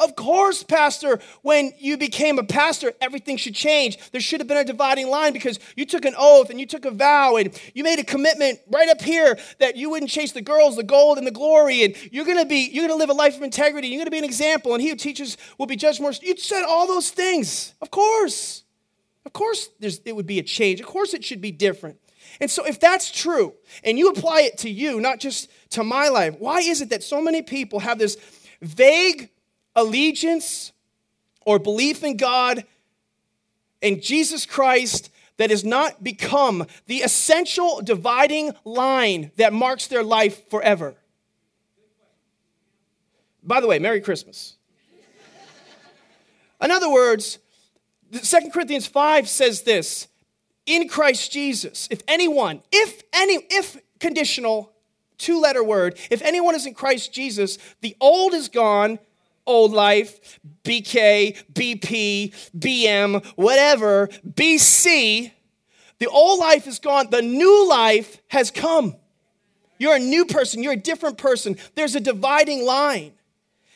Of 0.00 0.14
course, 0.14 0.62
Pastor, 0.62 1.18
when 1.42 1.72
you 1.78 1.96
became 1.96 2.38
a 2.38 2.44
pastor, 2.44 2.92
everything 3.00 3.36
should 3.36 3.56
change. 3.56 3.98
There 4.12 4.20
should 4.20 4.40
have 4.40 4.46
been 4.46 4.56
a 4.56 4.64
dividing 4.64 5.08
line 5.08 5.32
because 5.32 5.58
you 5.76 5.86
took 5.86 6.04
an 6.04 6.14
oath 6.16 6.50
and 6.50 6.60
you 6.60 6.66
took 6.66 6.84
a 6.84 6.92
vow 6.92 7.36
and 7.36 7.58
you 7.74 7.82
made 7.82 7.98
a 7.98 8.04
commitment 8.04 8.60
right 8.70 8.88
up 8.88 9.02
here 9.02 9.36
that 9.58 9.76
you 9.76 9.90
wouldn't 9.90 10.10
chase 10.10 10.30
the 10.30 10.40
girls, 10.40 10.76
the 10.76 10.84
gold, 10.84 11.18
and 11.18 11.26
the 11.26 11.32
glory. 11.32 11.82
And 11.82 11.96
you're 12.12 12.24
gonna 12.24 12.46
be, 12.46 12.70
you're 12.72 12.86
gonna 12.86 12.98
live 12.98 13.10
a 13.10 13.14
life 13.14 13.36
of 13.36 13.42
integrity. 13.42 13.88
You're 13.88 13.98
gonna 13.98 14.12
be 14.12 14.18
an 14.18 14.24
example, 14.24 14.72
and 14.72 14.80
he 14.80 14.88
who 14.88 14.94
teaches 14.94 15.36
will 15.58 15.66
be 15.66 15.74
judged 15.74 16.00
more. 16.00 16.12
You 16.22 16.36
said 16.36 16.64
all 16.64 16.86
those 16.86 17.10
things. 17.10 17.74
Of 17.82 17.90
course. 17.90 18.62
Of 19.26 19.32
course, 19.32 19.68
there's, 19.80 20.00
it 20.04 20.14
would 20.14 20.26
be 20.26 20.38
a 20.38 20.44
change. 20.44 20.80
Of 20.80 20.86
course, 20.86 21.12
it 21.12 21.24
should 21.24 21.40
be 21.40 21.50
different. 21.50 21.98
And 22.40 22.50
so, 22.50 22.64
if 22.64 22.78
that's 22.78 23.10
true, 23.10 23.54
and 23.82 23.98
you 23.98 24.10
apply 24.10 24.42
it 24.42 24.58
to 24.58 24.70
you, 24.70 25.00
not 25.00 25.18
just 25.18 25.50
to 25.70 25.82
my 25.82 26.08
life, 26.08 26.36
why 26.38 26.60
is 26.60 26.80
it 26.80 26.90
that 26.90 27.02
so 27.02 27.20
many 27.20 27.42
people 27.42 27.80
have 27.80 27.98
this 27.98 28.16
vague 28.62 29.30
allegiance 29.78 30.72
or 31.46 31.58
belief 31.58 32.02
in 32.02 32.16
God 32.16 32.64
and 33.80 34.02
Jesus 34.02 34.44
Christ 34.44 35.10
that 35.36 35.50
has 35.50 35.64
not 35.64 36.02
become 36.02 36.66
the 36.86 36.98
essential 36.98 37.80
dividing 37.82 38.52
line 38.64 39.30
that 39.36 39.52
marks 39.52 39.86
their 39.86 40.02
life 40.02 40.50
forever. 40.50 40.94
By 43.42 43.60
the 43.60 43.68
way, 43.68 43.78
Merry 43.78 44.00
Christmas. 44.00 44.56
In 46.60 46.72
other 46.72 46.90
words, 46.90 47.38
2 48.12 48.50
Corinthians 48.52 48.86
5 48.86 49.28
says 49.28 49.62
this 49.62 50.08
in 50.66 50.88
Christ 50.88 51.30
Jesus, 51.30 51.86
if 51.90 52.02
anyone, 52.08 52.62
if 52.72 53.02
any, 53.12 53.36
if 53.48 53.80
conditional, 54.00 54.72
two 55.18 55.40
letter 55.40 55.62
word, 55.62 55.96
if 56.10 56.20
anyone 56.22 56.56
is 56.56 56.66
in 56.66 56.74
Christ 56.74 57.12
Jesus, 57.12 57.58
the 57.80 57.96
old 58.00 58.34
is 58.34 58.48
gone, 58.48 58.98
old 59.48 59.72
life, 59.72 60.38
BK, 60.62 61.36
BP, 61.52 62.34
BM, 62.56 63.24
whatever, 63.34 64.08
BC, 64.24 65.32
the 65.98 66.06
old 66.06 66.38
life 66.38 66.66
is 66.66 66.78
gone, 66.78 67.08
the 67.10 67.22
new 67.22 67.68
life 67.68 68.18
has 68.28 68.50
come. 68.50 68.94
You're 69.78 69.96
a 69.96 70.00
new 70.00 70.24
person, 70.24 70.62
you're 70.62 70.74
a 70.74 70.76
different 70.76 71.18
person. 71.18 71.56
There's 71.74 71.94
a 71.94 72.00
dividing 72.00 72.64
line. 72.64 73.12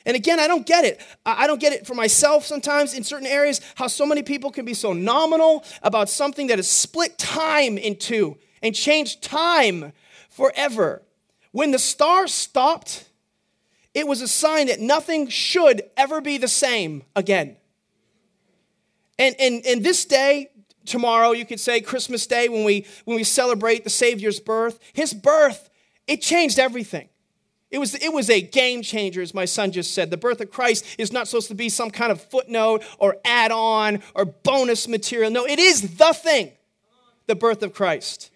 And 0.05 0.17
again, 0.17 0.41
I 0.41 0.49
don't 0.49 0.67
get 0.67 0.85
it. 0.85 1.01
I 1.25 1.47
don't 1.47 1.61
get 1.61 1.73
it 1.73 1.87
for 1.87 1.95
myself 1.95 2.45
sometimes 2.45 2.95
in 2.95 3.05
certain 3.05 3.27
areas, 3.27 3.61
how 3.77 3.87
so 3.87 4.05
many 4.05 4.23
people 4.23 4.51
can 4.51 4.65
be 4.65 4.75
so 4.75 4.93
nominal 4.93 5.65
about 5.83 6.09
something 6.09 6.49
that 6.49 6.59
has 6.59 6.69
split 6.69 7.19
time 7.19 7.79
in 7.79 7.97
two 7.97 8.37
and 8.63 8.75
changed 8.75 9.23
time 9.23 9.93
forever. 10.29 11.03
When 11.53 11.71
the 11.71 11.79
stars 11.79 12.33
stopped, 12.33 13.05
it 13.95 14.07
was 14.07 14.21
a 14.23 14.29
sign 14.29 14.69
that 14.69 14.81
nothing 14.81 15.29
should 15.29 15.83
ever 15.97 16.21
be 16.21 16.39
the 16.39 16.49
same 16.49 17.03
again. 17.15 17.57
And, 19.19 19.37
and, 19.39 19.65
and 19.67 19.85
this 19.85 20.05
day, 20.05 20.51
tomorrow, 20.87 21.33
you 21.33 21.45
could 21.45 21.61
say 21.61 21.81
Christmas 21.81 22.27
Day, 22.27 22.49
when 22.49 22.65
we, 22.65 22.87
when 23.05 23.17
we 23.17 23.25
celebrate 23.25 23.85
the 23.85 23.91
Savior's 23.91 24.41
birth, 24.41 24.79
his 24.93 25.13
birth, 25.13 25.71
it 26.07 26.21
changed 26.23 26.59
everything. 26.59 27.09
It 27.71 27.79
was, 27.79 27.95
it 27.95 28.13
was 28.13 28.29
a 28.29 28.43
game 28.43 28.83
changer, 28.83 29.23
as 29.23 29.33
my 29.33 29.47
son 29.47 29.73
just 29.73 29.95
said. 29.95 30.11
The 30.11 30.19
birth 30.19 30.41
of 30.41 30.51
Christ 30.51 30.85
is 30.99 31.13
not 31.13 31.29
supposed 31.29 31.49
to 31.49 31.55
be 31.55 31.69
some 31.71 31.91
kind 31.91 32.13
of 32.13 32.21
footnote 32.21 32.85
or 32.99 33.17
add 33.25 33.51
on 33.51 34.03
or 34.15 34.27
bonus 34.27 34.89
material. 34.89 35.31
No, 35.31 35.47
it 35.47 35.59
is 35.59 35.97
the 35.97 36.13
thing, 36.13 36.53
the 37.27 37.35
birth 37.35 37.63
of 37.63 37.73
Christ. 37.73 38.31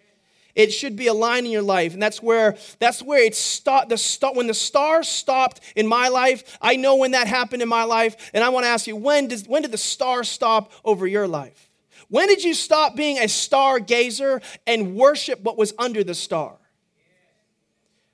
It 0.57 0.73
should 0.73 0.97
be 0.97 1.07
a 1.07 1.15
line 1.15 1.45
in 1.45 1.53
your 1.53 1.63
life, 1.63 1.93
and 1.93 2.03
that's 2.03 2.23
where 2.23 2.57
that's 2.79 3.03
where 3.03 3.23
it 3.23 3.37
stopped. 3.37 3.91
The 3.91 3.99
star, 3.99 4.35
when 4.35 4.47
the 4.47 4.55
star 4.55 5.03
stopped 5.03 5.61
in 5.77 5.87
my 5.87 6.09
life, 6.09 6.59
I 6.63 6.77
know 6.77 6.97
when 6.97 7.11
that 7.11 7.27
happened 7.27 7.61
in 7.61 7.69
my 7.69 7.85
life, 7.85 8.31
and 8.33 8.43
I 8.43 8.49
want 8.49 8.65
to 8.65 8.69
ask 8.69 8.87
you 8.87 8.97
when 8.97 9.29
does 9.29 9.47
when 9.47 9.63
did 9.63 9.71
the 9.71 9.79
star 9.79 10.25
stop 10.25 10.73
over 10.83 11.07
your 11.07 11.29
life? 11.29 11.71
When 12.09 12.27
did 12.27 12.43
you 12.43 12.55
stop 12.55 12.97
being 12.97 13.19
a 13.19 13.25
stargazer 13.25 14.43
and 14.67 14.97
worship 14.97 15.43
what 15.43 15.59
was 15.59 15.75
under 15.79 16.03
the 16.03 16.15
star? 16.15 16.57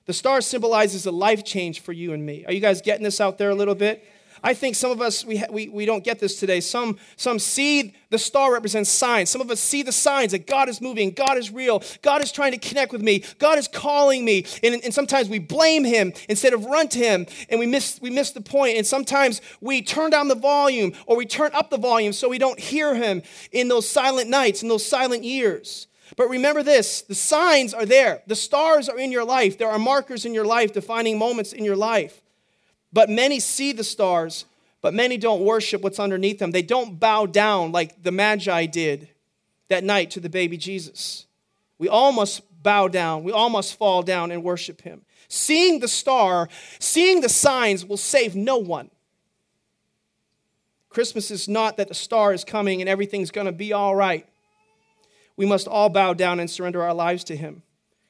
The 0.05 0.13
star 0.13 0.41
symbolizes 0.41 1.05
a 1.05 1.11
life 1.11 1.45
change 1.45 1.79
for 1.79 1.93
you 1.93 2.11
and 2.11 2.25
me. 2.25 2.43
Are 2.45 2.51
you 2.51 2.59
guys 2.59 2.81
getting 2.81 3.03
this 3.03 3.21
out 3.21 3.37
there 3.37 3.51
a 3.51 3.55
little 3.55 3.75
bit? 3.75 4.05
I 4.43 4.53
think 4.53 4.75
some 4.75 4.91
of 4.91 5.01
us, 5.01 5.23
we, 5.23 5.41
we, 5.49 5.69
we 5.69 5.85
don't 5.85 6.03
get 6.03 6.19
this 6.19 6.37
today. 6.37 6.59
Some, 6.59 6.97
some 7.15 7.39
see 7.39 7.95
the 8.09 8.17
star 8.17 8.51
represents 8.51 8.89
signs. 8.89 9.29
Some 9.29 9.39
of 9.39 9.49
us 9.49 9.61
see 9.61 9.83
the 9.83 9.93
signs 9.93 10.33
that 10.33 10.45
God 10.45 10.67
is 10.67 10.81
moving, 10.81 11.11
God 11.11 11.37
is 11.37 11.49
real, 11.49 11.81
God 12.01 12.21
is 12.21 12.31
trying 12.31 12.51
to 12.51 12.57
connect 12.57 12.91
with 12.91 13.01
me, 13.01 13.23
God 13.39 13.57
is 13.57 13.69
calling 13.69 14.25
me. 14.25 14.45
And, 14.61 14.83
and 14.83 14.93
sometimes 14.93 15.29
we 15.29 15.39
blame 15.39 15.85
Him 15.85 16.11
instead 16.27 16.53
of 16.53 16.65
run 16.65 16.89
to 16.89 16.99
Him, 16.99 17.25
and 17.49 17.57
we 17.57 17.65
miss, 17.65 17.99
we 18.01 18.09
miss 18.09 18.31
the 18.31 18.41
point. 18.41 18.77
And 18.77 18.85
sometimes 18.85 19.41
we 19.61 19.81
turn 19.81 20.11
down 20.11 20.27
the 20.27 20.35
volume 20.35 20.91
or 21.07 21.15
we 21.15 21.25
turn 21.25 21.51
up 21.53 21.69
the 21.69 21.77
volume 21.77 22.11
so 22.11 22.27
we 22.27 22.37
don't 22.37 22.59
hear 22.59 22.93
Him 22.93 23.21
in 23.53 23.69
those 23.69 23.89
silent 23.89 24.29
nights, 24.29 24.61
in 24.61 24.67
those 24.67 24.85
silent 24.85 25.23
years. 25.23 25.87
But 26.17 26.29
remember 26.29 26.63
this 26.63 27.01
the 27.03 27.15
signs 27.15 27.73
are 27.73 27.85
there. 27.85 28.23
The 28.27 28.35
stars 28.35 28.89
are 28.89 28.99
in 28.99 29.11
your 29.11 29.23
life. 29.23 29.57
There 29.57 29.69
are 29.69 29.79
markers 29.79 30.25
in 30.25 30.33
your 30.33 30.45
life, 30.45 30.73
defining 30.73 31.17
moments 31.17 31.53
in 31.53 31.63
your 31.63 31.77
life. 31.77 32.22
But 32.93 33.09
many 33.09 33.39
see 33.39 33.73
the 33.73 33.83
stars, 33.83 34.45
but 34.81 34.93
many 34.93 35.17
don't 35.17 35.41
worship 35.41 35.81
what's 35.81 35.99
underneath 35.99 36.39
them. 36.39 36.51
They 36.51 36.61
don't 36.61 36.99
bow 36.99 37.25
down 37.25 37.71
like 37.71 38.01
the 38.01 38.11
Magi 38.11 38.67
did 38.67 39.09
that 39.67 39.83
night 39.83 40.11
to 40.11 40.19
the 40.19 40.29
baby 40.29 40.55
Jesus. 40.55 41.25
We 41.79 41.89
all 41.89 42.11
must 42.11 42.41
bow 42.61 42.87
down. 42.87 43.23
We 43.23 43.31
all 43.31 43.49
must 43.49 43.77
fall 43.77 44.03
down 44.03 44.31
and 44.31 44.43
worship 44.43 44.81
him. 44.81 45.01
Seeing 45.27 45.79
the 45.79 45.87
star, 45.87 46.47
seeing 46.79 47.21
the 47.21 47.29
signs 47.29 47.85
will 47.85 47.97
save 47.97 48.35
no 48.35 48.57
one. 48.57 48.91
Christmas 50.89 51.31
is 51.31 51.49
not 51.49 51.77
that 51.77 51.87
the 51.87 51.95
star 51.95 52.33
is 52.33 52.43
coming 52.43 52.79
and 52.79 52.87
everything's 52.87 53.31
going 53.31 53.47
to 53.47 53.51
be 53.51 53.73
all 53.73 53.95
right 53.95 54.27
we 55.35 55.45
must 55.45 55.67
all 55.67 55.89
bow 55.89 56.13
down 56.13 56.39
and 56.39 56.49
surrender 56.49 56.81
our 56.81 56.93
lives 56.93 57.23
to 57.25 57.35
Him. 57.35 57.63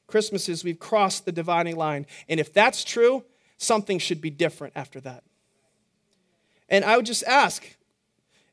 Christmas 0.06 0.48
is 0.48 0.64
we've 0.64 0.78
crossed 0.78 1.24
the 1.24 1.32
dividing 1.32 1.76
line. 1.76 2.06
And 2.28 2.38
if 2.38 2.52
that's 2.52 2.84
true, 2.84 3.24
something 3.64 3.98
should 3.98 4.20
be 4.20 4.30
different 4.30 4.74
after 4.76 5.00
that. 5.00 5.24
And 6.68 6.84
I 6.84 6.96
would 6.96 7.06
just 7.06 7.24
ask, 7.24 7.64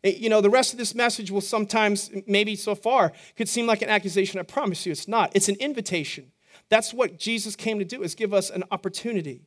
eh, 0.04 0.16
you 0.18 0.30
know, 0.30 0.42
the 0.42 0.50
rest 0.50 0.74
of 0.74 0.80
this 0.80 0.96
message 0.96 1.32
will 1.32 1.42
sometimes, 1.42 2.12
maybe 2.28 2.56
so 2.56 2.76
far, 2.76 3.14
could 3.38 3.50
seem 3.50 3.68
like 3.68 3.82
an 3.82 3.90
accusation. 3.90 4.40
I 4.40 4.44
promise 4.44 4.86
you 4.86 4.92
it's 4.92 5.08
not. 5.08 5.32
It's 5.34 5.50
an 5.50 5.56
invitation. 5.60 6.32
That's 6.70 6.94
what 6.94 7.18
Jesus 7.18 7.56
came 7.56 7.80
to 7.80 7.86
do, 7.86 8.04
is 8.04 8.16
give 8.16 8.34
us 8.34 8.50
an 8.50 8.64
opportunity. 8.72 9.42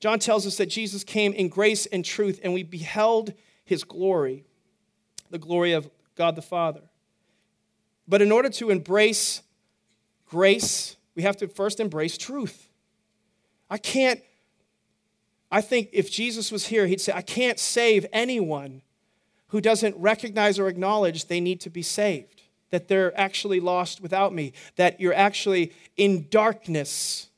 John 0.00 0.18
tells 0.18 0.46
us 0.46 0.56
that 0.56 0.66
Jesus 0.66 1.04
came 1.04 1.32
in 1.32 1.48
grace 1.48 1.86
and 1.86 2.04
truth, 2.04 2.40
and 2.42 2.52
we 2.52 2.62
beheld 2.62 3.32
his 3.64 3.84
glory, 3.84 4.44
the 5.30 5.38
glory 5.38 5.72
of 5.72 5.88
God 6.16 6.36
the 6.36 6.42
Father. 6.42 6.82
But 8.06 8.20
in 8.20 8.30
order 8.30 8.50
to 8.50 8.70
embrace 8.70 9.42
grace, 10.26 10.96
we 11.14 11.22
have 11.22 11.36
to 11.38 11.48
first 11.48 11.80
embrace 11.80 12.18
truth. 12.18 12.68
I 13.70 13.78
can't, 13.78 14.20
I 15.50 15.60
think 15.60 15.90
if 15.92 16.10
Jesus 16.10 16.50
was 16.50 16.66
here, 16.66 16.86
he'd 16.86 17.00
say, 17.00 17.12
I 17.12 17.22
can't 17.22 17.58
save 17.58 18.06
anyone 18.12 18.82
who 19.48 19.60
doesn't 19.60 19.96
recognize 19.96 20.58
or 20.58 20.68
acknowledge 20.68 21.26
they 21.26 21.40
need 21.40 21.60
to 21.60 21.70
be 21.70 21.82
saved, 21.82 22.42
that 22.70 22.88
they're 22.88 23.18
actually 23.18 23.60
lost 23.60 24.00
without 24.00 24.34
me, 24.34 24.52
that 24.76 25.00
you're 25.00 25.14
actually 25.14 25.72
in 25.96 26.26
darkness. 26.28 27.28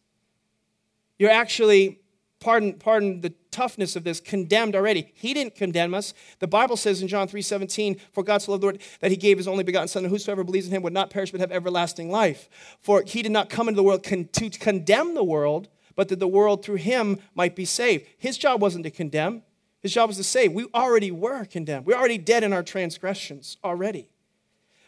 You're 1.18 1.30
actually 1.30 2.00
pardon, 2.40 2.74
pardon 2.74 3.20
the 3.22 3.34
toughness 3.50 3.96
of 3.96 4.04
this, 4.04 4.20
condemned 4.20 4.76
already. 4.76 5.12
He 5.14 5.34
didn't 5.34 5.56
condemn 5.56 5.94
us. 5.94 6.14
The 6.38 6.46
Bible 6.46 6.76
says 6.76 7.02
in 7.02 7.08
John 7.08 7.26
3 7.26 7.42
17, 7.42 7.96
For 8.12 8.22
God 8.22 8.38
so 8.38 8.52
loved 8.52 8.62
the 8.62 8.66
world 8.68 8.80
that 9.00 9.10
he 9.10 9.16
gave 9.16 9.36
his 9.36 9.48
only 9.48 9.64
begotten 9.64 9.88
Son, 9.88 10.04
and 10.04 10.12
whosoever 10.12 10.44
believes 10.44 10.66
in 10.66 10.72
him 10.72 10.82
would 10.82 10.92
not 10.92 11.10
perish 11.10 11.32
but 11.32 11.40
have 11.40 11.52
everlasting 11.52 12.10
life. 12.10 12.48
For 12.80 13.02
he 13.04 13.22
did 13.22 13.32
not 13.32 13.50
come 13.50 13.68
into 13.68 13.76
the 13.76 13.82
world 13.82 14.04
con- 14.04 14.28
to 14.32 14.50
condemn 14.50 15.14
the 15.14 15.24
world, 15.24 15.68
but 15.96 16.08
that 16.08 16.20
the 16.20 16.28
world 16.28 16.64
through 16.64 16.76
him 16.76 17.18
might 17.34 17.56
be 17.56 17.64
saved. 17.64 18.06
His 18.18 18.38
job 18.38 18.62
wasn't 18.62 18.84
to 18.84 18.90
condemn, 18.90 19.42
his 19.80 19.92
job 19.92 20.08
was 20.08 20.16
to 20.18 20.24
save. 20.24 20.52
We 20.52 20.66
already 20.74 21.10
were 21.10 21.44
condemned, 21.44 21.86
we 21.86 21.94
we're 21.94 21.98
already 21.98 22.18
dead 22.18 22.44
in 22.44 22.52
our 22.52 22.62
transgressions 22.62 23.56
already. 23.64 24.08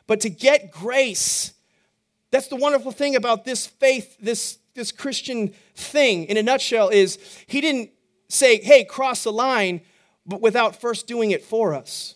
But 0.06 0.20
to 0.20 0.30
get 0.30 0.70
grace, 0.70 1.52
that's 2.30 2.48
the 2.48 2.56
wonderful 2.56 2.92
thing 2.92 3.16
about 3.16 3.44
this 3.44 3.66
faith, 3.66 4.16
this 4.20 4.58
this 4.78 4.92
Christian 4.92 5.52
thing 5.74 6.24
in 6.26 6.36
a 6.36 6.42
nutshell 6.42 6.88
is 6.88 7.18
he 7.46 7.60
didn't 7.60 7.90
say, 8.28 8.62
hey, 8.62 8.84
cross 8.84 9.24
the 9.24 9.32
line, 9.32 9.82
but 10.24 10.40
without 10.40 10.80
first 10.80 11.06
doing 11.06 11.32
it 11.32 11.42
for 11.42 11.74
us. 11.74 12.14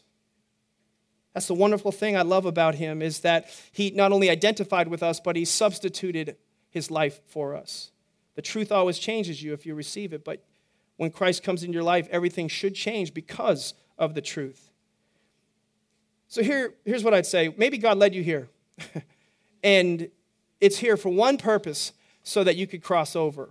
That's 1.34 1.47
the 1.47 1.55
wonderful 1.55 1.93
thing 1.93 2.16
I 2.16 2.22
love 2.22 2.47
about 2.47 2.74
him 2.74 3.03
is 3.03 3.20
that 3.20 3.49
he 3.72 3.90
not 3.90 4.12
only 4.12 4.30
identified 4.30 4.88
with 4.88 5.03
us, 5.03 5.18
but 5.18 5.34
he 5.34 5.45
substituted 5.45 6.36
his 6.70 6.90
life 6.90 7.20
for 7.26 7.57
us. 7.57 7.90
The 8.34 8.42
truth 8.42 8.72
always 8.72 8.98
changes 8.98 9.42
you 9.42 9.52
if 9.52 9.66
you 9.66 9.74
receive 9.74 10.12
it, 10.12 10.24
but 10.24 10.44
when 10.96 11.10
Christ 11.10 11.42
comes 11.42 11.64
in 11.64 11.72
your 11.72 11.82
life, 11.82 12.08
everything 12.10 12.48
should 12.48 12.74
change 12.74 13.12
because 13.12 13.74
of 13.98 14.14
the 14.14 14.20
truth. 14.20 14.70
So 16.28 16.42
here, 16.42 16.74
here's 16.84 17.04
what 17.04 17.12
I'd 17.12 17.26
say. 17.26 17.54
Maybe 17.56 17.76
God 17.76 17.98
led 17.98 18.14
you 18.14 18.22
here. 18.22 18.48
and 19.62 20.08
it's 20.60 20.78
here 20.78 20.96
for 20.96 21.10
one 21.10 21.36
purpose 21.36 21.92
so 22.22 22.42
that 22.44 22.56
you 22.56 22.66
could 22.66 22.82
cross 22.82 23.14
over. 23.14 23.50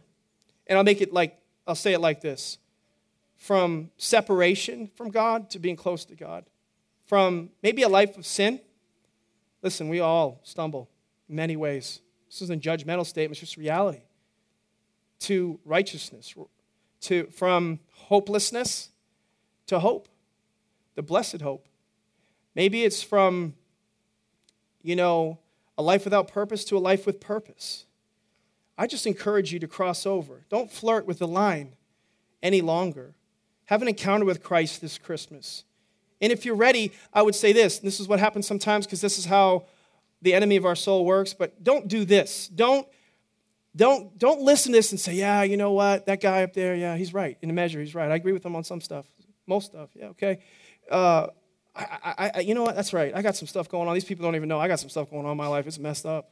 And 0.66 0.78
I'll 0.78 0.84
make 0.84 1.02
it 1.02 1.14
like, 1.14 1.38
I'll 1.68 1.76
say 1.76 1.94
it 1.94 2.00
like 2.00 2.22
this 2.22 2.58
from 3.38 3.90
separation 3.98 4.90
from 4.96 5.10
God 5.10 5.50
to 5.50 5.60
being 5.60 5.76
close 5.76 6.06
to 6.06 6.16
God, 6.16 6.46
from 7.06 7.50
maybe 7.64 7.82
a 7.82 7.90
life 7.90 8.16
of 8.16 8.26
sin. 8.26 8.62
Listen, 9.64 9.90
we 9.90 10.00
all 10.00 10.40
stumble 10.44 10.90
in 11.28 11.36
many 11.36 11.56
ways. 11.56 12.02
This 12.30 12.44
isn't 12.44 12.66
a 12.66 12.70
judgmental 12.70 13.06
statement, 13.06 13.32
it's 13.32 13.40
just 13.40 13.58
reality. 13.58 14.02
To 15.22 15.60
righteousness, 15.66 16.34
to, 17.02 17.26
from 17.28 17.80
hopelessness 17.94 18.90
to 19.68 19.80
hope, 19.80 20.10
the 20.96 21.02
blessed 21.02 21.42
hope. 21.42 21.68
Maybe 22.56 22.84
it's 22.84 23.02
from, 23.02 23.54
you 24.82 24.96
know, 24.96 25.40
a 25.78 25.84
life 25.84 26.04
without 26.04 26.28
purpose 26.28 26.66
to 26.66 26.78
a 26.78 26.80
life 26.80 27.06
with 27.06 27.20
purpose. 27.20 27.86
I 28.78 28.88
just 28.88 29.06
encourage 29.06 29.54
you 29.54 29.60
to 29.60 29.68
cross 29.68 30.06
over. 30.06 30.46
Don't 30.50 30.72
flirt 30.72 31.06
with 31.06 31.20
the 31.20 31.28
line 31.28 31.74
any 32.42 32.62
longer. 32.62 33.14
Have 33.66 33.82
an 33.82 33.88
encounter 33.88 34.26
with 34.26 34.44
Christ 34.44 34.82
this 34.82 34.98
Christmas. 34.98 35.64
And 36.20 36.32
if 36.32 36.46
you're 36.46 36.56
ready, 36.56 36.92
I 37.14 37.22
would 37.22 37.36
say 37.36 37.54
this. 37.54 37.80
This 37.80 38.00
is 38.00 38.08
what 38.08 38.20
happens 38.20 38.48
sometimes 38.48 38.86
because 38.86 39.02
this 39.02 39.18
is 39.18 39.26
how 39.26 39.66
the 40.22 40.34
enemy 40.34 40.56
of 40.56 40.66
our 40.66 40.76
soul 40.76 41.06
works, 41.06 41.34
but 41.34 41.64
don't 41.64 41.88
do 41.88 42.06
this. 42.06 42.48
Don't 42.48 42.88
don't 43.76 44.18
don't 44.18 44.42
listen 44.42 44.74
to 44.74 44.78
this 44.78 44.92
and 44.92 45.00
say, 45.00 45.14
"Yeah, 45.14 45.44
you 45.44 45.58
know 45.58 45.72
what? 45.72 46.06
That 46.06 46.22
guy 46.22 46.44
up 46.44 46.54
there, 46.54 46.76
yeah, 46.76 46.98
he's 46.98 47.14
right. 47.14 47.38
In 47.42 47.50
a 47.50 47.54
measure, 47.54 47.80
he's 47.80 47.96
right. 47.96 48.12
I 48.12 48.16
agree 48.16 48.34
with 48.34 48.46
him 48.46 48.56
on 48.56 48.64
some 48.64 48.82
stuff. 48.82 49.06
Most 49.48 49.68
stuff. 49.68 49.90
Yeah, 49.96 50.08
okay. 50.08 50.40
Uh, 50.90 51.28
I, 51.74 52.32
I, 52.36 52.40
you 52.42 52.54
know 52.54 52.64
what? 52.64 52.76
That's 52.76 52.94
right. 52.94 53.16
I 53.16 53.22
got 53.22 53.36
some 53.36 53.48
stuff 53.48 53.70
going 53.70 53.88
on. 53.88 53.94
These 53.94 54.06
people 54.06 54.24
don't 54.26 54.36
even 54.36 54.50
know 54.50 54.60
I 54.60 54.68
got 54.68 54.80
some 54.80 54.90
stuff 54.90 55.10
going 55.10 55.26
on 55.26 55.32
in 55.32 55.38
my 55.38 55.48
life. 55.48 55.68
It's 55.68 55.80
messed 55.80 56.06
up. 56.06 56.32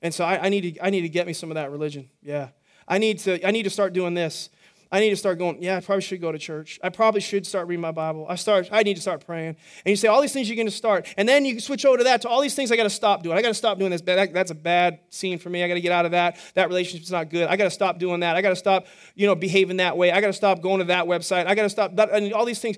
And 0.00 0.12
so 0.12 0.24
I, 0.24 0.46
I, 0.46 0.48
need 0.48 0.74
to, 0.74 0.84
I 0.84 0.90
need 0.90 1.02
to 1.02 1.08
get 1.08 1.26
me 1.26 1.32
some 1.32 1.50
of 1.50 1.56
that 1.56 1.70
religion. 1.70 2.08
Yeah. 2.22 2.48
I 2.86 2.98
need 2.98 3.20
to, 3.20 3.46
I 3.46 3.50
need 3.50 3.64
to 3.64 3.70
start 3.70 3.92
doing 3.92 4.14
this. 4.14 4.50
I 4.92 5.00
need 5.00 5.08
to 5.08 5.16
start 5.16 5.38
going, 5.38 5.62
yeah, 5.62 5.78
I 5.78 5.80
probably 5.80 6.02
should 6.02 6.20
go 6.20 6.30
to 6.30 6.38
church. 6.38 6.78
I 6.82 6.90
probably 6.90 7.22
should 7.22 7.46
start 7.46 7.66
reading 7.66 7.80
my 7.80 7.92
Bible. 7.92 8.26
I 8.28 8.34
start, 8.34 8.68
I 8.70 8.82
need 8.82 8.96
to 8.96 9.00
start 9.00 9.24
praying. 9.24 9.56
And 9.86 9.90
you 9.90 9.96
say 9.96 10.06
all 10.06 10.20
these 10.20 10.34
things 10.34 10.50
you're 10.50 10.56
going 10.56 10.66
to 10.66 10.70
start. 10.70 11.08
And 11.16 11.26
then 11.26 11.46
you 11.46 11.58
switch 11.60 11.86
over 11.86 11.96
to 11.96 12.04
that 12.04 12.20
to 12.22 12.28
all 12.28 12.42
these 12.42 12.54
things 12.54 12.70
I 12.70 12.76
got 12.76 12.82
to 12.82 12.90
stop 12.90 13.22
doing. 13.22 13.38
I 13.38 13.40
got 13.40 13.48
to 13.48 13.54
stop 13.54 13.78
doing 13.78 13.90
this. 13.90 14.02
That's 14.02 14.50
a 14.50 14.54
bad 14.54 15.00
scene 15.08 15.38
for 15.38 15.48
me. 15.48 15.64
I 15.64 15.68
got 15.68 15.74
to 15.74 15.80
get 15.80 15.92
out 15.92 16.04
of 16.04 16.10
that. 16.10 16.36
That 16.52 16.68
relationship's 16.68 17.10
not 17.10 17.30
good. 17.30 17.48
I 17.48 17.56
got 17.56 17.64
to 17.64 17.70
stop 17.70 17.98
doing 17.98 18.20
that. 18.20 18.36
I 18.36 18.42
got 18.42 18.50
to 18.50 18.56
stop, 18.56 18.86
you 19.14 19.26
know, 19.26 19.34
behaving 19.34 19.78
that 19.78 19.96
way. 19.96 20.12
I 20.12 20.20
got 20.20 20.26
to 20.26 20.34
stop 20.34 20.60
going 20.60 20.80
to 20.80 20.84
that 20.84 21.06
website. 21.06 21.46
I 21.46 21.54
got 21.54 21.62
to 21.62 21.70
stop 21.70 21.96
that, 21.96 22.10
and 22.10 22.30
all 22.34 22.44
these 22.44 22.60
things. 22.60 22.76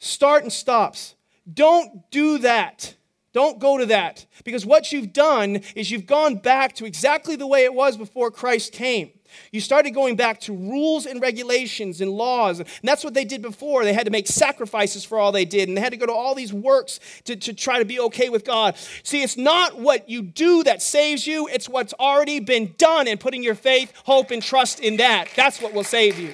Start 0.00 0.42
and 0.42 0.52
stops. 0.52 1.14
Don't 1.54 2.10
do 2.10 2.38
that. 2.38 2.96
Don't 3.32 3.60
go 3.60 3.78
to 3.78 3.86
that. 3.86 4.26
Because 4.44 4.66
what 4.66 4.90
you've 4.90 5.12
done 5.12 5.60
is 5.76 5.92
you've 5.92 6.06
gone 6.06 6.34
back 6.34 6.74
to 6.74 6.86
exactly 6.86 7.36
the 7.36 7.46
way 7.46 7.62
it 7.62 7.72
was 7.72 7.96
before 7.96 8.32
Christ 8.32 8.72
came. 8.72 9.12
You 9.50 9.60
started 9.60 9.90
going 9.92 10.16
back 10.16 10.40
to 10.42 10.52
rules 10.52 11.06
and 11.06 11.20
regulations 11.20 12.00
and 12.00 12.10
laws. 12.10 12.60
And 12.60 12.68
that's 12.82 13.04
what 13.04 13.14
they 13.14 13.24
did 13.24 13.42
before. 13.42 13.84
They 13.84 13.92
had 13.92 14.06
to 14.06 14.10
make 14.10 14.26
sacrifices 14.26 15.04
for 15.04 15.18
all 15.18 15.32
they 15.32 15.44
did, 15.44 15.68
and 15.68 15.76
they 15.76 15.80
had 15.80 15.92
to 15.92 15.96
go 15.96 16.06
to 16.06 16.12
all 16.12 16.34
these 16.34 16.52
works 16.52 17.00
to, 17.24 17.36
to 17.36 17.52
try 17.52 17.78
to 17.78 17.84
be 17.84 18.00
okay 18.00 18.28
with 18.28 18.44
God. 18.44 18.76
See, 19.02 19.22
it's 19.22 19.36
not 19.36 19.78
what 19.78 20.08
you 20.08 20.22
do 20.22 20.62
that 20.64 20.82
saves 20.82 21.26
you, 21.26 21.48
it's 21.48 21.68
what's 21.68 21.94
already 21.94 22.40
been 22.40 22.74
done, 22.78 23.08
and 23.08 23.18
putting 23.18 23.42
your 23.42 23.54
faith, 23.54 23.92
hope, 24.04 24.30
and 24.30 24.42
trust 24.42 24.80
in 24.80 24.96
that. 24.98 25.28
That's 25.36 25.60
what 25.60 25.72
will 25.72 25.84
save 25.84 26.18
you. 26.18 26.32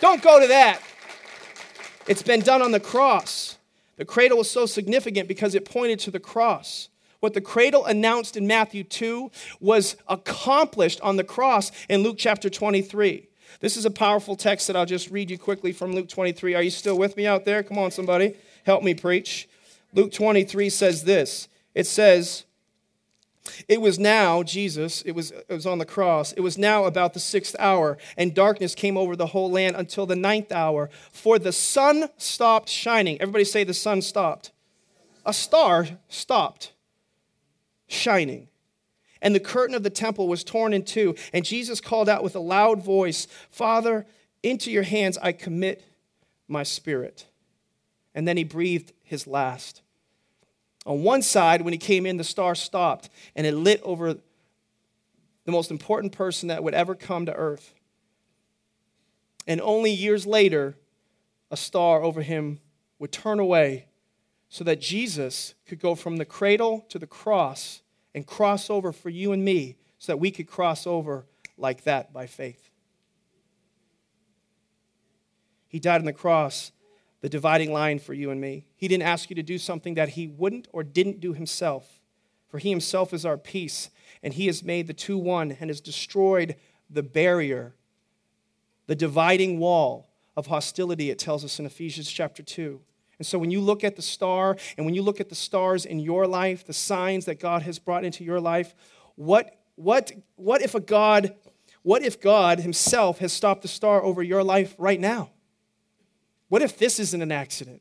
Don't 0.00 0.22
go 0.22 0.40
to 0.40 0.48
that. 0.48 0.80
It's 2.08 2.22
been 2.22 2.40
done 2.40 2.62
on 2.62 2.72
the 2.72 2.80
cross. 2.80 3.58
The 3.96 4.04
cradle 4.04 4.38
was 4.38 4.50
so 4.50 4.66
significant 4.66 5.28
because 5.28 5.54
it 5.54 5.64
pointed 5.64 6.00
to 6.00 6.10
the 6.10 6.18
cross. 6.18 6.88
What 7.22 7.34
the 7.34 7.40
cradle 7.40 7.86
announced 7.86 8.36
in 8.36 8.48
Matthew 8.48 8.82
2 8.82 9.30
was 9.60 9.94
accomplished 10.08 11.00
on 11.02 11.14
the 11.14 11.22
cross 11.22 11.70
in 11.88 12.02
Luke 12.02 12.16
chapter 12.18 12.50
23. 12.50 13.28
This 13.60 13.76
is 13.76 13.84
a 13.84 13.92
powerful 13.92 14.34
text 14.34 14.66
that 14.66 14.74
I'll 14.74 14.84
just 14.84 15.08
read 15.08 15.30
you 15.30 15.38
quickly 15.38 15.72
from 15.72 15.94
Luke 15.94 16.08
23. 16.08 16.56
Are 16.56 16.62
you 16.64 16.70
still 16.70 16.98
with 16.98 17.16
me 17.16 17.24
out 17.24 17.44
there? 17.44 17.62
Come 17.62 17.78
on, 17.78 17.92
somebody. 17.92 18.34
Help 18.66 18.82
me 18.82 18.92
preach. 18.92 19.48
Luke 19.94 20.10
23 20.12 20.68
says 20.68 21.04
this 21.04 21.46
it 21.76 21.86
says, 21.86 22.42
it 23.68 23.80
was 23.80 24.00
now, 24.00 24.42
Jesus, 24.42 25.02
it 25.02 25.12
was, 25.12 25.30
it 25.30 25.46
was 25.48 25.64
on 25.64 25.78
the 25.78 25.86
cross, 25.86 26.32
it 26.32 26.40
was 26.40 26.58
now 26.58 26.86
about 26.86 27.14
the 27.14 27.20
sixth 27.20 27.54
hour, 27.60 27.98
and 28.16 28.34
darkness 28.34 28.74
came 28.74 28.96
over 28.96 29.14
the 29.14 29.26
whole 29.26 29.48
land 29.48 29.76
until 29.76 30.06
the 30.06 30.16
ninth 30.16 30.50
hour, 30.50 30.90
for 31.12 31.38
the 31.38 31.52
sun 31.52 32.08
stopped 32.16 32.68
shining. 32.68 33.20
Everybody 33.20 33.44
say 33.44 33.62
the 33.62 33.74
sun 33.74 34.02
stopped. 34.02 34.50
A 35.24 35.32
star 35.32 35.86
stopped 36.08 36.72
shining. 37.92 38.48
And 39.20 39.34
the 39.34 39.40
curtain 39.40 39.74
of 39.74 39.84
the 39.84 39.90
temple 39.90 40.26
was 40.26 40.42
torn 40.42 40.72
in 40.72 40.84
two, 40.84 41.14
and 41.32 41.44
Jesus 41.44 41.80
called 41.80 42.08
out 42.08 42.24
with 42.24 42.34
a 42.34 42.40
loud 42.40 42.82
voice, 42.82 43.28
Father, 43.50 44.04
into 44.42 44.70
your 44.70 44.82
hands 44.82 45.16
I 45.22 45.32
commit 45.32 45.84
my 46.48 46.64
spirit. 46.64 47.26
And 48.14 48.26
then 48.26 48.36
he 48.36 48.44
breathed 48.44 48.92
his 49.02 49.26
last. 49.26 49.82
On 50.84 51.04
one 51.04 51.22
side, 51.22 51.62
when 51.62 51.72
he 51.72 51.78
came 51.78 52.06
in, 52.06 52.16
the 52.16 52.24
star 52.24 52.54
stopped 52.54 53.08
and 53.36 53.46
it 53.46 53.54
lit 53.54 53.80
over 53.84 54.14
the 55.44 55.52
most 55.52 55.70
important 55.70 56.12
person 56.12 56.48
that 56.48 56.64
would 56.64 56.74
ever 56.74 56.94
come 56.94 57.26
to 57.26 57.34
earth. 57.34 57.74
And 59.46 59.60
only 59.60 59.92
years 59.92 60.26
later, 60.26 60.76
a 61.50 61.56
star 61.56 62.02
over 62.02 62.22
him 62.22 62.60
would 62.98 63.12
turn 63.12 63.38
away 63.38 63.86
so 64.48 64.64
that 64.64 64.80
Jesus 64.80 65.54
could 65.66 65.80
go 65.80 65.94
from 65.94 66.16
the 66.16 66.24
cradle 66.24 66.84
to 66.88 66.98
the 66.98 67.06
cross 67.06 67.81
and 68.14 68.26
cross 68.26 68.70
over 68.70 68.92
for 68.92 69.10
you 69.10 69.32
and 69.32 69.44
me 69.44 69.76
so 69.98 70.12
that 70.12 70.18
we 70.18 70.30
could 70.30 70.46
cross 70.46 70.86
over 70.86 71.26
like 71.56 71.84
that 71.84 72.12
by 72.12 72.26
faith. 72.26 72.70
He 75.68 75.78
died 75.78 76.00
on 76.00 76.04
the 76.04 76.12
cross 76.12 76.72
the 77.22 77.28
dividing 77.28 77.72
line 77.72 78.00
for 78.00 78.12
you 78.12 78.30
and 78.30 78.40
me. 78.40 78.66
He 78.76 78.88
didn't 78.88 79.04
ask 79.04 79.30
you 79.30 79.36
to 79.36 79.42
do 79.44 79.56
something 79.56 79.94
that 79.94 80.10
he 80.10 80.26
wouldn't 80.26 80.66
or 80.72 80.82
didn't 80.82 81.20
do 81.20 81.32
himself. 81.32 82.00
For 82.48 82.58
he 82.58 82.68
himself 82.68 83.14
is 83.14 83.24
our 83.24 83.38
peace, 83.38 83.90
and 84.22 84.34
he 84.34 84.46
has 84.46 84.62
made 84.62 84.88
the 84.88 84.92
two 84.92 85.16
one 85.16 85.52
and 85.52 85.70
has 85.70 85.80
destroyed 85.80 86.56
the 86.90 87.02
barrier, 87.02 87.74
the 88.88 88.96
dividing 88.96 89.58
wall 89.58 90.10
of 90.36 90.48
hostility, 90.48 91.10
it 91.10 91.18
tells 91.18 91.44
us 91.44 91.58
in 91.58 91.64
Ephesians 91.64 92.10
chapter 92.10 92.42
2. 92.42 92.80
And 93.22 93.26
so 93.28 93.38
when 93.38 93.52
you 93.52 93.60
look 93.60 93.84
at 93.84 93.94
the 93.94 94.02
star 94.02 94.56
and 94.76 94.84
when 94.84 94.96
you 94.96 95.02
look 95.02 95.20
at 95.20 95.28
the 95.28 95.36
stars 95.36 95.86
in 95.86 96.00
your 96.00 96.26
life, 96.26 96.66
the 96.66 96.72
signs 96.72 97.26
that 97.26 97.38
God 97.38 97.62
has 97.62 97.78
brought 97.78 98.04
into 98.04 98.24
your 98.24 98.40
life, 98.40 98.74
what, 99.14 99.60
what, 99.76 100.10
what 100.34 100.60
if 100.60 100.74
a 100.74 100.80
God, 100.80 101.32
what 101.82 102.02
if 102.02 102.20
God 102.20 102.58
himself 102.58 103.20
has 103.20 103.32
stopped 103.32 103.62
the 103.62 103.68
star 103.68 104.02
over 104.02 104.24
your 104.24 104.42
life 104.42 104.74
right 104.76 104.98
now? 104.98 105.30
What 106.48 106.62
if 106.62 106.76
this 106.76 106.98
isn't 106.98 107.22
an 107.22 107.30
accident? 107.30 107.80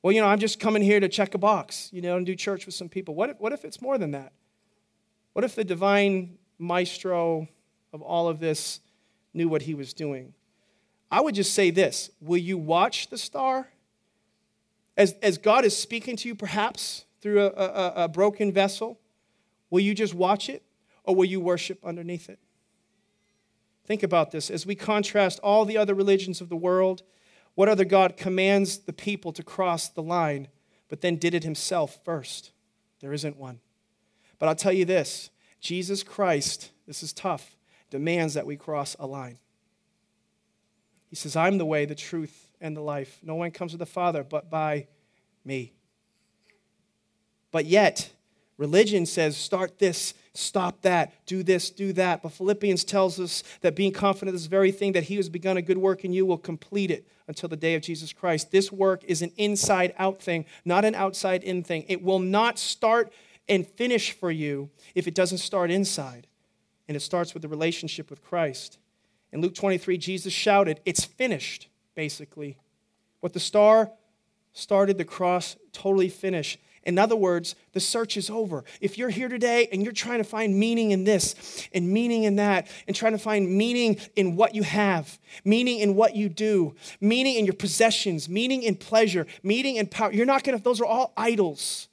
Well, 0.00 0.14
you 0.14 0.22
know, 0.22 0.26
I'm 0.26 0.38
just 0.38 0.58
coming 0.58 0.80
here 0.80 1.00
to 1.00 1.08
check 1.10 1.34
a 1.34 1.38
box, 1.38 1.90
you 1.92 2.00
know, 2.00 2.16
and 2.16 2.24
do 2.24 2.34
church 2.34 2.64
with 2.64 2.74
some 2.74 2.88
people. 2.88 3.14
What 3.14 3.28
if, 3.28 3.38
what 3.38 3.52
if 3.52 3.62
it's 3.62 3.82
more 3.82 3.98
than 3.98 4.12
that? 4.12 4.32
What 5.34 5.44
if 5.44 5.54
the 5.54 5.64
divine 5.64 6.38
maestro 6.58 7.46
of 7.92 8.00
all 8.00 8.26
of 8.26 8.40
this 8.40 8.80
knew 9.34 9.50
what 9.50 9.60
he 9.60 9.74
was 9.74 9.92
doing? 9.92 10.32
I 11.10 11.20
would 11.20 11.34
just 11.34 11.52
say 11.52 11.70
this 11.70 12.08
Will 12.22 12.38
you 12.38 12.56
watch 12.56 13.08
the 13.10 13.18
star? 13.18 13.68
As, 14.96 15.14
as 15.22 15.38
God 15.38 15.64
is 15.64 15.76
speaking 15.76 16.16
to 16.16 16.28
you, 16.28 16.34
perhaps 16.34 17.04
through 17.20 17.42
a, 17.42 17.48
a, 17.48 17.92
a 18.04 18.08
broken 18.08 18.52
vessel, 18.52 18.98
will 19.70 19.80
you 19.80 19.94
just 19.94 20.14
watch 20.14 20.48
it 20.48 20.62
or 21.04 21.14
will 21.14 21.24
you 21.24 21.40
worship 21.40 21.78
underneath 21.84 22.28
it? 22.28 22.38
Think 23.84 24.02
about 24.02 24.30
this 24.30 24.50
as 24.50 24.66
we 24.66 24.74
contrast 24.74 25.38
all 25.42 25.64
the 25.64 25.76
other 25.76 25.94
religions 25.94 26.40
of 26.40 26.48
the 26.48 26.56
world 26.56 27.02
what 27.56 27.70
other 27.70 27.86
God 27.86 28.18
commands 28.18 28.78
the 28.78 28.92
people 28.92 29.32
to 29.32 29.42
cross 29.42 29.88
the 29.88 30.02
line, 30.02 30.48
but 30.88 31.00
then 31.00 31.16
did 31.16 31.34
it 31.34 31.42
himself 31.42 31.98
first? 32.04 32.52
There 33.00 33.14
isn't 33.14 33.38
one. 33.38 33.60
But 34.38 34.48
I'll 34.48 34.54
tell 34.54 34.72
you 34.72 34.84
this 34.84 35.30
Jesus 35.60 36.02
Christ, 36.02 36.70
this 36.86 37.02
is 37.02 37.12
tough, 37.12 37.56
demands 37.90 38.34
that 38.34 38.46
we 38.46 38.56
cross 38.56 38.94
a 38.98 39.06
line. 39.06 39.38
He 41.08 41.16
says, 41.16 41.34
I'm 41.34 41.56
the 41.56 41.64
way, 41.64 41.86
the 41.86 41.94
truth, 41.94 42.45
and 42.60 42.76
the 42.76 42.80
life. 42.80 43.18
No 43.22 43.34
one 43.34 43.50
comes 43.50 43.72
to 43.72 43.78
the 43.78 43.86
Father 43.86 44.24
but 44.24 44.50
by 44.50 44.86
me. 45.44 45.72
But 47.50 47.66
yet, 47.66 48.10
religion 48.58 49.06
says, 49.06 49.36
start 49.36 49.78
this, 49.78 50.14
stop 50.34 50.82
that, 50.82 51.26
do 51.26 51.42
this, 51.42 51.70
do 51.70 51.92
that. 51.94 52.22
But 52.22 52.32
Philippians 52.32 52.84
tells 52.84 53.18
us 53.20 53.42
that 53.60 53.76
being 53.76 53.92
confident 53.92 54.34
of 54.34 54.40
this 54.40 54.46
very 54.46 54.72
thing, 54.72 54.92
that 54.92 55.04
he 55.04 55.14
who 55.14 55.18
has 55.18 55.28
begun 55.28 55.56
a 55.56 55.62
good 55.62 55.78
work 55.78 56.04
in 56.04 56.12
you 56.12 56.26
will 56.26 56.38
complete 56.38 56.90
it 56.90 57.06
until 57.28 57.48
the 57.48 57.56
day 57.56 57.74
of 57.74 57.82
Jesus 57.82 58.12
Christ. 58.12 58.50
This 58.50 58.70
work 58.70 59.02
is 59.04 59.22
an 59.22 59.32
inside 59.36 59.94
out 59.98 60.20
thing, 60.20 60.44
not 60.64 60.84
an 60.84 60.94
outside 60.94 61.42
in 61.44 61.62
thing. 61.62 61.84
It 61.88 62.02
will 62.02 62.18
not 62.18 62.58
start 62.58 63.12
and 63.48 63.66
finish 63.66 64.12
for 64.12 64.30
you 64.30 64.70
if 64.94 65.06
it 65.06 65.14
doesn't 65.14 65.38
start 65.38 65.70
inside. 65.70 66.26
And 66.88 66.96
it 66.96 67.00
starts 67.00 67.34
with 67.34 67.42
the 67.42 67.48
relationship 67.48 68.10
with 68.10 68.22
Christ. 68.22 68.78
In 69.32 69.40
Luke 69.40 69.54
23, 69.54 69.98
Jesus 69.98 70.32
shouted, 70.32 70.80
It's 70.84 71.04
finished, 71.04 71.68
basically. 71.96 72.56
What 73.18 73.32
the 73.32 73.40
star 73.40 73.90
started, 74.52 74.98
the 74.98 75.04
cross 75.04 75.56
totally 75.72 76.08
finished. 76.08 76.60
In 76.84 76.98
other 76.98 77.16
words, 77.16 77.56
the 77.72 77.80
search 77.80 78.16
is 78.16 78.30
over. 78.30 78.62
If 78.80 78.96
you're 78.96 79.10
here 79.10 79.28
today 79.28 79.68
and 79.72 79.82
you're 79.82 79.92
trying 79.92 80.18
to 80.18 80.24
find 80.24 80.56
meaning 80.56 80.92
in 80.92 81.02
this 81.02 81.68
and 81.74 81.88
meaning 81.88 82.22
in 82.22 82.36
that, 82.36 82.68
and 82.86 82.94
trying 82.94 83.10
to 83.10 83.18
find 83.18 83.50
meaning 83.50 83.98
in 84.14 84.36
what 84.36 84.54
you 84.54 84.62
have, 84.62 85.18
meaning 85.44 85.80
in 85.80 85.96
what 85.96 86.14
you 86.14 86.28
do, 86.28 86.76
meaning 87.00 87.34
in 87.34 87.44
your 87.44 87.54
possessions, 87.54 88.28
meaning 88.28 88.62
in 88.62 88.76
pleasure, 88.76 89.26
meaning 89.42 89.76
in 89.76 89.88
power, 89.88 90.12
you're 90.12 90.24
not 90.24 90.44
gonna, 90.44 90.60
those 90.60 90.80
are 90.80 90.86
all 90.86 91.12
idols 91.16 91.88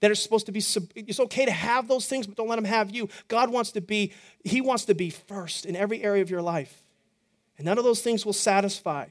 that 0.00 0.10
are 0.10 0.14
supposed 0.14 0.46
to 0.46 0.52
be, 0.52 0.60
it's 0.96 1.20
okay 1.20 1.44
to 1.44 1.50
have 1.50 1.86
those 1.86 2.06
things, 2.06 2.26
but 2.26 2.34
don't 2.34 2.48
let 2.48 2.56
them 2.56 2.64
have 2.64 2.90
you. 2.90 3.10
God 3.28 3.50
wants 3.50 3.72
to 3.72 3.82
be, 3.82 4.14
He 4.42 4.62
wants 4.62 4.86
to 4.86 4.94
be 4.94 5.10
first 5.10 5.66
in 5.66 5.76
every 5.76 6.02
area 6.02 6.22
of 6.22 6.30
your 6.30 6.40
life. 6.40 6.82
And 7.60 7.66
none 7.66 7.76
of 7.76 7.84
those 7.84 8.00
things 8.00 8.24
will 8.24 8.32
satisfy. 8.32 9.08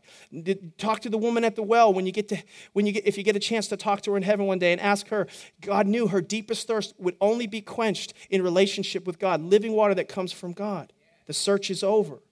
Talk 0.79 1.01
to 1.01 1.09
the 1.09 1.19
woman 1.19 1.45
at 1.45 1.55
the 1.55 1.61
well 1.61 1.93
when 1.93 2.07
you 2.07 2.11
get 2.11 2.29
to 2.29 2.43
when 2.73 2.87
you 2.87 2.91
get 2.91 3.05
if 3.05 3.15
you 3.15 3.23
get 3.23 3.35
a 3.35 3.39
chance 3.39 3.67
to 3.67 3.77
talk 3.77 4.01
to 4.01 4.11
her 4.11 4.17
in 4.17 4.23
heaven 4.23 4.47
one 4.47 4.57
day 4.57 4.71
and 4.71 4.81
ask 4.81 5.09
her. 5.09 5.27
God 5.61 5.85
knew 5.85 6.07
her 6.07 6.19
deepest 6.19 6.65
thirst 6.65 6.95
would 6.97 7.15
only 7.21 7.45
be 7.45 7.61
quenched 7.61 8.15
in 8.31 8.41
relationship 8.41 9.05
with 9.05 9.19
God, 9.19 9.43
living 9.43 9.73
water 9.73 9.93
that 9.93 10.09
comes 10.09 10.31
from 10.31 10.53
God. 10.53 10.91
The 11.27 11.33
search 11.33 11.69
is 11.69 11.83
over. 11.83 12.23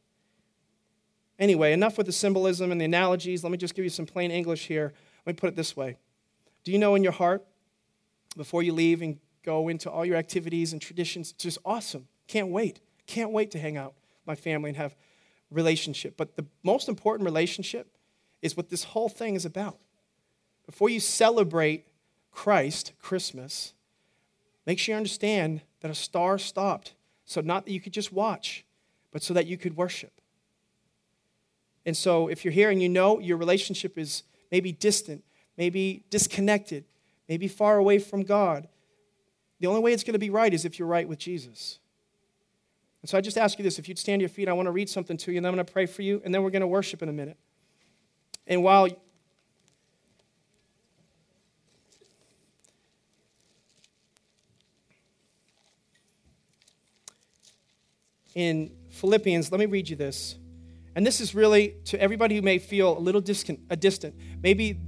Anyway, 1.37 1.71
enough 1.71 1.99
with 1.99 2.07
the 2.07 2.11
symbolism 2.11 2.71
and 2.71 2.81
the 2.81 2.85
analogies. 2.85 3.43
Let 3.43 3.51
me 3.51 3.59
just 3.59 3.75
give 3.75 3.85
you 3.85 3.91
some 3.91 4.07
plain 4.07 4.31
English 4.31 4.65
here. 4.65 4.93
Let 5.27 5.35
me 5.35 5.39
put 5.39 5.49
it 5.49 5.55
this 5.55 5.77
way 5.77 5.97
Do 6.63 6.71
you 6.71 6.79
know 6.79 6.95
in 6.95 7.03
your 7.03 7.13
heart, 7.13 7.45
before 8.35 8.63
you 8.63 8.73
leave 8.73 9.03
and 9.03 9.19
go 9.45 9.67
into 9.67 9.91
all 9.91 10.03
your 10.03 10.15
activities 10.15 10.73
and 10.73 10.81
traditions, 10.81 11.29
it's 11.29 11.43
just 11.43 11.59
awesome. 11.63 12.07
Can't 12.27 12.47
wait. 12.47 12.79
Can't 13.05 13.29
wait 13.29 13.51
to 13.51 13.59
hang 13.59 13.77
out 13.77 13.93
with 13.93 14.25
my 14.25 14.33
family 14.33 14.71
and 14.71 14.77
have 14.77 14.95
relationship. 15.51 16.17
But 16.17 16.35
the 16.35 16.45
most 16.63 16.89
important 16.89 17.25
relationship 17.25 17.87
is 18.41 18.55
what 18.55 18.69
this 18.69 18.83
whole 18.83 19.09
thing 19.09 19.35
is 19.35 19.45
about. 19.45 19.77
Before 20.65 20.89
you 20.89 20.99
celebrate 20.99 21.87
Christ, 22.31 22.93
Christmas, 22.99 23.73
make 24.65 24.79
sure 24.79 24.93
you 24.93 24.97
understand 24.97 25.61
that 25.81 25.91
a 25.91 25.95
star 25.95 26.37
stopped. 26.37 26.93
So, 27.25 27.41
not 27.41 27.65
that 27.65 27.71
you 27.71 27.81
could 27.81 27.93
just 27.93 28.13
watch, 28.13 28.65
but 29.11 29.23
so 29.23 29.33
that 29.33 29.47
you 29.47 29.57
could 29.57 29.75
worship. 29.75 30.21
And 31.85 31.95
so, 31.95 32.27
if 32.27 32.45
you're 32.45 32.53
here 32.53 32.69
and 32.69 32.81
you 32.81 32.89
know 32.89 33.19
your 33.19 33.37
relationship 33.37 33.97
is 33.97 34.23
maybe 34.51 34.71
distant, 34.71 35.23
maybe 35.57 36.03
disconnected, 36.09 36.85
maybe 37.27 37.47
far 37.47 37.77
away 37.77 37.99
from 37.99 38.23
God, 38.23 38.67
the 39.59 39.67
only 39.67 39.81
way 39.81 39.93
it's 39.93 40.03
going 40.03 40.13
to 40.13 40.19
be 40.19 40.29
right 40.29 40.53
is 40.53 40.65
if 40.65 40.77
you're 40.77 40.87
right 40.87 41.07
with 41.07 41.19
Jesus. 41.19 41.79
And 43.01 43.09
so 43.09 43.17
I 43.17 43.21
just 43.21 43.37
ask 43.37 43.57
you 43.57 43.63
this 43.63 43.79
if 43.79 43.87
you'd 43.87 43.99
stand 43.99 44.19
to 44.19 44.23
your 44.23 44.29
feet, 44.29 44.47
I 44.47 44.53
want 44.53 44.67
to 44.67 44.71
read 44.71 44.89
something 44.89 45.17
to 45.17 45.31
you, 45.31 45.37
and 45.37 45.45
then 45.45 45.51
I'm 45.51 45.55
going 45.55 45.65
to 45.65 45.71
pray 45.71 45.85
for 45.85 46.01
you, 46.01 46.21
and 46.25 46.33
then 46.33 46.43
we're 46.43 46.49
going 46.49 46.61
to 46.61 46.67
worship 46.67 47.01
in 47.01 47.09
a 47.09 47.13
minute. 47.13 47.37
And 48.47 48.63
while 48.63 48.87
in 58.33 58.71
Philippians, 58.89 59.51
let 59.51 59.59
me 59.59 59.65
read 59.65 59.89
you 59.89 59.95
this. 59.95 60.37
And 60.95 61.05
this 61.05 61.21
is 61.21 61.35
really 61.35 61.75
to 61.85 62.01
everybody 62.01 62.35
who 62.35 62.41
may 62.41 62.57
feel 62.57 62.97
a 62.97 62.99
little 62.99 63.21
a 63.69 63.75
distant. 63.75 64.15
Maybe 64.41 64.79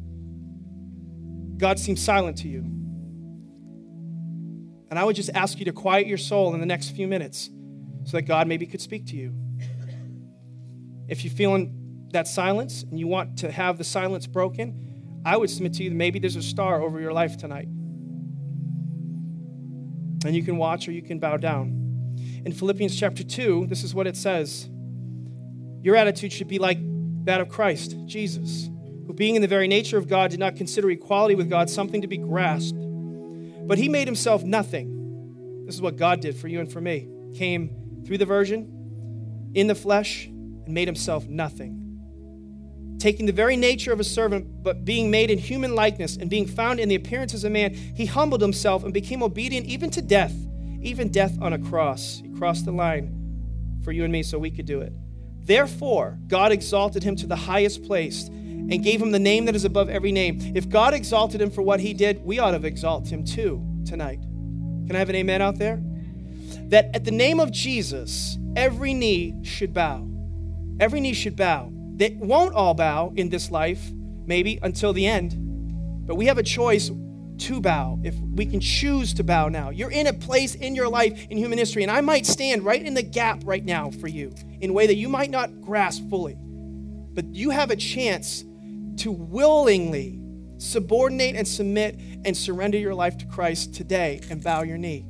God 1.57 1.77
seems 1.77 2.01
silent 2.01 2.37
to 2.37 2.47
you. 2.47 2.61
And 4.89 4.97
I 4.97 5.03
would 5.03 5.15
just 5.15 5.29
ask 5.35 5.59
you 5.59 5.65
to 5.65 5.71
quiet 5.71 6.07
your 6.07 6.17
soul 6.17 6.55
in 6.55 6.59
the 6.59 6.65
next 6.65 6.95
few 6.95 7.07
minutes 7.07 7.51
so 8.09 8.17
that 8.17 8.23
God 8.23 8.47
maybe 8.47 8.65
could 8.65 8.81
speak 8.81 9.05
to 9.07 9.15
you. 9.15 9.35
If 11.07 11.23
you're 11.23 11.33
feeling 11.33 12.07
that 12.11 12.27
silence 12.27 12.81
and 12.81 12.99
you 12.99 13.05
want 13.05 13.37
to 13.39 13.51
have 13.51 13.77
the 13.77 13.83
silence 13.83 14.25
broken, 14.25 15.21
I 15.23 15.37
would 15.37 15.51
submit 15.51 15.75
to 15.75 15.83
you 15.83 15.91
that 15.91 15.95
maybe 15.95 16.17
there's 16.17 16.35
a 16.35 16.41
star 16.41 16.81
over 16.81 16.99
your 16.99 17.13
life 17.13 17.37
tonight. 17.37 17.67
And 20.25 20.35
you 20.35 20.41
can 20.41 20.57
watch 20.57 20.87
or 20.87 20.91
you 20.91 21.03
can 21.03 21.19
bow 21.19 21.37
down. 21.37 22.15
In 22.45 22.51
Philippians 22.51 22.99
chapter 22.99 23.23
2, 23.23 23.67
this 23.67 23.83
is 23.83 23.93
what 23.93 24.07
it 24.07 24.17
says 24.17 24.67
Your 25.83 25.95
attitude 25.95 26.33
should 26.33 26.47
be 26.47 26.57
like 26.57 26.79
that 27.25 27.41
of 27.41 27.49
Christ, 27.49 27.95
Jesus, 28.07 28.71
who, 29.05 29.13
being 29.13 29.35
in 29.35 29.43
the 29.43 29.47
very 29.47 29.67
nature 29.67 29.99
of 29.99 30.07
God, 30.07 30.31
did 30.31 30.39
not 30.39 30.55
consider 30.55 30.89
equality 30.89 31.35
with 31.35 31.47
God 31.47 31.69
something 31.69 32.01
to 32.01 32.07
be 32.07 32.17
grasped, 32.17 32.79
but 33.67 33.77
he 33.77 33.87
made 33.87 34.07
himself 34.07 34.43
nothing. 34.43 35.63
This 35.67 35.75
is 35.75 35.81
what 35.81 35.95
God 35.95 36.21
did 36.21 36.35
for 36.35 36.47
you 36.47 36.59
and 36.59 36.71
for 36.71 36.81
me. 36.81 37.07
Came 37.35 37.78
through 38.09 38.17
the 38.17 38.25
virgin, 38.25 39.51
in 39.53 39.67
the 39.67 39.75
flesh, 39.75 40.25
and 40.25 40.69
made 40.69 40.87
himself 40.87 41.27
nothing 41.27 41.79
taking 42.99 43.25
the 43.25 43.31
very 43.31 43.55
nature 43.55 43.91
of 43.91 43.99
a 43.99 44.03
servant, 44.03 44.61
but 44.61 44.85
being 44.85 45.09
made 45.09 45.31
in 45.31 45.37
human 45.37 45.73
likeness 45.73 46.17
and 46.17 46.29
being 46.29 46.45
found 46.45 46.79
in 46.79 46.89
the 46.89 46.95
appearance 46.95 47.33
as 47.33 47.45
a 47.45 47.49
man, 47.49 47.73
he 47.73 48.05
humbled 48.05 48.41
himself 48.41 48.83
and 48.83 48.93
became 48.93 49.23
obedient 49.23 49.65
even 49.65 49.89
to 49.89 50.01
death, 50.01 50.33
even 50.81 51.09
death 51.09 51.37
on 51.41 51.53
a 51.53 51.59
cross. 51.59 52.21
He 52.21 52.29
crossed 52.37 52.65
the 52.65 52.71
line 52.71 53.15
for 53.83 53.91
you 53.91 54.03
and 54.03 54.11
me 54.11 54.21
so 54.21 54.37
we 54.37 54.51
could 54.51 54.65
do 54.65 54.81
it. 54.81 54.91
Therefore, 55.45 56.19
God 56.27 56.51
exalted 56.51 57.01
him 57.01 57.15
to 57.15 57.27
the 57.27 57.35
highest 57.35 57.83
place 57.83 58.27
and 58.27 58.83
gave 58.83 59.01
him 59.01 59.11
the 59.11 59.19
name 59.19 59.45
that 59.45 59.55
is 59.55 59.65
above 59.65 59.89
every 59.89 60.11
name. 60.11 60.53
If 60.53 60.69
God 60.69 60.93
exalted 60.93 61.41
him 61.41 61.49
for 61.49 61.61
what 61.61 61.79
he 61.79 61.93
did, 61.93 62.23
we 62.23 62.37
ought 62.37 62.51
to 62.51 62.67
exalt 62.67 63.07
him 63.07 63.23
too 63.23 63.65
tonight. 63.85 64.19
Can 64.85 64.95
I 64.95 64.99
have 64.99 65.09
an 65.09 65.15
amen 65.15 65.41
out 65.41 65.57
there? 65.57 65.81
That 66.69 66.95
at 66.95 67.03
the 67.03 67.11
name 67.11 67.39
of 67.39 67.51
Jesus, 67.51 68.37
every 68.55 68.93
knee 68.93 69.35
should 69.43 69.73
bow. 69.73 70.07
Every 70.79 70.99
knee 70.99 71.13
should 71.13 71.35
bow. 71.35 71.71
They 71.95 72.17
won't 72.19 72.53
all 72.53 72.73
bow 72.73 73.11
in 73.15 73.29
this 73.29 73.51
life, 73.51 73.91
maybe 74.25 74.59
until 74.61 74.93
the 74.93 75.05
end, 75.05 75.35
but 76.07 76.15
we 76.15 76.25
have 76.27 76.37
a 76.37 76.43
choice 76.43 76.89
to 77.39 77.61
bow 77.61 77.99
if 78.03 78.15
we 78.15 78.45
can 78.45 78.59
choose 78.59 79.13
to 79.15 79.23
bow 79.23 79.47
now. 79.47 79.69
You're 79.69 79.91
in 79.91 80.07
a 80.07 80.13
place 80.13 80.55
in 80.55 80.75
your 80.75 80.87
life 80.87 81.27
in 81.29 81.37
human 81.37 81.57
history, 81.57 81.83
and 81.83 81.91
I 81.91 82.01
might 82.01 82.25
stand 82.25 82.63
right 82.63 82.81
in 82.81 82.93
the 82.93 83.03
gap 83.03 83.41
right 83.43 83.63
now 83.63 83.91
for 83.91 84.07
you 84.07 84.33
in 84.61 84.69
a 84.69 84.73
way 84.73 84.87
that 84.87 84.95
you 84.95 85.09
might 85.09 85.29
not 85.29 85.61
grasp 85.61 86.09
fully. 86.09 86.37
But 86.39 87.33
you 87.33 87.49
have 87.49 87.71
a 87.71 87.75
chance 87.75 88.43
to 88.97 89.11
willingly 89.11 90.21
subordinate 90.57 91.35
and 91.35 91.47
submit 91.47 91.99
and 92.25 92.35
surrender 92.35 92.77
your 92.77 92.93
life 92.93 93.17
to 93.19 93.25
Christ 93.25 93.73
today 93.73 94.21
and 94.29 94.43
bow 94.43 94.63
your 94.63 94.77
knee. 94.77 95.05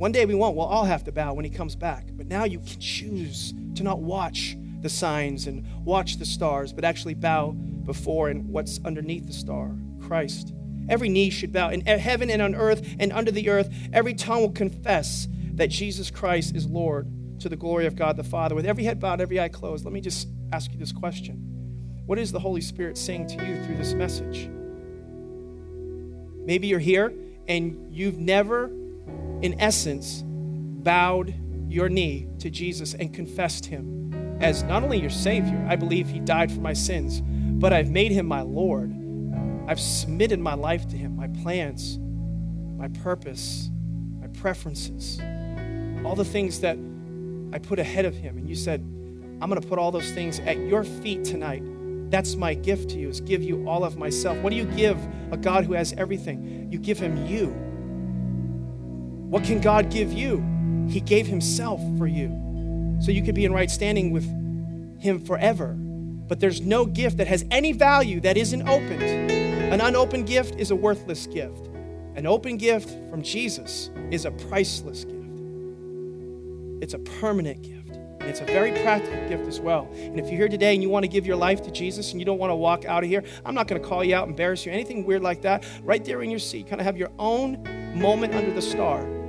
One 0.00 0.12
day 0.12 0.24
we 0.24 0.34
won't. 0.34 0.56
We'll 0.56 0.64
all 0.64 0.86
have 0.86 1.04
to 1.04 1.12
bow 1.12 1.34
when 1.34 1.44
he 1.44 1.50
comes 1.50 1.76
back. 1.76 2.06
But 2.14 2.26
now 2.26 2.44
you 2.44 2.58
can 2.60 2.80
choose 2.80 3.52
to 3.74 3.82
not 3.82 3.98
watch 3.98 4.56
the 4.80 4.88
signs 4.88 5.46
and 5.46 5.62
watch 5.84 6.16
the 6.16 6.24
stars, 6.24 6.72
but 6.72 6.86
actually 6.86 7.12
bow 7.12 7.50
before 7.50 8.30
and 8.30 8.48
what's 8.48 8.80
underneath 8.82 9.26
the 9.26 9.34
star 9.34 9.70
Christ. 10.00 10.54
Every 10.88 11.10
knee 11.10 11.28
should 11.28 11.52
bow 11.52 11.68
in 11.68 11.82
heaven 11.82 12.30
and 12.30 12.40
on 12.40 12.54
earth 12.54 12.94
and 12.98 13.12
under 13.12 13.30
the 13.30 13.50
earth. 13.50 13.70
Every 13.92 14.14
tongue 14.14 14.40
will 14.40 14.52
confess 14.52 15.28
that 15.56 15.68
Jesus 15.68 16.10
Christ 16.10 16.56
is 16.56 16.64
Lord 16.64 17.06
to 17.40 17.50
the 17.50 17.56
glory 17.56 17.84
of 17.84 17.94
God 17.94 18.16
the 18.16 18.24
Father. 18.24 18.54
With 18.54 18.64
every 18.64 18.84
head 18.84 19.00
bowed, 19.00 19.20
every 19.20 19.38
eye 19.38 19.50
closed, 19.50 19.84
let 19.84 19.92
me 19.92 20.00
just 20.00 20.28
ask 20.50 20.72
you 20.72 20.78
this 20.78 20.92
question 20.92 22.02
What 22.06 22.18
is 22.18 22.32
the 22.32 22.40
Holy 22.40 22.62
Spirit 22.62 22.96
saying 22.96 23.26
to 23.26 23.46
you 23.46 23.62
through 23.66 23.76
this 23.76 23.92
message? 23.92 24.48
Maybe 26.46 26.68
you're 26.68 26.78
here 26.78 27.12
and 27.46 27.94
you've 27.94 28.16
never 28.16 28.70
in 29.42 29.60
essence, 29.60 30.22
bowed 30.24 31.34
your 31.68 31.88
knee 31.88 32.28
to 32.40 32.50
Jesus 32.50 32.94
and 32.94 33.12
confessed 33.14 33.66
him 33.66 34.38
as 34.40 34.62
not 34.62 34.82
only 34.82 34.98
your 34.98 35.10
Savior, 35.10 35.64
I 35.68 35.76
believe 35.76 36.08
he 36.08 36.18
died 36.18 36.50
for 36.50 36.60
my 36.60 36.72
sins, 36.72 37.22
but 37.60 37.72
I've 37.72 37.90
made 37.90 38.10
him 38.10 38.26
my 38.26 38.40
Lord. 38.40 38.94
I've 39.68 39.80
submitted 39.80 40.40
my 40.40 40.54
life 40.54 40.88
to 40.88 40.96
him, 40.96 41.14
my 41.14 41.28
plans, 41.42 41.98
my 42.78 42.88
purpose, 42.88 43.70
my 44.20 44.26
preferences, 44.28 45.20
all 46.04 46.16
the 46.16 46.24
things 46.24 46.60
that 46.60 46.78
I 47.52 47.58
put 47.58 47.78
ahead 47.78 48.06
of 48.06 48.14
him. 48.14 48.38
And 48.38 48.48
you 48.48 48.54
said, 48.54 48.80
I'm 48.80 49.48
going 49.48 49.60
to 49.60 49.66
put 49.66 49.78
all 49.78 49.92
those 49.92 50.10
things 50.10 50.40
at 50.40 50.58
your 50.58 50.84
feet 50.84 51.24
tonight. 51.24 51.62
That's 52.10 52.34
my 52.34 52.54
gift 52.54 52.90
to 52.90 52.98
you, 52.98 53.08
is 53.08 53.20
give 53.20 53.42
you 53.42 53.68
all 53.68 53.84
of 53.84 53.96
myself. 53.96 54.38
What 54.38 54.50
do 54.50 54.56
you 54.56 54.64
give 54.64 54.98
a 55.30 55.36
God 55.36 55.64
who 55.64 55.74
has 55.74 55.92
everything? 55.92 56.68
You 56.72 56.78
give 56.78 56.98
him 56.98 57.26
you. 57.26 57.69
What 59.30 59.44
can 59.44 59.60
God 59.60 59.92
give 59.92 60.12
you? 60.12 60.44
He 60.88 61.00
gave 61.00 61.28
Himself 61.28 61.80
for 61.96 62.08
you 62.08 62.98
so 63.00 63.12
you 63.12 63.22
could 63.22 63.36
be 63.36 63.44
in 63.44 63.52
right 63.52 63.70
standing 63.70 64.10
with 64.10 64.24
Him 65.00 65.20
forever. 65.20 65.68
But 65.74 66.40
there's 66.40 66.60
no 66.60 66.84
gift 66.84 67.18
that 67.18 67.28
has 67.28 67.44
any 67.52 67.70
value 67.70 68.18
that 68.22 68.36
isn't 68.36 68.68
opened. 68.68 69.02
An 69.02 69.80
unopened 69.80 70.26
gift 70.26 70.56
is 70.56 70.72
a 70.72 70.76
worthless 70.76 71.28
gift. 71.28 71.68
An 72.16 72.26
open 72.26 72.56
gift 72.56 72.90
from 73.08 73.22
Jesus 73.22 73.90
is 74.10 74.24
a 74.24 74.32
priceless 74.32 75.04
gift. 75.04 75.16
It's 76.82 76.94
a 76.94 76.98
permanent 77.20 77.62
gift. 77.62 77.98
And 78.18 78.28
it's 78.28 78.40
a 78.40 78.46
very 78.46 78.72
practical 78.72 79.28
gift 79.28 79.46
as 79.46 79.60
well. 79.60 79.88
And 79.94 80.18
if 80.18 80.26
you're 80.26 80.38
here 80.38 80.48
today 80.48 80.74
and 80.74 80.82
you 80.82 80.88
want 80.88 81.04
to 81.04 81.08
give 81.08 81.24
your 81.24 81.36
life 81.36 81.62
to 81.62 81.70
Jesus 81.70 82.10
and 82.10 82.20
you 82.20 82.26
don't 82.26 82.38
want 82.38 82.50
to 82.50 82.56
walk 82.56 82.84
out 82.84 83.04
of 83.04 83.08
here, 83.08 83.22
I'm 83.44 83.54
not 83.54 83.68
going 83.68 83.80
to 83.80 83.88
call 83.88 84.02
you 84.02 84.16
out, 84.16 84.26
embarrass 84.26 84.66
you, 84.66 84.72
anything 84.72 85.04
weird 85.04 85.22
like 85.22 85.42
that. 85.42 85.64
Right 85.84 86.04
there 86.04 86.20
in 86.20 86.30
your 86.30 86.40
seat, 86.40 86.66
kind 86.66 86.80
of 86.80 86.84
have 86.84 86.96
your 86.96 87.12
own 87.16 87.62
moment 87.94 88.34
under 88.34 88.52
the 88.52 88.60
star 88.60 89.19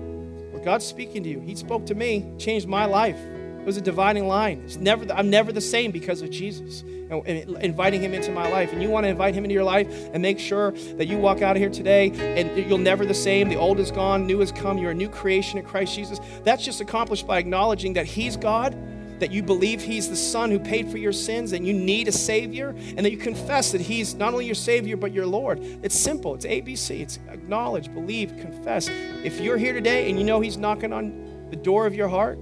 God's 0.63 0.85
speaking 0.85 1.23
to 1.23 1.29
you. 1.29 1.39
He 1.39 1.55
spoke 1.55 1.85
to 1.87 1.95
me, 1.95 2.31
changed 2.37 2.67
my 2.67 2.85
life. 2.85 3.17
It 3.17 3.65
was 3.65 3.77
a 3.77 3.81
dividing 3.81 4.27
line. 4.27 4.63
It's 4.65 4.77
never, 4.77 5.05
I'm 5.13 5.29
never 5.29 5.51
the 5.51 5.61
same 5.61 5.91
because 5.91 6.21
of 6.21 6.31
Jesus 6.31 6.81
and 7.11 7.27
inviting 7.57 8.01
Him 8.01 8.13
into 8.13 8.31
my 8.31 8.49
life. 8.49 8.73
And 8.73 8.81
you 8.81 8.89
want 8.89 9.03
to 9.03 9.09
invite 9.09 9.35
Him 9.35 9.43
into 9.43 9.53
your 9.53 9.63
life 9.63 9.87
and 10.13 10.21
make 10.21 10.39
sure 10.39 10.71
that 10.71 11.05
you 11.05 11.17
walk 11.17 11.41
out 11.41 11.55
of 11.55 11.61
here 11.61 11.69
today 11.69 12.11
and 12.11 12.67
you'll 12.67 12.79
never 12.79 13.05
the 13.05 13.13
same. 13.13 13.49
The 13.49 13.57
old 13.57 13.79
is 13.79 13.91
gone, 13.91 14.25
new 14.25 14.39
has 14.39 14.51
come. 14.51 14.77
You're 14.77 14.91
a 14.91 14.95
new 14.95 15.09
creation 15.09 15.59
in 15.59 15.65
Christ 15.65 15.93
Jesus. 15.93 16.19
That's 16.43 16.65
just 16.65 16.81
accomplished 16.81 17.27
by 17.27 17.37
acknowledging 17.37 17.93
that 17.93 18.07
He's 18.07 18.37
God 18.37 18.73
that 19.21 19.31
you 19.31 19.41
believe 19.41 19.81
He's 19.81 20.09
the 20.09 20.15
Son 20.15 20.51
who 20.51 20.59
paid 20.59 20.89
for 20.89 20.97
your 20.97 21.13
sins, 21.13 21.53
and 21.53 21.65
you 21.65 21.73
need 21.73 22.07
a 22.07 22.11
Savior, 22.11 22.69
and 22.69 23.05
that 23.05 23.11
you 23.11 23.17
confess 23.17 23.71
that 23.71 23.79
He's 23.79 24.15
not 24.15 24.33
only 24.33 24.45
your 24.45 24.55
Savior, 24.55 24.97
but 24.97 25.13
your 25.13 25.25
Lord. 25.25 25.59
It's 25.81 25.95
simple. 25.95 26.35
It's 26.35 26.45
ABC. 26.45 26.99
It's 26.99 27.19
acknowledge, 27.29 27.93
believe, 27.93 28.35
confess. 28.37 28.89
If 29.23 29.39
you're 29.39 29.57
here 29.57 29.73
today 29.73 30.09
and 30.09 30.19
you 30.19 30.25
know 30.25 30.41
He's 30.41 30.57
knocking 30.57 30.91
on 30.91 31.47
the 31.49 31.55
door 31.55 31.85
of 31.85 31.95
your 31.95 32.09
heart, 32.09 32.39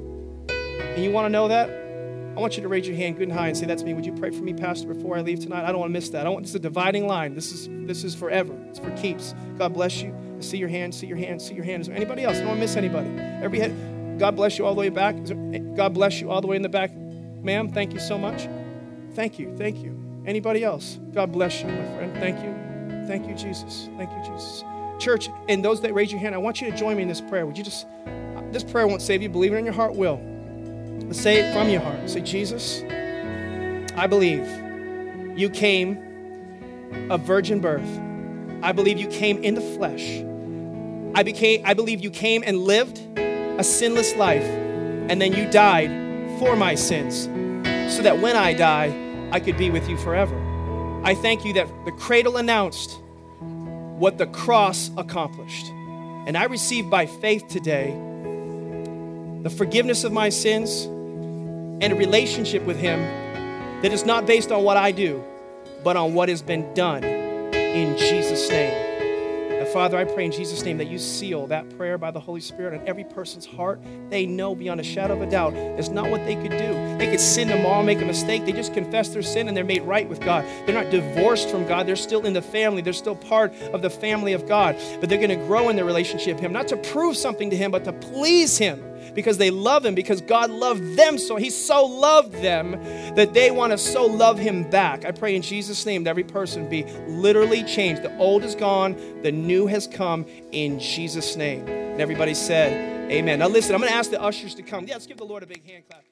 and 0.50 1.04
you 1.04 1.12
want 1.12 1.26
to 1.26 1.30
know 1.30 1.50
that, 1.50 1.70
I 1.70 2.42
want 2.42 2.56
you 2.56 2.64
to 2.64 2.70
raise 2.70 2.88
your 2.88 2.96
hand 2.96 3.18
good 3.18 3.28
and 3.28 3.38
high 3.38 3.50
and 3.50 3.58
say, 3.58 3.66
That's 3.66 3.84
me. 3.84 3.94
Would 3.94 4.06
you 4.06 4.14
pray 4.14 4.32
for 4.32 4.42
me, 4.42 4.54
Pastor, 4.54 4.88
before 4.88 5.18
I 5.18 5.22
leave 5.22 5.42
tonight? 5.42 5.66
I 5.66 5.72
don't 5.74 5.80
want 5.80 5.90
to 5.90 5.94
miss 5.94 6.10
that. 6.10 6.26
I 6.26 6.30
want 6.30 6.44
this 6.44 6.52
is 6.52 6.56
a 6.56 6.60
dividing 6.60 7.06
line. 7.06 7.36
This 7.36 7.52
is 7.52 7.68
this 7.86 8.06
is 8.06 8.16
forever. 8.16 8.58
It's 8.70 8.80
for 8.80 8.92
keeps. 8.92 9.36
God 9.58 9.74
bless 9.74 10.02
you. 10.02 10.16
I 10.38 10.42
see 10.42 10.58
your 10.58 10.70
hand, 10.70 10.96
see 10.96 11.08
your 11.08 11.18
hand, 11.18 11.42
see 11.42 11.56
your 11.56 11.66
hand. 11.66 11.82
Is 11.82 11.88
there 11.88 11.98
anybody 11.98 12.24
else? 12.24 12.38
I 12.38 12.40
don't 12.40 12.50
want 12.50 12.60
to 12.60 12.62
miss 12.62 12.78
anybody. 12.78 13.10
Every 13.44 13.60
head. 13.60 13.99
God 14.20 14.36
bless 14.36 14.58
you 14.58 14.66
all 14.66 14.76
the 14.76 14.82
way 14.82 14.90
back. 14.90 15.16
Eh, 15.16 15.60
God 15.76 15.94
bless 15.94 16.20
you 16.20 16.30
all 16.30 16.42
the 16.42 16.48
way 16.48 16.58
in 16.58 16.62
the 16.62 16.70
back. 16.70 16.92
Ma'am, 16.94 17.72
thank 17.72 17.94
you 17.94 18.00
so 18.00 18.18
much. 18.18 18.50
Thank 19.14 19.40
you, 19.40 19.56
thank 19.58 19.78
you. 19.78 19.98
Anybody 20.26 20.64
else? 20.64 21.00
God 21.14 21.32
bless 21.32 21.62
you, 21.62 21.68
my 21.68 21.86
friend. 21.96 22.14
Thank 22.18 22.38
you. 22.44 23.08
Thank 23.08 23.28
you, 23.28 23.34
Jesus. 23.34 23.90
Thank 23.98 24.12
you, 24.12 24.32
Jesus. 24.34 24.64
Church, 25.00 25.30
and 25.48 25.64
those 25.64 25.80
that 25.82 25.94
raise 25.94 26.12
your 26.12 26.20
hand, 26.20 26.36
I 26.36 26.38
want 26.38 26.60
you 26.60 26.70
to 26.70 26.78
join 26.78 26.98
me 26.98 27.04
in 27.04 27.08
this 27.08 27.22
prayer. 27.22 27.46
Would 27.46 27.58
you 27.58 27.64
just, 27.64 27.88
uh, 28.06 28.42
this 28.52 28.64
prayer 28.64 28.86
won't 28.88 29.02
save 29.02 29.22
you, 29.22 29.30
believe 29.30 29.54
it 29.54 29.56
in 29.56 29.66
your 29.66 29.74
heart 29.74 29.96
will. 29.96 30.18
Say 31.12 31.40
it 31.40 31.54
from 31.54 31.70
your 31.70 31.80
heart. 31.82 32.10
Say, 32.10 32.20
Jesus, 32.20 32.84
I 33.96 34.06
believe 34.06 34.46
you 35.38 35.50
came 35.50 35.98
of 37.10 37.22
virgin 37.22 37.62
birth. 37.62 37.90
I 38.62 38.74
believe 38.74 39.00
you 39.00 39.08
came 39.08 39.42
in 39.44 39.56
the 39.56 39.62
flesh. 39.62 40.20
I, 41.16 41.24
became, 41.24 41.62
I 41.66 41.74
believe 41.74 42.02
you 42.02 42.12
came 42.12 42.44
and 42.46 42.60
lived 42.60 43.00
a 43.60 43.64
sinless 43.64 44.16
life, 44.16 44.44
and 45.10 45.22
then 45.22 45.34
you 45.34 45.46
died 45.52 45.90
for 46.40 46.56
my 46.56 46.76
sins, 46.76 47.24
so 47.94 48.02
that 48.02 48.20
when 48.20 48.38
I 48.38 48.54
die, 48.54 48.88
I 49.32 49.42
could 49.42 49.58
be 49.58 49.70
with 49.70 49.90
you 49.90 49.98
forever. 49.98 50.34
I 51.04 51.14
thank 51.14 51.44
you 51.44 51.52
that 51.54 51.68
the 51.84 51.92
cradle 51.92 52.38
announced 52.38 52.98
what 54.00 54.18
the 54.18 54.28
cross 54.28 54.92
accomplished. 54.96 55.68
And 56.26 56.38
I 56.38 56.46
receive 56.46 56.90
by 56.90 57.06
faith 57.06 57.50
today 57.50 57.92
the 59.44 59.50
forgiveness 59.50 60.06
of 60.06 60.14
my 60.14 60.30
sins 60.30 60.86
and 60.86 61.92
a 61.92 61.96
relationship 61.96 62.64
with 62.64 62.80
Him 62.80 63.02
that 63.82 63.92
is 63.92 64.06
not 64.06 64.26
based 64.26 64.54
on 64.54 64.64
what 64.64 64.78
I 64.78 64.94
do, 64.94 65.22
but 65.84 65.98
on 65.98 66.14
what 66.14 66.30
has 66.30 66.42
been 66.42 66.74
done 66.74 67.04
in 67.04 67.98
Jesus' 67.98 68.50
name. 68.50 68.89
Father, 69.74 70.00
I 70.00 70.04
pray 70.04 70.26
in 70.26 70.32
Jesus' 70.32 70.64
name 70.64 70.80
that 70.80 70.88
you 70.88 70.98
seal 70.98 71.46
that 71.48 71.78
prayer 71.78 72.00
by 72.00 72.10
the 72.10 72.20
Holy 72.20 72.42
Spirit 72.42 72.80
on 72.80 72.88
every 72.88 73.04
person's 73.04 73.46
heart. 73.46 73.80
They 74.10 74.26
know 74.26 74.56
beyond 74.56 74.80
a 74.80 74.84
shadow 74.84 75.14
of 75.14 75.22
a 75.22 75.30
doubt 75.30 75.54
it's 75.54 75.90
not 75.90 76.10
what 76.10 76.26
they 76.26 76.36
could 76.36 76.50
do. 76.50 76.98
They 76.98 77.08
could 77.12 77.20
sin 77.20 77.50
tomorrow, 77.50 77.84
make 77.84 78.02
a 78.02 78.06
mistake. 78.06 78.46
They 78.46 78.52
just 78.52 78.74
confess 78.74 79.10
their 79.10 79.22
sin 79.22 79.48
and 79.48 79.56
they're 79.56 79.64
made 79.64 79.84
right 79.84 80.10
with 80.10 80.22
God. 80.22 80.44
They're 80.66 80.74
not 80.74 80.90
divorced 80.90 81.50
from 81.50 81.68
God. 81.68 81.86
They're 81.86 81.96
still 81.96 82.26
in 82.26 82.34
the 82.34 82.42
family. 82.42 82.82
They're 82.82 82.94
still 82.94 83.16
part 83.16 83.54
of 83.72 83.84
the 83.84 83.92
family 83.92 84.34
of 84.34 84.48
God. 84.48 84.76
But 85.00 85.10
they're 85.10 85.20
going 85.20 85.40
to 85.40 85.46
grow 85.46 85.70
in 85.70 85.76
their 85.76 85.86
relationship 85.86 86.38
with 86.38 86.44
Him, 86.44 86.52
not 86.52 86.68
to 86.70 86.78
prove 86.78 87.16
something 87.16 87.52
to 87.52 87.56
Him, 87.56 87.70
but 87.70 87.84
to 87.84 87.94
please 87.94 88.58
Him 88.58 88.84
because 89.14 89.38
they 89.38 89.50
love 89.50 89.86
him, 89.86 89.96
because 89.96 90.22
God 90.22 90.50
loved 90.50 90.96
them 90.96 91.18
so. 91.18 91.36
He 91.36 91.50
so 91.50 91.86
loved 91.86 92.34
them 92.34 92.72
that 93.16 93.34
they 93.34 93.52
want 93.52 93.72
to 93.72 93.78
so 93.78 94.06
love 94.06 94.38
him 94.38 94.70
back. 94.70 95.06
I 95.06 95.12
pray 95.12 95.36
in 95.36 95.42
Jesus' 95.42 95.86
name 95.86 96.04
that 96.04 96.12
every 96.12 96.24
person 96.24 96.70
be 96.70 96.84
literally 97.08 97.64
changed. 97.64 98.04
The 98.04 98.16
old 98.18 98.44
is 98.44 98.56
gone, 98.56 98.96
the 99.22 99.32
new 99.32 99.68
has 99.68 99.88
come 99.88 100.26
in 100.52 100.80
Jesus' 100.80 101.36
name. 101.36 101.68
And 101.68 102.02
everybody 102.02 102.34
said, 102.34 103.12
Amen. 103.12 103.40
Now 103.40 103.48
listen, 103.48 103.74
I'm 103.74 103.82
going 103.82 103.92
to 103.92 103.98
ask 103.98 104.12
the 104.12 104.22
ushers 104.22 104.54
to 104.56 104.62
come. 104.62 104.86
Yeah, 104.86 104.94
let's 104.94 105.08
give 105.08 105.18
the 105.18 105.26
Lord 105.26 105.42
a 105.44 105.48
big 105.48 105.66
hand 105.68 105.84
clap. 105.90 106.04